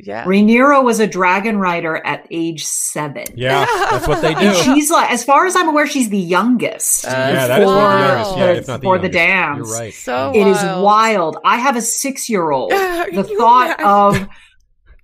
[0.00, 0.24] yeah.
[0.24, 3.24] Rhaenyra was a dragon rider at age seven.
[3.36, 4.40] yeah, that's what they do.
[4.40, 7.04] And she's like, as far as I'm aware, she's the youngest.
[7.04, 8.36] yeah, that is for, the youngest.
[8.36, 9.12] Yeah, if not the for the youngest.
[9.12, 9.68] dams.
[9.70, 9.94] You're right.
[9.94, 10.82] So It is wild.
[10.84, 11.36] wild.
[11.44, 12.72] I have a six year old.
[13.12, 14.26] The thought of,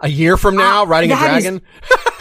[0.00, 1.62] A year from now, Uh, riding a that is- dragon.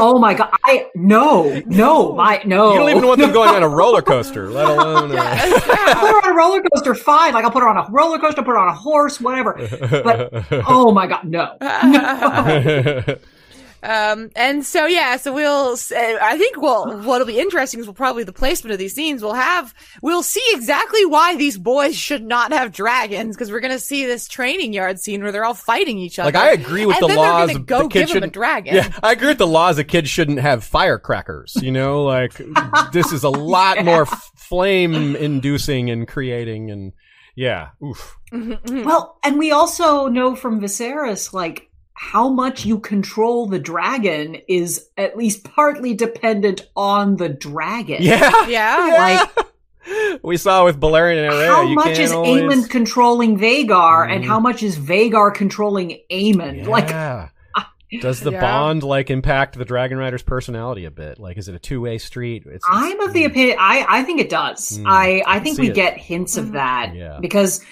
[0.00, 0.50] oh my God.
[0.64, 2.72] I, no, no, my, no.
[2.72, 5.12] You don't even want them going on a roller coaster, let alone.
[5.12, 7.34] Uh, I'll put her on a roller coaster, fine.
[7.34, 9.54] Like I'll put her on a roller coaster, put her on a horse, whatever.
[9.90, 11.56] But oh my god, no.
[13.82, 15.72] Um, and so yeah, so we'll.
[15.72, 18.94] s- uh, I think well, what'll be interesting is we'll probably the placement of these
[18.94, 19.22] scenes.
[19.22, 23.78] We'll have we'll see exactly why these boys should not have dragons because we're gonna
[23.78, 26.26] see this training yard scene where they're all fighting each other.
[26.32, 27.50] Like I agree with and the then laws.
[27.50, 28.74] They're go the kid give him a dragon.
[28.74, 29.76] Yeah, I agree with the laws.
[29.76, 31.54] The kids shouldn't have firecrackers.
[31.62, 32.32] You know, like
[32.92, 36.92] this is a lot more f- flame inducing and creating, and
[37.36, 38.16] yeah, oof.
[38.32, 41.67] Well, and we also know from Viserys, like
[42.00, 47.98] how much you control the dragon is at least partly dependent on the dragon.
[48.02, 49.26] Yeah, Yeah.
[49.36, 51.46] Like we saw with Balerion and Aerea.
[51.48, 52.42] how you much can't is always...
[52.42, 54.26] Aemond controlling Vhagar, and Mhm.
[54.28, 56.66] how much is Vhagar controlling Aemond?
[56.66, 56.88] Like
[58.02, 58.40] Does the Yeah.
[58.42, 61.18] bond like impact the Dragon Rider's personality a bit?
[61.18, 62.42] Like, is it a two way street?
[62.44, 63.56] It's, it's- I'm of the opinion.
[63.58, 64.78] I I think it does.
[64.78, 65.74] Mm, I I I think see we it.
[65.74, 67.18] get hints of that Yeah.
[67.20, 67.64] because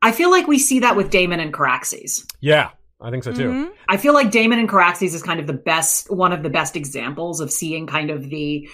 [0.00, 2.24] I feel like we see that with Daemon and Caraxes.
[2.40, 3.50] Yeah, I think so too.
[3.50, 3.70] Mhm.
[3.88, 6.74] I feel like Daemon and Caraxes is kind of the best, one of the best
[6.76, 8.68] examples of seeing kind of the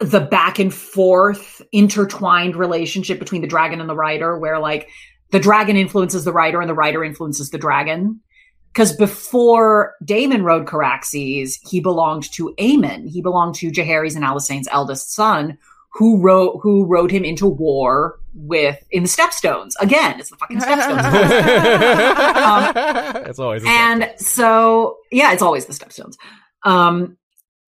[0.00, 4.88] the back and forth intertwined relationship between the dragon and the rider, where like
[5.32, 8.20] the dragon influences the rider and the rider influences the dragon.
[8.72, 13.08] Because before Daemon rode Caraxes, he belonged to Aemon.
[13.08, 15.58] He belonged to Jaehaerys and Alysanne's eldest son,
[15.98, 19.72] who wrote who rode him into war with in the Stepstones.
[19.80, 21.02] Again, it's the fucking Stepstones.
[23.28, 26.14] it's always a and so yeah it's always the stepstones
[26.64, 27.16] um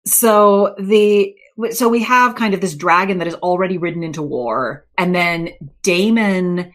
[0.07, 1.35] so the
[1.71, 5.51] so we have kind of this dragon that is already ridden into war and then
[5.83, 6.73] daemon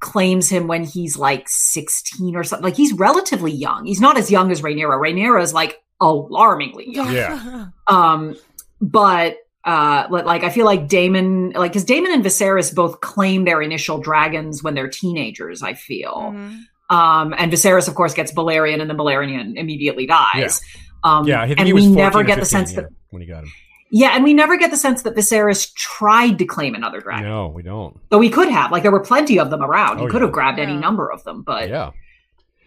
[0.00, 4.30] claims him when he's like 16 or something like he's relatively young he's not as
[4.30, 4.98] young as Rhaenyra.
[5.00, 7.66] Rhaenyra is like alarmingly young Yeah.
[7.86, 8.36] um
[8.80, 13.62] but uh like i feel like daemon like because daemon and viserys both claim their
[13.62, 16.58] initial dragons when they're teenagers i feel Mhm.
[16.90, 20.60] um, and Viserys, of course, gets Balerion, and then Balerion immediately dies.
[21.04, 22.90] Um, yeah, I think and he was we never or get the sense yeah, that,
[23.10, 23.52] when he got him.
[23.90, 27.24] yeah, and we never get the sense that Viserys tried to claim another dragon.
[27.24, 27.98] No, we don't.
[28.10, 29.98] Though he could have, like, there were plenty of them around.
[30.00, 30.26] He Oh, could yeah.
[30.26, 31.90] have grabbed any number of them, but yeah, yeah,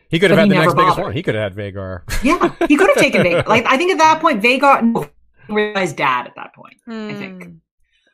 [0.10, 1.04] he could have but had the next never biggest bothered.
[1.06, 1.14] one.
[1.14, 2.02] He could have had Vhagar.
[2.24, 3.46] Yeah, he could have taken Vhagar.
[3.48, 5.08] Like, I think at that point, Vhagar no,
[5.50, 6.78] realized dad at that point.
[6.88, 7.44] I think.
[7.46, 7.56] Mm.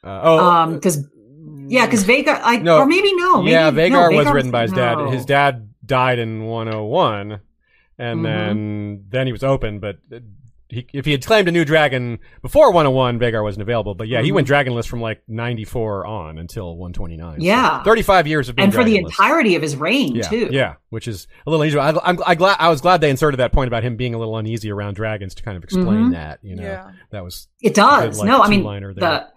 [0.04, 1.08] Uh, oh, Um, because
[1.68, 2.80] yeah, because Vhagar, I No.
[2.80, 4.98] or maybe no, maybe, yeah, no, Vhagar was Vhagar written by his dad.
[4.98, 5.10] no.
[5.12, 7.40] His dad died in 101,
[7.98, 8.24] and Mhm.
[8.24, 9.98] then then he was open, but
[10.72, 13.94] he, if he had claimed a new dragon before 101, Vhagar wasn't available.
[13.94, 17.40] But yeah, he went dragonless from like 94 on until 129.
[17.42, 17.84] So Yeah.
[17.84, 20.48] 35 years of being and for the entirety of his reign yeah, too.
[20.52, 21.82] Yeah, which is a little unusual.
[21.82, 24.18] I, I'm, I glad I was glad they inserted that point about him being a
[24.18, 26.12] little uneasy around dragons to kind of explain Mhm.
[26.14, 26.40] that.
[26.42, 26.92] You know, Yeah.
[27.12, 28.18] that was It does.
[28.20, 29.02] like, no, I mean two-liner there.
[29.10, 29.28] the.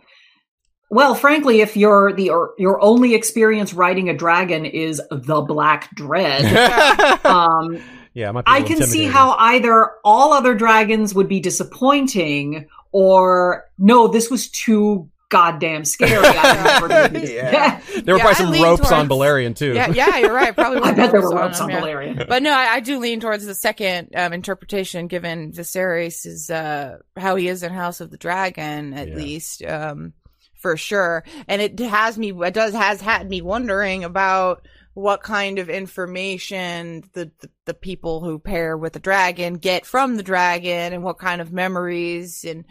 [0.90, 5.92] Well, frankly, if your the or, your only experience riding a dragon is the Black
[5.96, 6.44] Dread,
[7.24, 7.80] um,
[8.14, 8.30] yeah.
[8.30, 12.68] It might be a I can see how either all other dragons would be disappointing,
[12.92, 16.24] or no, this was too goddamn scary.
[16.26, 17.18] I never.
[17.26, 17.80] Yeah.
[18.04, 19.72] There were Yeah, probably I some lean ropes on towards- Balerion too.
[19.74, 20.54] Yeah, yeah, you're right.
[20.54, 20.80] Probably.
[20.84, 21.80] I bet there were ropes him, on yeah.
[21.80, 22.28] Balerion.
[22.28, 26.98] But no, I, I do lean towards the second um, interpretation, given Viserys is uh,
[27.16, 29.14] how he is in House of the Dragon, at Yeah.
[29.16, 30.12] least um,
[30.60, 31.24] for sure.
[31.48, 37.02] And it has me, it does has had me wondering about what kind of information
[37.12, 41.18] the, the the people who pair with the dragon get from the dragon, and what
[41.18, 42.64] kind of memories and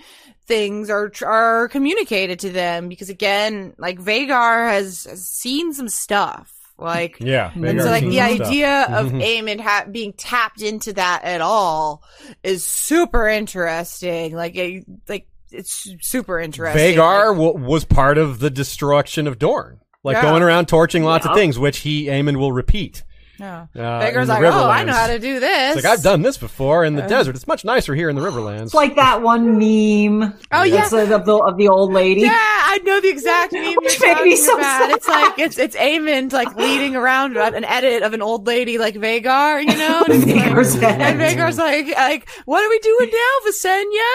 [0.47, 2.89] things are are communicated to them.
[2.89, 6.49] Because again, like Vhagar has, has seen some stuff.
[6.77, 7.51] Like yeah.
[7.53, 8.47] And and so, like, the some stuff.
[8.47, 9.21] idea of Mhm.
[9.23, 12.03] Aemond ha- being tapped into that at all
[12.43, 14.35] is super interesting.
[14.35, 16.97] Like, it, like it's super interesting.
[16.97, 19.79] Vhagar Like, w- was part of the destruction of Dorne.
[20.03, 20.23] Like Yeah.
[20.23, 23.03] going around torching lots of things, which he Aemond will repeat.
[23.43, 23.61] Yeah.
[23.75, 25.75] Uh, in Vhagar's the like, oh, I know how to do this.
[25.75, 26.87] It's like I've done this before Uh.
[26.87, 27.35] in the desert.
[27.35, 28.63] It's much nicer here in the Riverlands.
[28.63, 30.33] It's like that one meme.
[30.51, 30.87] Oh, yeah.
[30.91, 32.21] Like of the of the old lady.
[32.21, 34.79] Yeah, I know the exact meme Which you're made me talking so about.
[34.79, 34.89] sad.
[34.91, 38.95] It's like it's it's Aemond like leading around an edit of an old lady like
[38.95, 40.03] Vhagar, you know?
[40.09, 41.01] And, it's like- Vhagar's head.
[41.01, 44.13] and Vhagar's like like, what are we doing now, Visenya?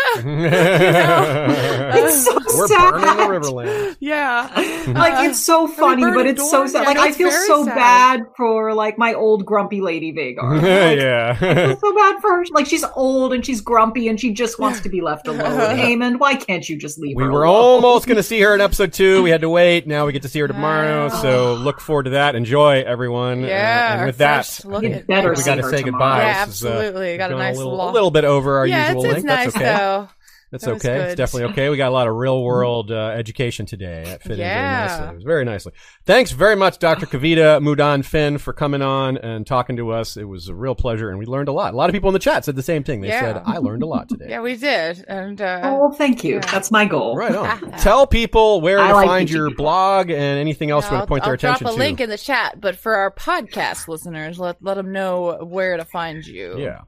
[1.98, 2.90] It's so We're sad.
[2.92, 3.97] burning the Riverlands.
[4.00, 4.48] Yeah.
[4.94, 6.84] like it's so funny, but it's so sad.
[6.84, 6.86] down.
[6.86, 7.74] Like No, I feel so sad.
[7.74, 10.38] bad for like my old grumpy lady Vhagar.
[10.62, 11.34] Like, I yeah.
[11.34, 12.44] feel so bad for her.
[12.52, 15.40] Like she's old and she's grumpy and she just wants to be left alone.
[15.78, 17.82] Aemond, why can't you just leave we her were alone?
[17.84, 19.22] almost going to see her in episode two.
[19.22, 19.86] We had to wait.
[19.86, 21.08] Now we get to see her tomorrow.
[21.08, 22.34] So look forward to that.
[22.34, 23.44] Enjoy, everyone.
[23.44, 23.97] Uh, Yeah.
[23.98, 25.82] and with that, first look You at- better we got to say tomorrow.
[25.82, 26.22] goodbye.
[26.22, 27.16] Yeah, This is, uh, absolutely.
[27.18, 29.24] Got a going nice little, long- a little bit over our yeah, usual it's, it's
[29.24, 29.26] length.
[29.26, 29.64] nice That's okay.
[29.76, 30.08] though.
[30.51, 31.01] That's That was okay.
[31.05, 31.68] It's definitely okay.
[31.68, 34.05] We got a lot of real world uh, education today.
[34.07, 34.86] That fit in very Yeah.
[34.86, 35.09] nicely.
[35.09, 35.73] It was very nicely.
[36.07, 37.05] Thanks very much, Dr.
[37.12, 40.17] Kavita Mudan Finn, for coming on and talking to us.
[40.17, 41.75] It was a real pleasure, and we learned a lot.
[41.75, 43.02] A lot of people in the chat said the same thing.
[43.02, 43.20] They Yeah.
[43.35, 44.27] said, I learned a lot today.
[44.31, 45.05] Yeah, we did.
[45.07, 46.36] And uh, Oh, well, thank you.
[46.36, 46.51] Yeah.
[46.51, 47.15] That's my goal.
[47.15, 47.73] Right on.
[47.78, 49.65] Tell people where I to like find your people.
[49.65, 51.78] blog and anything else you I'll, want to point their I'll attention drop a to.
[51.78, 55.85] link in the chat, but for our podcast listeners, let let them know where to
[55.85, 56.59] find you.
[56.59, 56.81] yeah.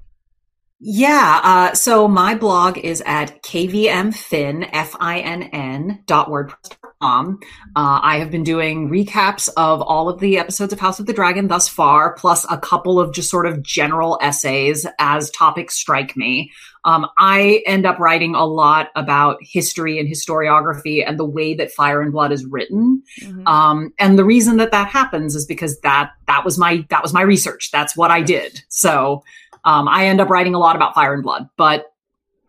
[0.81, 1.41] Yeah.
[1.45, 7.39] Uh, so my blog is at kvmfinn, F-I-N-N dot wordpress.com.
[7.77, 11.13] Uh, I have been doing recaps of all of the episodes of House of the
[11.13, 16.17] Dragon thus far, plus a couple of just sort of general essays as topics strike
[16.17, 16.51] me.
[16.87, 21.73] Um, I end up writing a lot about history and historiography and the way that
[21.73, 23.03] Fire and Blood is written.
[23.23, 23.47] Mhm.
[23.47, 27.13] Um, and the reason that that happens is because that that was my that was
[27.13, 27.71] my research.
[27.71, 28.63] That's what I did.
[28.69, 29.23] So
[29.65, 31.87] um, I end up writing a lot about Fire and Blood, but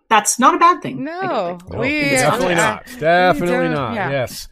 [0.09, 1.03] that's not a bad thing.
[1.03, 2.85] No, we definitely uh, not.
[2.99, 4.09] Definitely don't- yeah.
[4.09, 4.47] Yes.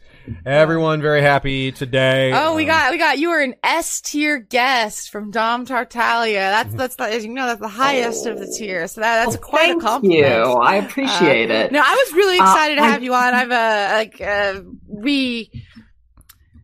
[0.46, 2.30] Everyone very happy today.
[2.32, 6.38] Oh, we Um, got we got you were an S tier guest from Dom Tartaglia.
[6.40, 8.92] That's that's the, as you know that's the highest of the tiers.
[8.92, 10.22] So that, that's Oh, quite thank a compliment.
[10.24, 10.52] Thank you.
[10.52, 11.72] I appreciate Uh, it.
[11.72, 13.34] No, I was really Uh, excited to I- have you on.
[13.34, 15.50] I've uh like uh we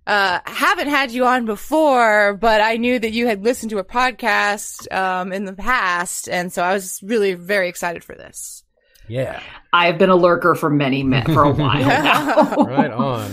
[0.06, 3.84] uh haven't had you on before, but I knew that you had listened to a
[3.84, 8.62] podcast um in the past, and so I was really very excited for this.
[9.08, 9.40] Yeah.
[9.72, 12.54] I've been a lurker for many men for a while now.
[12.64, 13.30] Right on.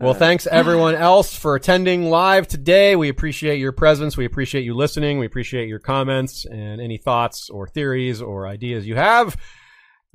[0.00, 2.96] Well, thanks everyone else for attending live today.
[2.96, 4.16] We appreciate your presence.
[4.16, 5.18] We appreciate you listening.
[5.18, 9.36] We appreciate your comments and any thoughts or theories or ideas you have.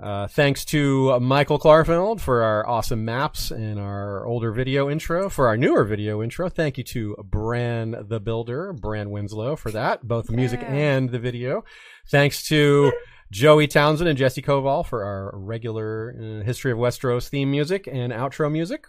[0.01, 5.29] Uh, thanks to Michael Klarfeld for our awesome maps and our older video intro.
[5.29, 10.07] For our newer video intro, thank you to Bran the Builder, Bran Winslow, for that,
[10.07, 11.65] both the music and the video.
[12.07, 12.93] Thanks to
[13.29, 18.13] Joey Townsend and Jesse Koval for our regular uh, History of Westeros theme music and
[18.13, 18.85] outro music.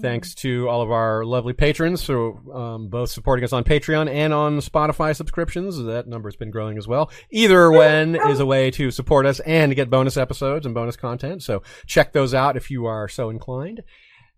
[0.00, 4.32] Thanks to all of our lovely patrons for um, both supporting us on Patreon and
[4.32, 5.82] on Spotify subscriptions.
[5.82, 7.10] That number's been growing as well.
[7.30, 11.42] Either one is a way to support us and get bonus episodes and bonus content.
[11.42, 13.82] So check those out if you are so inclined.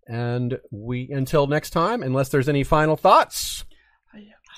[0.07, 3.65] And we, until next time, unless there's any final thoughts.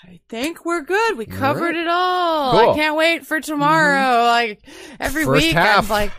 [0.07, 1.17] I think we're good.
[1.17, 1.76] We covered right.
[1.76, 2.52] it all.
[2.52, 2.70] Cool.
[2.70, 4.25] I can't wait for tomorrow.
[4.25, 4.60] Like
[5.01, 5.84] every First week, half.
[5.84, 6.12] I'm like,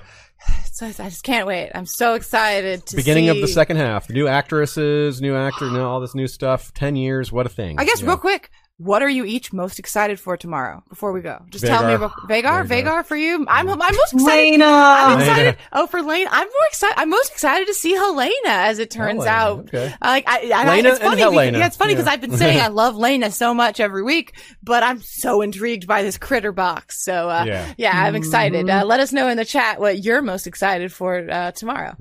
[0.75, 1.71] so I just can't wait.
[1.73, 4.09] I'm so excited to Beginning of the second half.
[4.09, 6.73] New actresses, new actor, new, all this new stuff.
[6.73, 7.31] Ten years.
[7.31, 7.79] What a thing.
[7.79, 8.07] I guess Yeah.
[8.07, 10.83] real quick, what are you each most excited for tomorrow?
[10.89, 12.65] Before we go, just tell me about Vhagar.
[12.65, 12.67] Vhagar.
[12.83, 13.45] Vhagar for you.
[13.47, 14.59] I'm I'm most excited.
[14.59, 14.65] Laena.
[14.67, 15.55] I'm excited.
[15.55, 15.57] Laena.
[15.71, 16.93] Oh, for Laena, I'm more excited.
[16.97, 19.59] I'm most excited to see Helaena, as it turns Helaena, out.
[19.59, 19.87] okay.
[20.01, 21.21] Uh, Like I, I, Laena it's and funny.
[21.23, 22.11] Because, yeah, it's funny because Yeah.
[22.11, 26.03] I've been saying I love Laena so much every week, but I'm so intrigued by
[26.03, 27.01] this critter box.
[27.03, 27.73] So uh, Yeah.
[27.77, 27.91] yeah.
[28.03, 28.69] I'm excited.
[28.69, 31.95] Uh, let us know in the chat what you're most excited for uh, tomorrow.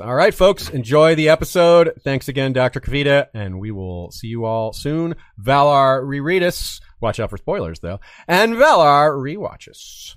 [0.00, 0.68] All right, folks.
[0.68, 1.92] Enjoy the episode.
[2.04, 2.80] Thanks again, Dr.
[2.80, 5.16] Kavita, and we will see you all soon.
[5.40, 6.80] Valar reread us.
[7.00, 7.98] Watch out for spoilers, though.
[8.28, 10.14] And Valar rewatch us.